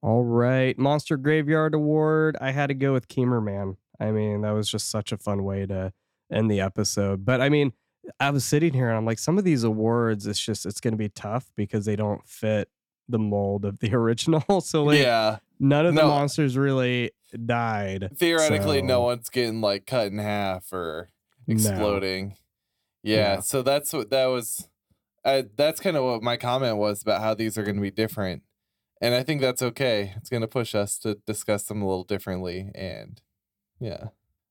All 0.00 0.24
right, 0.24 0.78
Monster 0.78 1.16
Graveyard 1.16 1.74
Award. 1.74 2.36
I 2.40 2.52
had 2.52 2.68
to 2.68 2.74
go 2.74 2.92
with 2.92 3.08
Kemur 3.08 3.42
Man. 3.42 3.76
I 4.00 4.10
mean, 4.10 4.42
that 4.42 4.52
was 4.52 4.68
just 4.70 4.90
such 4.90 5.12
a 5.12 5.18
fun 5.18 5.44
way 5.44 5.66
to 5.66 5.92
end 6.32 6.50
the 6.50 6.60
episode. 6.60 7.24
But 7.24 7.40
I 7.40 7.48
mean, 7.48 7.72
I 8.20 8.30
was 8.30 8.44
sitting 8.44 8.72
here 8.72 8.88
and 8.88 8.96
I'm 8.96 9.04
like, 9.04 9.18
some 9.18 9.38
of 9.38 9.44
these 9.44 9.64
awards, 9.64 10.26
it's 10.26 10.38
just 10.40 10.66
it's 10.66 10.80
going 10.80 10.92
to 10.94 10.98
be 10.98 11.08
tough 11.08 11.50
because 11.56 11.84
they 11.84 11.96
don't 11.96 12.26
fit 12.28 12.68
the 13.08 13.18
mold 13.18 13.64
of 13.64 13.78
the 13.80 13.94
original. 13.94 14.60
So 14.60 14.84
like, 14.84 15.00
yeah, 15.00 15.38
none 15.58 15.86
of 15.86 15.94
the 15.94 16.02
monsters 16.04 16.56
really 16.56 17.10
died. 17.44 18.10
theoretically 18.16 18.80
no 18.82 19.02
one's 19.02 19.28
getting 19.30 19.60
like 19.60 19.86
cut 19.86 20.06
in 20.12 20.18
half 20.18 20.72
or 20.72 21.10
No. 21.46 21.54
exploding. 21.54 22.36
Yeah, 23.02 23.16
Yeah. 23.16 23.40
so 23.40 23.62
that's 23.62 23.92
what 23.92 24.10
that 24.10 24.26
was. 24.26 24.68
That's 25.24 25.80
kind 25.80 25.96
of 25.96 26.04
what 26.04 26.22
my 26.22 26.36
comment 26.38 26.78
was 26.78 27.02
about 27.02 27.20
how 27.20 27.34
these 27.34 27.58
are 27.58 27.62
going 27.62 27.76
to 27.76 27.82
be 27.82 27.90
different, 27.90 28.42
and 29.02 29.14
I 29.14 29.22
think 29.22 29.40
that's 29.42 29.60
okay. 29.60 30.14
It's 30.16 30.30
going 30.30 30.40
to 30.40 30.48
push 30.48 30.74
us 30.74 30.98
to 31.00 31.16
discuss 31.26 31.64
them 31.64 31.82
a 31.82 31.86
little 31.86 32.04
differently, 32.04 32.70
and 32.74 33.20
yeah, 33.80 34.08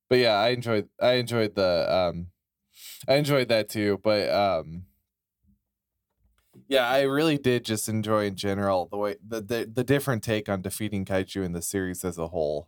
but 0.09 0.19
yeah, 0.19 0.35
I 0.35 0.49
enjoyed 0.49 0.89
I 1.01 1.13
enjoyed 1.13 1.55
the 1.55 1.93
um, 1.93 2.27
I 3.07 3.15
enjoyed 3.15 3.49
that 3.49 3.69
too, 3.69 3.99
but 4.03 4.29
um. 4.29 4.85
Yeah, 6.69 6.89
I 6.89 7.03
really 7.03 7.37
did 7.37 7.63
just 7.63 7.87
enjoy 7.87 8.25
in 8.25 8.35
general 8.35 8.87
the 8.91 8.97
way 8.97 9.15
the, 9.25 9.39
the 9.41 9.71
the 9.71 9.83
different 9.83 10.23
take 10.23 10.49
on 10.49 10.61
defeating 10.61 11.05
kaiju 11.05 11.45
in 11.45 11.53
the 11.53 11.61
series 11.61 12.03
as 12.03 12.17
a 12.17 12.27
whole. 12.27 12.67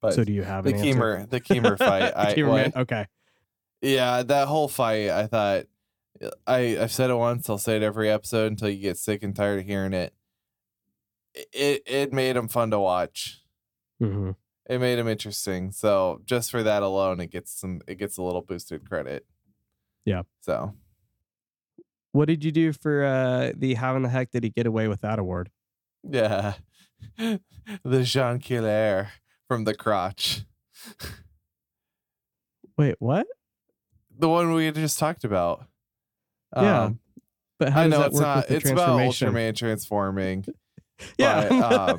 But 0.00 0.14
so 0.14 0.24
do 0.24 0.32
you 0.32 0.42
have 0.42 0.64
the 0.64 0.70
an 0.70 0.76
answer? 0.76 1.26
The 1.28 1.40
Kemur 1.40 1.76
fight, 1.84 2.14
The 2.14 2.42
I 2.42 2.42
what? 2.48 2.76
Okay. 2.76 3.06
Yeah, 3.82 4.22
that 4.22 4.48
whole 4.48 4.68
fight, 4.68 5.10
I 5.10 5.26
thought 5.26 5.64
I 6.46 6.78
I've 6.80 6.92
said 6.92 7.10
it 7.10 7.16
once, 7.16 7.50
I'll 7.50 7.58
say 7.58 7.76
it 7.76 7.82
every 7.82 8.08
episode 8.08 8.52
until 8.52 8.70
you 8.70 8.80
get 8.80 8.96
sick 8.96 9.22
and 9.22 9.34
tired 9.34 9.60
of 9.60 9.66
hearing 9.66 9.92
it. 9.92 10.14
It 11.34 11.82
it 11.86 12.12
made 12.12 12.36
them 12.36 12.48
fun 12.48 12.70
to 12.70 12.78
watch. 12.78 13.42
hmm 14.00 14.30
It 14.68 14.80
made 14.80 14.98
him 14.98 15.06
interesting. 15.08 15.70
So 15.72 16.20
just 16.24 16.50
for 16.50 16.62
that 16.62 16.82
alone, 16.82 17.20
it 17.20 17.30
gets 17.30 17.52
some 17.58 17.80
it 17.86 17.96
gets 17.98 18.16
a 18.18 18.22
little 18.22 18.42
boosted 18.42 18.88
credit. 18.88 19.24
Yeah. 20.04 20.22
So 20.42 20.74
What 22.12 22.26
did 22.28 22.44
you 22.44 22.50
do 22.52 22.72
for 22.72 23.04
uh, 23.04 23.52
the 23.56 23.74
How 23.74 23.94
in 23.96 24.02
the 24.02 24.08
Heck 24.08 24.30
Did 24.30 24.42
He 24.44 24.50
Get 24.50 24.66
Away 24.66 24.88
with 24.88 25.00
That 25.02 25.18
award? 25.18 25.50
yeah, 26.08 26.54
the 27.18 28.02
Jean 28.04 28.38
Killer 28.38 29.08
from 29.48 29.64
the 29.64 29.74
crotch, 29.74 30.42
Wait, 32.78 32.96
what? 32.98 33.26
the 34.18 34.28
one 34.28 34.52
we 34.52 34.70
just 34.70 34.98
talked 34.98 35.24
about. 35.24 35.64
Yeah, 36.56 36.82
Um, 36.84 37.00
But 37.58 37.72
how 37.72 37.82
I 37.82 37.86
know 37.88 37.98
that 37.98 38.06
it's 38.06 38.14
work 38.14 38.22
not. 38.22 38.50
It's 38.50 38.70
about? 38.70 39.00
Ultraman 39.00 39.54
transforming. 39.56 40.44
yeah. 41.18 41.96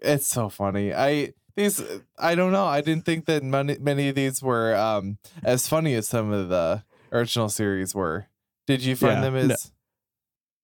It's 0.00 0.26
so 0.26 0.48
funny. 0.48 0.92
I 0.94 1.32
these 1.56 1.82
I 2.18 2.34
don't 2.34 2.52
know. 2.52 2.66
I 2.66 2.80
didn't 2.80 3.04
think 3.06 3.26
that 3.26 3.42
many 3.42 3.78
many 3.78 4.08
of 4.08 4.14
these 4.14 4.42
were 4.42 4.74
um 4.74 5.18
as 5.42 5.68
funny 5.68 5.94
as 5.94 6.06
some 6.06 6.32
of 6.32 6.48
the 6.48 6.82
original 7.12 7.48
series 7.48 7.94
were. 7.94 8.26
Did 8.66 8.82
you 8.84 8.96
find 8.96 9.14
Yeah, 9.14 9.20
them 9.30 9.48
no. 9.48 9.54
as 9.54 9.72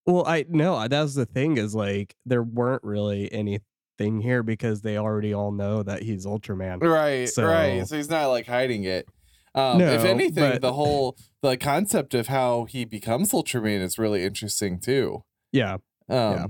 Well, 0.07 0.27
I 0.27 0.45
no, 0.49 0.87
that 0.87 1.01
was 1.03 1.15
the 1.15 1.27
thing 1.27 1.57
is 1.57 1.75
like 1.75 2.15
there 2.27 2.43
weren't 2.43 2.83
really 2.85 3.33
anything 3.33 4.21
here 4.21 4.43
because 4.43 4.83
they 4.83 4.99
already 4.99 5.33
all 5.33 5.53
know 5.53 5.83
that 5.83 6.03
he's 6.03 6.27
Ultraman. 6.27 6.83
right? 6.83 7.29
So- 7.29 7.47
right. 7.47 7.87
So 7.87 7.97
he's 7.97 8.11
not 8.11 8.27
like 8.27 8.47
hiding 8.47 8.85
it. 8.85 9.07
Um, 9.55 9.81
if 9.81 10.05
anything, 10.05 10.53
but- 10.53 10.61
the 10.63 10.73
whole 10.73 11.17
the 11.43 11.57
concept 11.57 12.15
of 12.15 12.27
how 12.29 12.65
he 12.65 12.85
becomes 12.85 13.33
Ultraman 13.33 13.81
is 13.81 13.99
really 13.99 14.25
interesting 14.25 14.79
too. 14.81 15.25
Yeah. 15.53 15.75
Um, 15.75 15.79
Yeah. 16.09 16.47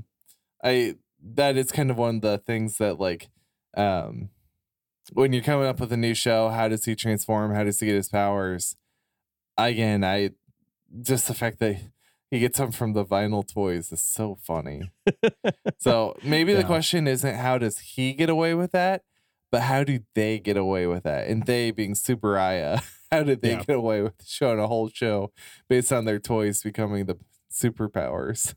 I 0.65 0.95
that 1.23 1.57
is 1.57 1.71
kind 1.73 1.91
of 1.91 1.97
one 1.99 2.17
of 2.17 2.21
the 2.23 2.39
things 2.39 2.79
that 2.79 2.99
like 2.99 3.31
um 3.77 4.31
when 5.13 5.33
you're 5.33 5.43
coming 5.43 5.67
up 5.67 5.81
with 5.81 5.93
a 5.93 5.97
new 5.97 6.15
show, 6.15 6.49
how 6.49 6.69
does 6.69 6.85
he 6.85 6.95
transform? 6.95 7.55
How 7.55 7.65
does 7.65 7.81
he 7.81 7.87
get 7.87 7.97
his 7.97 8.09
powers? 8.09 8.77
Again, 9.59 10.05
I 10.05 10.31
just 11.03 11.27
the 11.29 11.35
fact 11.35 11.59
that 11.59 11.77
he 12.31 12.39
gets 12.39 12.59
them 12.59 12.71
from 12.73 12.93
the 12.95 13.05
vinyl 13.05 13.47
toys 13.47 13.93
is 13.93 14.01
so 14.01 14.39
funny. 14.43 14.91
so 15.79 16.15
maybe 16.23 16.55
the 16.55 16.65
question 16.65 17.07
isn't 17.07 17.35
how 17.37 17.59
does 17.59 17.79
he 17.81 18.15
get 18.15 18.31
away 18.31 18.55
with 18.55 18.73
that, 18.73 19.03
but 19.51 19.63
how 19.63 19.85
do 19.85 20.01
they 20.15 20.39
get 20.39 20.57
away 20.57 20.87
with 20.87 21.03
that? 21.03 21.27
And 21.27 21.45
they 21.45 21.71
being 21.73 21.95
Tsuburaya, 21.95 22.83
how 23.11 23.23
did 23.25 23.43
they 23.43 23.51
Yeah. 23.51 23.65
get 23.65 23.77
away 23.77 24.01
with 24.03 24.15
showing 24.25 24.59
a 24.61 24.67
whole 24.69 24.89
show 24.89 25.33
based 25.69 25.93
on 25.93 26.05
their 26.07 26.19
toys 26.21 26.63
becoming 26.63 27.05
the 27.07 27.17
superpowers? 27.51 28.55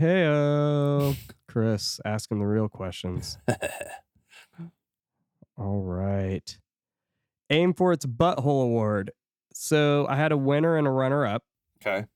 Hey, 0.00 1.14
Chris 1.46 2.00
asking 2.06 2.38
the 2.38 2.46
real 2.46 2.70
questions. 2.70 3.36
All 5.58 5.82
right. 5.82 6.58
Aim 7.50 7.74
for 7.74 7.92
its 7.92 8.06
butthole 8.06 8.64
award. 8.64 9.10
So 9.52 10.06
I 10.08 10.16
had 10.16 10.32
a 10.32 10.38
winner 10.38 10.78
and 10.78 10.86
a 10.86 10.90
runner 10.90 11.26
up. 11.26 11.42
Okay. 11.84 12.06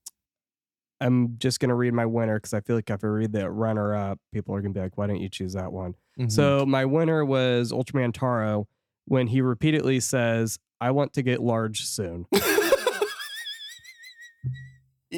I'm 0.99 1.35
just 1.37 1.59
gonna 1.59 1.75
read 1.75 1.93
my 1.93 2.07
winner 2.07 2.37
because 2.37 2.55
I 2.55 2.61
feel 2.61 2.75
like 2.75 2.89
if 2.89 3.03
I 3.03 3.07
read 3.07 3.33
the 3.33 3.51
runner 3.51 3.93
up, 3.93 4.19
people 4.33 4.55
are 4.55 4.61
gonna 4.61 4.73
be 4.73 4.79
like, 4.79 4.97
"Why 4.97 5.05
didn't 5.05 5.21
you 5.21 5.29
choose 5.29 5.53
that 5.53 5.71
one?" 5.71 5.93
Mm-hmm. 6.19 6.29
So 6.29 6.65
my 6.65 6.85
winner 6.85 7.23
was 7.23 7.71
Ultraman 7.71 8.15
Taro 8.15 8.67
when 9.05 9.27
he 9.27 9.41
repeatedly 9.41 9.99
says, 9.99 10.57
"I 10.81 10.89
want 10.89 11.13
to 11.13 11.21
get 11.21 11.39
large 11.39 11.85
soon." 11.85 12.25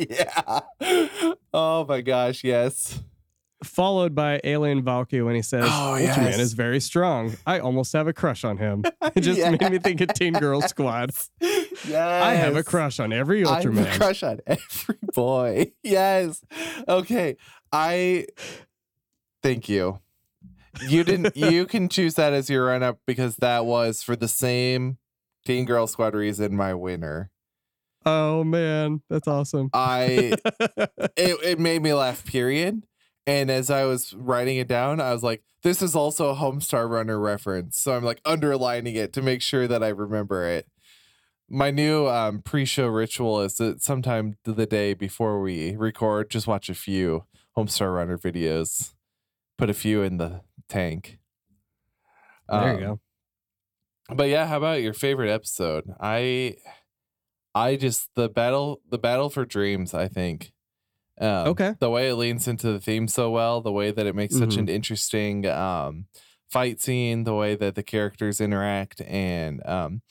yeah. 0.09 0.59
Oh 1.53 1.85
my 1.87 2.01
gosh, 2.01 2.43
yes. 2.43 3.01
Followed 3.63 4.13
by 4.13 4.39
Alien 4.43 4.83
Valky 4.83 5.25
when 5.25 5.33
he 5.33 5.41
says, 5.41 5.65
Oh, 5.65 5.95
Ultraman 5.97 6.01
yes. 6.01 6.37
is 6.39 6.53
very 6.53 6.79
strong. 6.79 7.35
I 7.47 7.57
almost 7.59 7.91
have 7.93 8.07
a 8.07 8.13
crush 8.13 8.43
on 8.43 8.57
him. 8.57 8.83
It 9.15 9.21
just 9.21 9.39
made 9.39 9.71
me 9.71 9.79
think 9.79 9.99
of 10.01 10.13
Teen 10.13 10.33
Girl 10.33 10.61
Squad. 10.61 11.09
Yes. 11.41 12.23
I 12.23 12.33
have 12.35 12.55
a 12.55 12.63
crush 12.63 12.99
on 12.99 13.11
every 13.11 13.43
I 13.45 13.55
have 13.55 13.65
a 13.65 13.69
Ultraman. 13.69 13.97
crush 13.97 14.21
on 14.21 14.39
every 14.45 14.97
boy. 15.15 15.71
Yes. 15.83 16.43
Okay. 16.87 17.37
I 17.71 18.27
thank 19.41 19.67
you. 19.69 19.99
You 20.87 21.03
didn't 21.03 21.35
you 21.37 21.65
can 21.65 21.89
choose 21.89 22.13
that 22.15 22.33
as 22.33 22.49
your 22.51 22.65
run 22.67 22.83
up 22.83 22.99
because 23.07 23.37
that 23.37 23.65
was 23.65 24.03
for 24.03 24.15
the 24.15 24.27
same 24.27 24.97
Teen 25.45 25.65
Girl 25.65 25.87
Squad 25.87 26.13
reason 26.13 26.55
my 26.55 26.75
winner. 26.75 27.31
Oh 28.05 28.43
man, 28.43 29.01
that's 29.09 29.27
awesome. 29.27 29.69
I 29.73 30.33
it, 31.17 31.37
it 31.43 31.59
made 31.59 31.81
me 31.81 31.93
laugh, 31.93 32.25
period. 32.25 32.83
And 33.25 33.51
as 33.51 33.69
I 33.69 33.83
was 33.83 34.13
writing 34.13 34.57
it 34.57 34.67
down, 34.69 35.01
I 35.01 35.11
was 35.11 35.23
like, 35.23 35.43
this 35.63 35.81
is 35.81 35.95
also 35.95 36.29
a 36.29 36.35
Homestar 36.35 36.89
Runner 36.89 37.19
reference. 37.19 37.77
So 37.77 37.93
I'm 37.95 38.03
like 38.03 38.21
underlining 38.23 38.95
it 38.95 39.11
to 39.13 39.21
make 39.21 39.41
sure 39.41 39.67
that 39.67 39.83
I 39.83 39.89
remember 39.89 40.45
it. 40.47 40.67
My 41.49 41.71
new 41.71 42.07
um, 42.07 42.41
pre 42.41 42.63
show 42.63 42.87
ritual 42.87 43.41
is 43.41 43.55
that 43.55 43.81
sometime 43.81 44.37
the 44.45 44.65
day 44.65 44.93
before 44.93 45.41
we 45.41 45.75
record, 45.75 46.29
just 46.29 46.47
watch 46.47 46.69
a 46.69 46.73
few 46.75 47.25
Homestar 47.57 47.93
Runner 47.93 48.17
videos, 48.17 48.93
put 49.57 49.69
a 49.69 49.73
few 49.73 50.01
in 50.03 50.17
the 50.17 50.41
tank. 50.69 51.19
there 52.49 52.79
you 52.79 52.87
Um, 52.87 52.99
go. 54.09 54.15
but 54.15 54.29
yeah, 54.29 54.45
how 54.47 54.57
about 54.57 54.81
your 54.81 54.93
favorite 54.93 55.29
episode? 55.31 55.85
I 55.99 56.55
I 57.57 57.75
just 57.75 58.09
the 58.15 58.29
battle 58.29 58.81
the 58.89 58.97
battle 58.97 59.29
for 59.29 59.45
dreams, 59.45 59.93
I 59.93 60.07
think. 60.07 60.53
Um, 61.19 61.47
Okay. 61.49 61.75
The 61.79 61.89
way 61.89 62.09
it 62.09 62.15
leans 62.15 62.47
into 62.47 62.71
the 62.71 62.79
theme 62.79 63.07
so 63.07 63.31
well, 63.31 63.61
the 63.61 63.71
way 63.71 63.91
that 63.91 64.05
it 64.05 64.15
makes 64.15 64.35
such 64.37 64.55
Mhm. 64.55 64.59
an 64.59 64.69
interesting 64.69 65.45
um 65.47 66.07
fight 66.49 66.81
scene, 66.81 67.23
the 67.25 67.35
way 67.35 67.55
that 67.55 67.75
the 67.75 67.83
characters 67.83 68.39
interact 68.41 69.01
and 69.01 69.65
um 69.67 70.01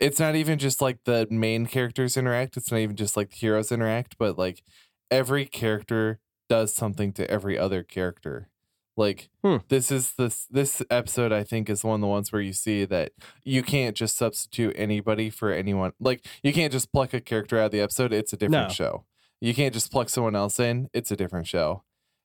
it's 0.00 0.20
not 0.20 0.34
even 0.36 0.58
just 0.58 0.82
like 0.82 0.98
the 1.04 1.26
main 1.30 1.66
characters 1.66 2.16
interact, 2.16 2.56
it's 2.56 2.70
not 2.72 2.78
even 2.80 2.96
just 2.96 3.16
like 3.16 3.30
the 3.30 3.36
heroes 3.36 3.72
interact, 3.72 4.18
but 4.18 4.36
like 4.38 4.62
every 5.10 5.46
character 5.46 6.20
does 6.48 6.74
something 6.74 7.12
to 7.14 7.30
every 7.30 7.58
other 7.58 7.82
character. 7.84 8.48
Like 8.96 9.28
Hmm. 9.42 9.56
this 9.68 9.90
is 9.90 10.12
this 10.14 10.46
this 10.50 10.80
episode 10.90 11.32
I 11.32 11.42
think 11.42 11.68
is 11.68 11.82
one 11.84 11.96
of 11.96 12.00
the 12.00 12.06
ones 12.06 12.30
where 12.32 12.40
you 12.42 12.52
see 12.52 12.84
that 12.84 13.12
you 13.42 13.62
can't 13.62 13.96
just 13.96 14.16
substitute 14.16 14.74
anybody 14.78 15.30
for 15.30 15.50
anyone. 15.52 15.92
Like 15.98 16.24
you 16.42 16.52
can't 16.52 16.72
just 16.72 16.92
pluck 16.92 17.12
a 17.12 17.20
character 17.20 17.58
out 17.58 17.66
of 17.66 17.72
the 17.72 17.80
episode. 17.80 18.12
It's 18.12 18.32
a 18.32 18.36
different 18.36 18.68
No. 18.68 18.72
show. 18.74 19.04
You 19.40 19.52
can't 19.54 19.74
just 19.74 19.90
pluck 19.90 20.08
someone 20.08 20.36
else 20.36 20.60
in. 20.60 20.88
It's 20.94 21.10
a 21.10 21.16
different 21.16 21.46
show. 21.46 21.82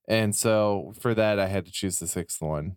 And 0.07 0.36
so 0.36 0.93
for 0.99 1.13
that, 1.15 1.39
I 1.39 1.47
had 1.47 1.65
to 1.65 1.72
choose 1.72 1.99
the 1.99 2.07
sixth 2.07 2.41
one. 2.41 2.76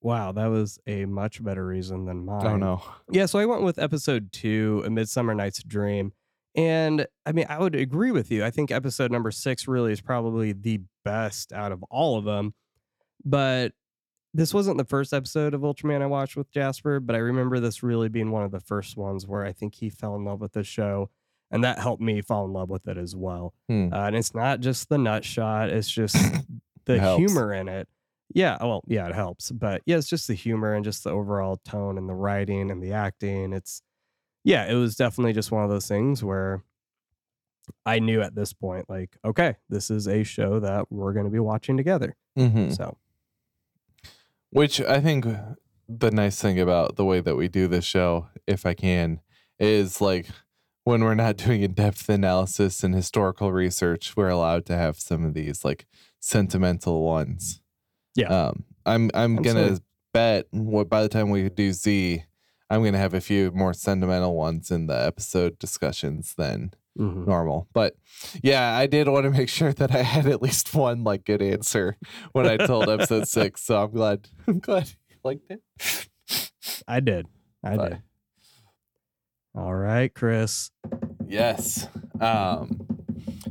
Wow, 0.00 0.32
that 0.32 0.46
was 0.46 0.80
a 0.86 1.04
much 1.04 1.42
better 1.42 1.64
reason 1.64 2.06
than 2.06 2.24
mine. 2.24 2.46
Oh 2.46 2.56
no. 2.56 2.82
Yeah, 3.10 3.26
so 3.26 3.38
I 3.38 3.46
went 3.46 3.62
with 3.62 3.78
episode 3.78 4.32
two, 4.32 4.82
A 4.84 4.90
Midsummer 4.90 5.34
Night's 5.34 5.62
Dream. 5.62 6.12
And 6.56 7.06
I 7.24 7.32
mean, 7.32 7.46
I 7.48 7.58
would 7.60 7.74
agree 7.76 8.10
with 8.10 8.30
you. 8.30 8.44
I 8.44 8.50
think 8.50 8.70
episode 8.72 9.10
number 9.12 9.30
six 9.30 9.68
really 9.68 9.92
is 9.92 10.00
probably 10.00 10.52
the 10.52 10.80
best 11.04 11.52
out 11.52 11.70
of 11.72 11.82
all 11.84 12.18
of 12.18 12.24
them. 12.24 12.54
But 13.24 13.72
this 14.34 14.54
wasn't 14.54 14.78
the 14.78 14.84
first 14.84 15.12
episode 15.12 15.54
of 15.54 15.60
Ultraman 15.60 16.02
I 16.02 16.06
watched 16.06 16.36
with 16.36 16.50
Jasper, 16.50 17.00
but 17.00 17.14
I 17.14 17.18
remember 17.18 17.60
this 17.60 17.82
really 17.82 18.08
being 18.08 18.30
one 18.30 18.42
of 18.44 18.50
the 18.50 18.60
first 18.60 18.96
ones 18.96 19.26
where 19.26 19.44
I 19.44 19.52
think 19.52 19.74
he 19.74 19.90
fell 19.90 20.14
in 20.16 20.24
love 20.24 20.40
with 20.40 20.52
the 20.52 20.64
show. 20.64 21.10
And 21.50 21.62
that 21.64 21.78
helped 21.78 22.00
me 22.00 22.22
fall 22.22 22.46
in 22.46 22.52
love 22.54 22.70
with 22.70 22.88
it 22.88 22.96
as 22.96 23.14
well. 23.14 23.52
Hmm. 23.68 23.92
Uh, 23.92 24.06
and 24.06 24.16
it's 24.16 24.34
not 24.34 24.60
just 24.60 24.88
the 24.88 24.96
nut 24.96 25.22
shot, 25.22 25.68
it's 25.68 25.90
just 25.90 26.16
the 26.86 26.94
It 26.94 27.16
humor 27.18 27.52
in 27.52 27.68
it. 27.68 27.88
Yeah, 28.34 28.56
well, 28.62 28.82
yeah, 28.86 29.06
it 29.06 29.14
helps. 29.14 29.50
But 29.50 29.82
yeah, 29.84 29.98
it's 29.98 30.08
just 30.08 30.28
the 30.28 30.34
humor 30.34 30.72
and 30.72 30.82
just 30.82 31.04
the 31.04 31.10
overall 31.10 31.58
tone 31.58 31.98
and 31.98 32.08
the 32.08 32.14
writing 32.14 32.70
and 32.70 32.82
the 32.82 32.92
acting. 32.92 33.52
It's, 33.52 33.82
yeah, 34.44 34.64
it 34.64 34.74
was 34.76 34.96
definitely 34.96 35.34
just 35.34 35.52
one 35.52 35.62
of 35.62 35.68
those 35.68 35.86
things 35.86 36.24
where 36.24 36.62
I 37.84 37.98
knew 37.98 38.22
at 38.22 38.34
this 38.34 38.54
point, 38.54 38.88
like, 38.88 39.18
okay, 39.22 39.56
this 39.68 39.90
is 39.90 40.08
a 40.08 40.22
show 40.22 40.58
that 40.60 40.90
we're 40.90 41.12
going 41.12 41.26
to 41.26 41.30
be 41.30 41.38
watching 41.38 41.76
together. 41.76 42.16
Mhm. 42.38 42.74
So, 42.74 42.96
Which 44.52 44.82
I 44.82 45.00
think 45.00 45.26
the 45.88 46.10
nice 46.10 46.40
thing 46.40 46.60
about 46.60 46.96
the 46.96 47.06
way 47.06 47.20
that 47.20 47.36
we 47.36 47.48
do 47.48 47.66
this 47.66 47.86
show, 47.86 48.28
if 48.46 48.66
I 48.66 48.74
can, 48.74 49.20
is 49.58 50.00
like 50.00 50.26
when 50.84 51.02
we're 51.02 51.14
not 51.14 51.36
doing 51.38 51.62
in 51.62 51.72
depth 51.72 52.08
analysis 52.08 52.84
and 52.84 52.94
historical 52.94 53.50
research, 53.50 54.14
we're 54.16 54.28
allowed 54.28 54.66
to 54.66 54.76
have 54.76 54.98
some 54.98 55.24
of 55.24 55.34
these 55.34 55.64
like 55.64 55.86
sentimental 56.20 57.02
ones. 57.02 57.62
Yeah. 58.14 58.28
Um, 58.28 58.64
I'm 58.84 59.10
I'm 59.14 59.36
gonna 59.36 59.80
bet 60.12 60.46
what 60.50 60.88
by 60.88 61.02
the 61.02 61.08
time 61.08 61.30
we 61.30 61.48
do 61.48 61.72
Z, 61.72 62.22
I'm 62.68 62.84
gonna 62.84 62.98
have 62.98 63.14
a 63.14 63.20
few 63.22 63.50
more 63.52 63.72
sentimental 63.72 64.34
ones 64.34 64.70
in 64.70 64.86
the 64.86 65.06
episode 65.06 65.58
discussions 65.58 66.34
than 66.36 66.74
mhm. 66.98 67.26
normal. 67.26 67.68
But 67.72 67.96
yeah, 68.42 68.76
I 68.76 68.86
did 68.86 69.08
want 69.08 69.24
to 69.24 69.30
make 69.30 69.48
sure 69.48 69.72
that 69.72 69.94
I 69.94 70.02
had 70.02 70.26
at 70.26 70.42
least 70.42 70.74
one 70.74 71.04
like 71.04 71.24
good 71.24 71.42
answer 71.42 71.96
when 72.32 72.46
I 72.46 72.56
told 72.56 72.88
episode 72.88 73.28
six. 73.28 73.64
So 73.64 73.82
I'm 73.82 73.90
glad. 73.90 74.28
I'm 74.46 74.58
glad 74.58 74.88
you 75.08 75.16
liked 75.24 75.50
it. 75.50 75.62
I 76.86 77.00
did. 77.00 77.26
I 77.64 77.76
did. 77.76 78.02
All 79.54 79.74
right, 79.74 80.12
Chris. 80.12 80.70
Yes. 81.26 81.88
Um. 82.20 82.86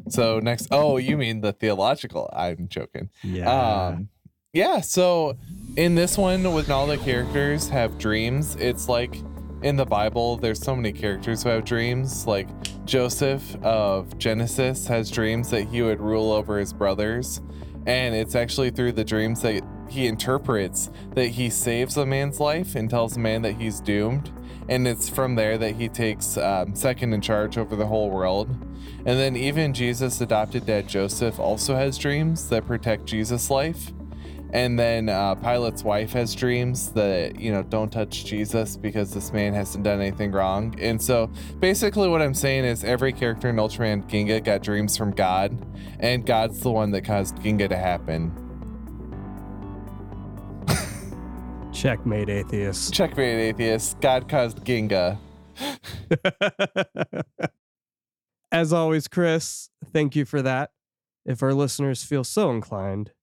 So 0.10 0.40
next. 0.40 0.68
Oh, 0.72 0.98
you 0.98 1.18
mean 1.18 1.42
the 1.42 1.54
theological? 1.54 2.30
I'm 2.34 2.68
joking. 2.68 3.10
Yeah. 3.24 3.88
Um. 3.88 4.10
Yeah. 4.54 4.82
So 4.82 5.38
in 5.78 5.96
this 5.96 6.18
one, 6.18 6.52
when 6.52 6.70
all 6.72 6.88
the 6.88 6.98
characters 6.98 7.70
have 7.70 7.98
dreams, 7.98 8.56
it's 8.56 8.90
like 8.90 9.16
in 9.64 9.76
the 9.76 9.86
Bible. 9.86 10.38
There's 10.38 10.60
so 10.62 10.76
many 10.76 10.92
characters 10.92 11.44
who 11.44 11.50
have 11.50 11.66
dreams. 11.66 12.26
Like 12.28 12.48
Joseph 12.86 13.56
of 13.64 14.18
Genesis 14.18 14.88
has 14.88 15.12
dreams 15.12 15.50
that 15.52 15.68
he 15.68 15.82
would 15.82 16.00
rule 16.00 16.32
over 16.32 16.58
his 16.58 16.74
brothers, 16.74 17.42
and 17.86 18.16
it's 18.16 18.36
actually 18.36 18.72
through 18.72 18.94
the 18.94 19.04
dreams 19.04 19.42
that 19.42 19.64
he 19.90 20.08
interprets 20.08 20.90
that 21.16 21.28
he 21.28 21.50
saves 21.50 21.98
a 21.98 22.06
man's 22.06 22.40
life 22.40 22.76
and 22.76 22.90
tells 22.90 23.18
a 23.18 23.20
man 23.20 23.42
that 23.42 23.54
he's 23.54 23.82
doomed. 23.82 24.32
And 24.70 24.88
it's 24.88 25.10
from 25.10 25.36
there 25.36 25.58
that 25.58 25.76
he 25.76 25.90
takes 25.90 26.38
um, 26.38 26.76
second 26.76 27.14
in 27.14 27.20
charge 27.20 27.58
over 27.58 27.76
the 27.76 27.88
whole 27.88 28.10
world. 28.10 28.50
And 29.06 29.20
then 29.20 29.36
even 29.36 29.74
Jesus' 29.74 30.22
adopted 30.22 30.66
dad 30.66 30.88
Joseph 30.88 31.40
also 31.40 31.76
has 31.76 31.98
dreams 31.98 32.48
that 32.50 32.68
protect 32.68 33.06
Jesus' 33.06 33.50
life. 33.50 33.92
And 34.54 34.78
then 34.78 35.08
uh, 35.08 35.36
Pilate's 35.36 35.84
wife 35.84 36.12
has 36.12 36.36
dreams 36.36 36.92
that, 36.92 37.40
you 37.40 37.54
know, 37.54 37.64
don't 37.64 37.90
touch 37.90 38.26
Jesus 38.26 38.76
because 38.76 39.14
this 39.14 39.32
man 39.32 39.54
hasn't 39.54 39.86
done 39.86 40.02
anything 40.02 40.32
wrong. 40.32 40.76
And 40.80 41.02
so 41.02 41.30
basically, 41.60 42.10
what 42.10 42.22
I'm 42.22 42.34
saying 42.34 42.66
is 42.66 42.84
every 42.84 43.14
character 43.14 43.50
in 43.50 43.56
Ultraman 43.56 44.10
Ginga 44.10 44.44
got 44.44 44.62
dreams 44.62 44.98
from 44.98 45.12
God, 45.12 45.58
and 46.00 46.26
God's 46.26 46.60
the 46.60 46.72
one 46.72 46.92
that 46.92 47.06
caused 47.06 47.38
Ginga 47.38 47.70
to 47.70 47.78
happen. 47.78 48.36
Checkmate, 51.74 52.30
atheist. 52.30 52.94
Checkmate, 52.94 53.40
atheist. 53.40 54.00
God 54.02 54.28
caused 54.28 54.58
Ginga. 54.66 55.18
As 58.52 58.74
always, 58.74 59.08
Chris, 59.08 59.70
thank 59.94 60.16
you 60.16 60.26
for 60.26 60.42
that. 60.42 60.72
If 61.26 61.42
our 61.42 61.54
listeners 61.54 62.04
feel 62.04 62.26
so 62.26 62.52
inclined 62.52 63.14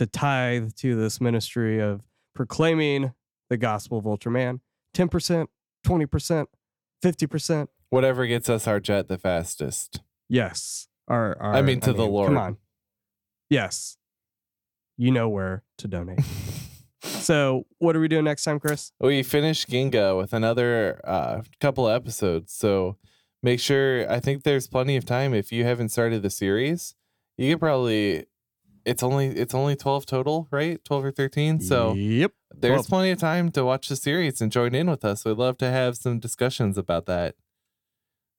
to 0.00 0.06
tithe 0.06 0.72
to 0.76 0.96
this 0.96 1.20
ministry 1.20 1.78
of 1.78 2.00
proclaiming 2.34 3.12
the 3.50 3.58
gospel 3.58 3.98
of 3.98 4.06
Ultraman, 4.06 4.60
10%, 4.96 5.46
20%, 5.86 6.46
50%, 7.04 7.68
Whatever 7.90 8.26
gets 8.26 8.48
us 8.48 8.66
our 8.66 8.80
jet 8.80 9.08
the 9.08 9.18
fastest. 9.18 10.00
yes. 10.26 10.88
Our, 11.06 11.36
our, 11.38 11.54
I 11.54 11.60
mean, 11.60 11.80
to 11.80 11.92
the 11.92 12.06
Lord. 12.06 12.28
Come 12.28 12.38
on. 12.38 12.56
Yes. 13.50 13.98
You 14.96 15.10
know 15.10 15.28
where 15.28 15.64
to 15.76 15.88
donate. 15.88 16.20
so, 17.02 17.66
what 17.78 17.94
are 17.94 18.00
we 18.00 18.08
doing 18.08 18.24
next 18.24 18.44
time, 18.44 18.58
Chris? 18.58 18.92
We 19.00 19.22
finished 19.22 19.68
Ginga 19.68 20.16
with 20.16 20.32
another 20.32 20.98
uh, 21.04 21.42
couple 21.60 21.86
of 21.88 21.94
episodes. 21.94 22.54
So 22.54 22.96
make 23.42 23.60
sure, 23.60 24.10
I 24.10 24.18
think 24.18 24.44
there's 24.44 24.66
plenty 24.66 24.96
of 24.96 25.04
time. 25.04 25.34
If 25.34 25.52
you 25.52 25.64
haven't 25.64 25.90
started 25.90 26.22
the 26.22 26.30
series, 26.30 26.94
you 27.36 27.52
could 27.52 27.60
probably 27.60 28.26
it's 28.84 29.02
only 29.02 29.28
it's 29.28 29.54
only 29.54 29.76
12 29.76 30.06
total, 30.06 30.48
right? 30.50 30.82
12 30.84 31.04
or 31.06 31.10
13. 31.10 31.60
So 31.60 31.94
yep. 31.94 32.32
there's 32.54 32.72
Well- 32.72 32.84
plenty 32.84 33.10
of 33.10 33.18
time 33.18 33.50
to 33.52 33.64
watch 33.64 33.88
the 33.88 33.96
series 33.96 34.40
and 34.40 34.50
join 34.50 34.74
in 34.74 34.90
with 34.90 35.04
us. 35.04 35.24
We'd 35.24 35.36
love 35.36 35.58
to 35.58 35.70
have 35.70 35.96
some 35.96 36.18
discussions 36.18 36.78
about 36.78 37.06
that. 37.06 37.34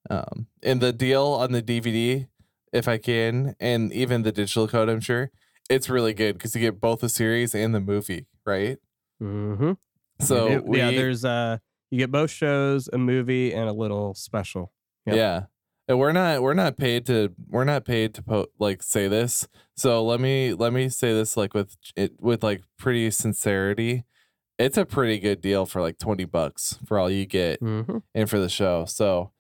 Um, 0.09 0.47
and 0.63 0.81
the 0.81 0.91
deal 0.91 1.25
on 1.25 1.51
the 1.51 1.61
DVD, 1.61 2.27
if 2.73 2.87
I 2.87 2.97
can, 2.97 3.55
and 3.59 3.93
even 3.93 4.23
the 4.23 4.31
digital 4.31 4.67
code, 4.67 4.89
I'm 4.89 4.99
sure 4.99 5.31
it's 5.69 5.89
really 5.89 6.13
good 6.13 6.33
because 6.33 6.55
you 6.55 6.61
get 6.61 6.81
both 6.81 7.01
the 7.01 7.09
series 7.09 7.53
and 7.53 7.73
the 7.73 7.79
movie, 7.79 8.25
right? 8.45 8.77
Mm-hmm. 9.21 9.73
So 10.19 10.61
we, 10.61 10.79
yeah, 10.79 10.91
there's 10.91 11.23
uh 11.23 11.57
you 11.91 11.97
get 11.97 12.11
both 12.11 12.31
shows, 12.31 12.89
a 12.91 12.97
movie, 12.97 13.53
and 13.53 13.69
a 13.69 13.73
little 13.73 14.13
special. 14.13 14.71
Yep. 15.05 15.15
yeah. 15.15 15.41
And 15.91 15.99
we're 15.99 16.13
not 16.13 16.41
we're 16.41 16.53
not 16.53 16.77
paid 16.77 17.05
to 17.07 17.33
we're 17.49 17.65
not 17.65 17.83
paid 17.83 18.13
to 18.13 18.23
po- 18.23 18.47
like 18.59 18.81
say 18.81 19.09
this. 19.09 19.45
So 19.75 20.01
let 20.05 20.21
me 20.21 20.53
let 20.53 20.71
me 20.71 20.87
say 20.87 21.11
this 21.13 21.35
like 21.35 21.53
with 21.53 21.75
it 21.97 22.13
with 22.21 22.43
like 22.43 22.61
pretty 22.77 23.11
sincerity. 23.11 24.05
It's 24.57 24.77
a 24.77 24.85
pretty 24.85 25.19
good 25.19 25.41
deal 25.41 25.65
for 25.65 25.81
like 25.81 25.97
20 25.97 26.23
bucks 26.25 26.79
for 26.85 26.97
all 26.97 27.09
you 27.09 27.25
get 27.25 27.59
Mm-hmm. 27.61 27.97
and 28.15 28.29
for 28.29 28.39
the 28.39 28.47
show. 28.47 28.85
So 28.85 29.31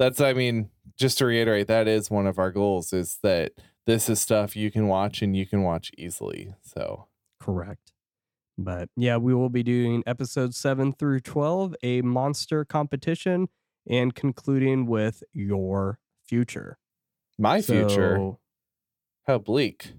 that's 0.00 0.20
I 0.20 0.32
mean, 0.32 0.70
just 0.98 1.18
to 1.18 1.26
reiterate, 1.26 1.68
that 1.68 1.86
is 1.86 2.10
one 2.10 2.26
of 2.26 2.40
our 2.40 2.50
goals 2.50 2.92
is 2.92 3.18
that 3.22 3.52
this 3.86 4.08
is 4.08 4.20
stuff 4.20 4.56
you 4.56 4.72
can 4.72 4.88
watch 4.88 5.22
and 5.22 5.36
you 5.36 5.46
can 5.46 5.62
watch 5.62 5.92
easily. 5.96 6.54
So 6.62 7.06
Correct. 7.38 7.92
But 8.58 8.88
yeah, 8.96 9.16
we 9.16 9.32
will 9.32 9.48
be 9.48 9.62
doing 9.62 10.02
episode 10.06 10.54
seven 10.56 10.92
through 10.92 11.20
twelve, 11.20 11.76
a 11.84 12.02
monster 12.02 12.64
competition, 12.64 13.48
and 13.88 14.14
concluding 14.14 14.86
with 14.86 15.22
your 15.32 15.98
future. 16.24 16.78
my 17.38 17.60
future, 17.62 18.32
how 19.26 19.38
bleak. 19.38 19.92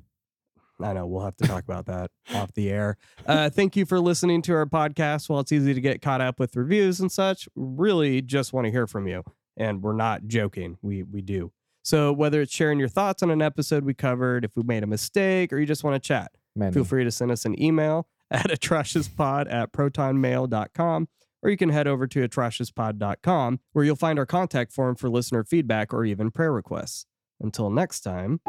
I 0.84 0.94
know 0.94 1.06
we'll 1.06 1.24
have 1.24 1.38
to 1.38 1.48
talk 1.48 1.64
about 1.64 1.86
that 1.86 2.10
off 2.34 2.54
the 2.54 2.72
air. 2.72 2.98
Uh, 3.28 3.50
thank 3.52 3.76
you 3.76 3.86
for 3.86 4.00
listening 4.00 4.42
to 4.44 4.54
our 4.54 4.66
podcast. 4.66 5.30
While 5.30 5.42
it's 5.42 5.52
easy 5.52 5.74
to 5.76 5.82
get 5.82 6.02
caught 6.02 6.22
up 6.22 6.40
with 6.40 6.56
reviews 6.56 7.00
and 7.00 7.12
such, 7.12 7.48
we 7.56 7.64
really 7.64 8.22
just 8.22 8.52
want 8.52 8.66
to 8.66 8.72
hear 8.72 8.88
from 8.88 9.08
you, 9.08 9.24
and 9.58 9.84
we're 9.84 9.94
not 9.94 10.26
joking. 10.28 10.78
We 10.82 11.04
we 11.04 11.22
do. 11.22 11.52
So 11.84 12.12
whether 12.14 12.42
it's 12.42 12.54
sharing 12.54 12.80
your 12.80 12.88
thoughts 12.90 13.24
on 13.24 13.32
an 13.32 13.42
episode 13.42 13.84
we 13.84 13.94
covered, 13.94 14.46
if 14.46 14.52
we 14.56 14.64
made 14.64 14.84
a 14.84 14.88
mistake, 14.88 15.52
or 15.52 15.60
you 15.60 15.66
just 15.66 15.84
want 15.84 16.02
to 16.02 16.08
chat, 16.08 16.32
Many. 16.56 16.74
feel 16.74 16.84
free 16.84 17.04
to 17.04 17.12
send 17.12 17.32
us 17.32 17.46
an 17.46 17.62
email 17.62 18.08
at 18.32 18.50
atrociouspod 18.50 19.52
at 19.52 19.72
protonmail.com 19.72 21.08
or 21.44 21.50
you 21.50 21.58
can 21.58 21.70
head 21.70 21.88
over 21.88 22.08
to 22.08 22.28
atrociouspod.com 22.28 23.60
where 23.74 23.86
you'll 23.86 23.96
find 23.96 24.20
our 24.20 24.26
contact 24.26 24.72
form 24.72 24.96
for 24.96 25.10
listener 25.10 25.44
feedback 25.44 25.94
or 25.94 26.06
even 26.06 26.32
prayer 26.32 26.54
requests. 26.54 27.06
Until 27.40 27.70
next 27.70 28.02
time. 28.02 28.40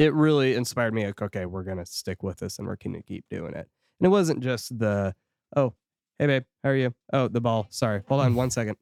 It 0.00 0.14
really 0.14 0.54
inspired 0.54 0.94
me 0.94 1.04
like, 1.04 1.20
okay, 1.20 1.44
we're 1.44 1.62
gonna 1.62 1.84
stick 1.84 2.22
with 2.22 2.38
this 2.38 2.58
and 2.58 2.66
we're 2.66 2.76
gonna 2.76 3.02
keep 3.02 3.26
doing 3.28 3.52
it. 3.52 3.68
And 4.00 4.06
it 4.06 4.08
wasn't 4.08 4.40
just 4.40 4.78
the 4.78 5.14
oh, 5.54 5.74
hey 6.18 6.26
babe, 6.26 6.44
how 6.64 6.70
are 6.70 6.74
you? 6.74 6.94
Oh, 7.12 7.28
the 7.28 7.42
ball. 7.42 7.66
Sorry. 7.68 8.00
Hold 8.08 8.22
on 8.22 8.34
one 8.34 8.50
second. 8.50 8.78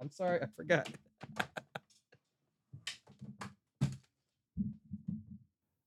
I'm 0.00 0.10
sorry, 0.10 0.40
I 0.40 0.46
forgot. 0.56 0.88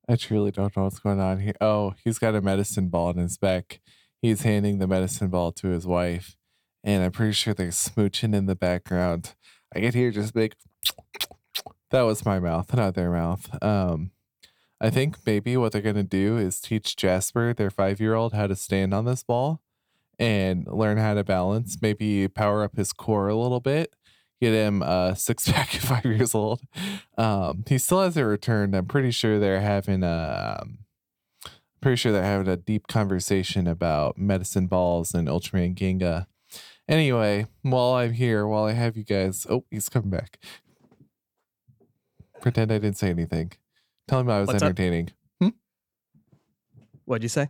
I 0.08 0.16
truly 0.16 0.52
don't 0.52 0.78
know 0.78 0.84
what's 0.84 1.00
going 1.00 1.20
on 1.20 1.40
here. 1.40 1.56
Oh, 1.60 1.96
he's 2.04 2.20
got 2.20 2.36
a 2.36 2.42
medicine 2.42 2.90
ball 2.90 3.10
in 3.10 3.18
his 3.18 3.40
back. 3.40 3.82
He's 4.22 4.44
handing 4.44 4.78
the 4.78 4.86
medicine 4.86 5.30
ball 5.30 5.52
to 5.54 5.70
his 5.70 5.88
wife, 5.88 6.38
and 6.84 7.04
I'm 7.04 7.12
pretty 7.12 7.34
sure 7.34 7.56
they're 7.56 7.70
smooching 7.70 8.36
in 8.36 8.46
the 8.46 8.56
background. 8.56 9.34
I 9.76 9.80
could 9.80 9.96
hear 9.96 10.12
just 10.12 10.36
big. 10.36 10.54
That 11.96 12.02
was 12.02 12.26
my 12.26 12.40
mouth, 12.40 12.76
not 12.76 12.94
their 12.94 13.10
mouth. 13.10 13.48
Um, 13.64 14.12
I 14.82 14.90
think 14.90 15.16
maybe 15.26 15.56
what 15.56 15.72
they're 15.72 15.82
gonna 15.82 16.04
do 16.04 16.36
is 16.36 16.60
teach 16.60 16.98
Jasper, 16.98 17.54
their 17.54 17.70
five-year-old, 17.70 18.34
how 18.34 18.48
to 18.48 18.56
stand 18.58 18.94
on 18.94 19.06
this 19.06 19.24
ball 19.24 19.62
and 20.20 20.68
learn 20.68 20.98
how 20.98 21.14
to 21.14 21.24
balance. 21.24 21.78
Maybe 21.82 22.28
power 22.28 22.66
up 22.66 22.76
his 22.76 22.92
core 22.92 23.30
a 23.30 23.36
little 23.38 23.62
bit. 23.62 23.96
Get 24.42 24.52
him 24.52 24.82
a 24.82 25.16
six 25.16 25.48
pack 25.52 25.74
at 25.74 25.84
five 25.84 26.04
years 26.04 26.36
old. 26.36 26.60
Um, 27.18 27.64
he 27.66 27.78
still 27.78 28.02
hasn't 28.02 28.28
returned. 28.28 28.76
I'm 28.76 28.88
pretty 28.88 29.12
sure 29.12 29.40
they're 29.40 29.62
having 29.62 30.04
a. 30.04 30.60
Um, 30.64 30.80
pretty 31.80 31.96
sure 31.96 32.12
they're 32.12 32.24
having 32.24 32.50
a 32.50 32.58
deep 32.58 32.88
conversation 32.88 33.68
about 33.68 34.18
medicine 34.18 34.68
balls 34.68 35.14
and 35.14 35.30
Ultraman 35.30 35.76
Ginga. 35.76 36.26
Anyway, 36.90 37.48
while 37.62 37.94
I'm 37.94 38.12
here, 38.12 38.46
while 38.46 38.66
I 38.66 38.74
have 38.74 38.98
you 38.98 39.06
guys, 39.06 39.48
oh, 39.50 39.64
he's 39.72 39.88
coming 39.88 40.10
back. 40.10 40.40
Pretend 42.42 42.72
I 42.72 42.78
didn't 42.78 42.98
say 42.98 43.10
anything. 43.10 43.52
Tell 44.08 44.20
him 44.20 44.30
I 44.30 44.40
was 44.40 44.48
What's 44.48 44.62
up? 44.62 44.68
entertaining. 44.70 45.10
What'd 47.06 47.24
you 47.24 47.30
say? 47.30 47.50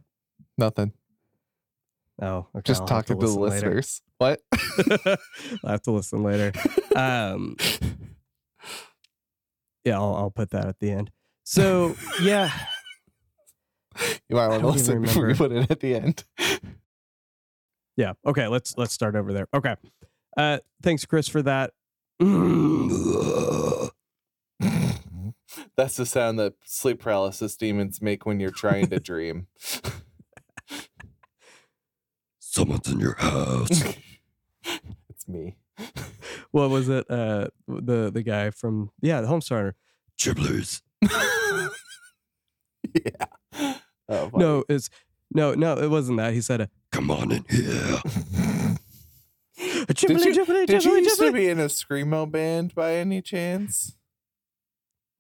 Nothing. 0.58 0.92
Oh, 2.22 2.48
okay. 2.56 2.62
Just 2.66 2.82
I'll 2.82 2.88
have 2.88 3.06
talking 3.06 3.20
to, 3.20 3.26
the 3.26 3.32
listen 3.40 3.42
later. 3.70 3.76
listeners. 3.76 4.02
What? 4.18 4.42
I'll 5.64 5.70
have 5.72 5.82
to 5.84 5.92
listen 5.92 6.24
later. 6.24 6.52
Um, 6.96 7.58
yeah, 9.84 9.96
I'll, 9.98 10.16
I'll 10.16 10.32
put 10.32 10.52
that 10.52 10.66
at 10.66 10.80
the 10.80 10.92
end. 10.92 11.12
So 11.44 11.98
yeah, 12.22 12.50
you 14.30 14.38
might 14.38 14.48
want 14.48 14.62
to 14.62 14.68
don't 14.68 14.78
even 14.78 15.02
listen 15.02 15.02
before 15.02 15.28
you 15.28 15.36
put 15.36 15.52
it 15.52 15.70
at 15.70 15.82
the 15.82 15.94
end. 15.94 16.24
yeah. 17.98 18.14
Okay, 18.26 18.48
let's 18.48 18.78
let's 18.78 18.94
start 18.94 19.18
over 19.18 19.34
there. 19.34 19.50
Okay. 19.54 19.76
Uh, 20.38 20.60
thanks, 20.82 21.04
Chris, 21.04 21.28
for 21.28 21.42
that. 21.42 21.72
That's 25.78 25.98
the 25.98 26.06
sound 26.06 26.40
that 26.40 26.54
sleep 26.64 27.02
paralysis 27.02 27.58
demons 27.58 28.02
make 28.02 28.26
when 28.26 28.40
you're 28.40 28.52
trying 28.52 28.88
to 28.88 29.00
dream. 29.00 29.48
Someone's 32.40 32.88
in 32.88 33.02
your 33.02 33.16
house. 33.16 33.84
it's 35.10 35.28
me. 35.28 35.58
what 36.52 36.70
was 36.70 36.88
it? 36.88 37.06
Uh, 37.10 37.48
the 37.68 38.10
the 38.10 38.24
guy 38.24 38.52
from 38.52 38.92
yeah, 39.02 39.20
the 39.20 39.28
Homestarter. 39.28 39.74
Chibblers. 40.18 40.82
yeah. 41.02 41.10
Oh, 44.08 44.30
funny. 44.30 44.38
No, 44.38 44.64
it's 44.70 44.90
no, 45.34 45.54
no, 45.54 45.78
it 45.78 45.90
wasn't 45.90 46.20
that. 46.20 46.34
He 46.34 46.40
said, 46.40 46.70
"Come 46.92 47.12
on 47.12 47.34
in 47.34 47.44
here." 47.50 48.00
Did 49.58 49.98
Chibbly, 49.98 50.34
you, 50.34 50.66
did 50.66 50.84
you 50.84 50.96
used 50.96 51.20
to 51.20 51.32
be 51.32 51.48
in 51.48 51.60
a 51.60 51.66
screamo 51.66 52.30
band 52.30 52.74
by 52.74 52.96
any 52.96 53.22
chance? 53.22 53.96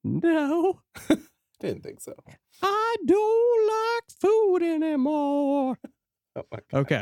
No, 0.08 0.82
Didn't 1.60 1.82
think 1.84 2.00
so. 2.00 2.14
I 2.62 2.96
don't 3.06 3.68
like 3.68 4.04
food 4.22 4.62
anymore. 4.62 5.78
Oh 6.36 6.44
my 6.52 6.60
God. 6.70 6.80
Okay, 6.82 7.02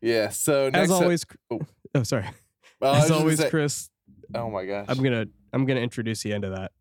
Yeah. 0.00 0.30
So 0.30 0.70
next 0.70 0.84
as 0.84 0.90
up- 0.90 1.02
always. 1.02 1.24
oh. 1.50 1.60
Oh, 1.94 2.02
sorry. 2.02 2.26
Oh, 2.82 2.88
I 2.88 2.92
was 2.96 3.04
as 3.04 3.10
always, 3.12 3.38
say- 3.38 3.48
Chris, 3.50 3.90
oh 4.34 4.50
my 4.50 4.66
gosh. 4.66 4.86
I'm 4.88 5.02
gonna 5.02 5.26
I'm 5.52 5.66
gonna 5.66 5.80
introduce 5.80 6.24
you 6.24 6.34
into 6.34 6.50
that. 6.50 6.72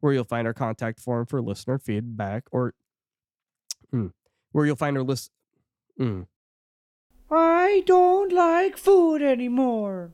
Where 0.00 0.12
you'll 0.12 0.24
find 0.24 0.46
our 0.46 0.54
contact 0.54 1.00
form 1.00 1.26
for 1.26 1.40
listener 1.42 1.78
feedback, 1.78 2.44
or 2.50 2.74
Mm. 3.94 4.12
where 4.52 4.64
you'll 4.66 4.74
find 4.76 4.96
our 4.96 5.04
list. 5.04 5.30
Mm. 6.00 6.26
I 7.30 7.82
don't 7.86 8.32
like 8.32 8.76
food 8.76 9.22
anymore. 9.22 10.12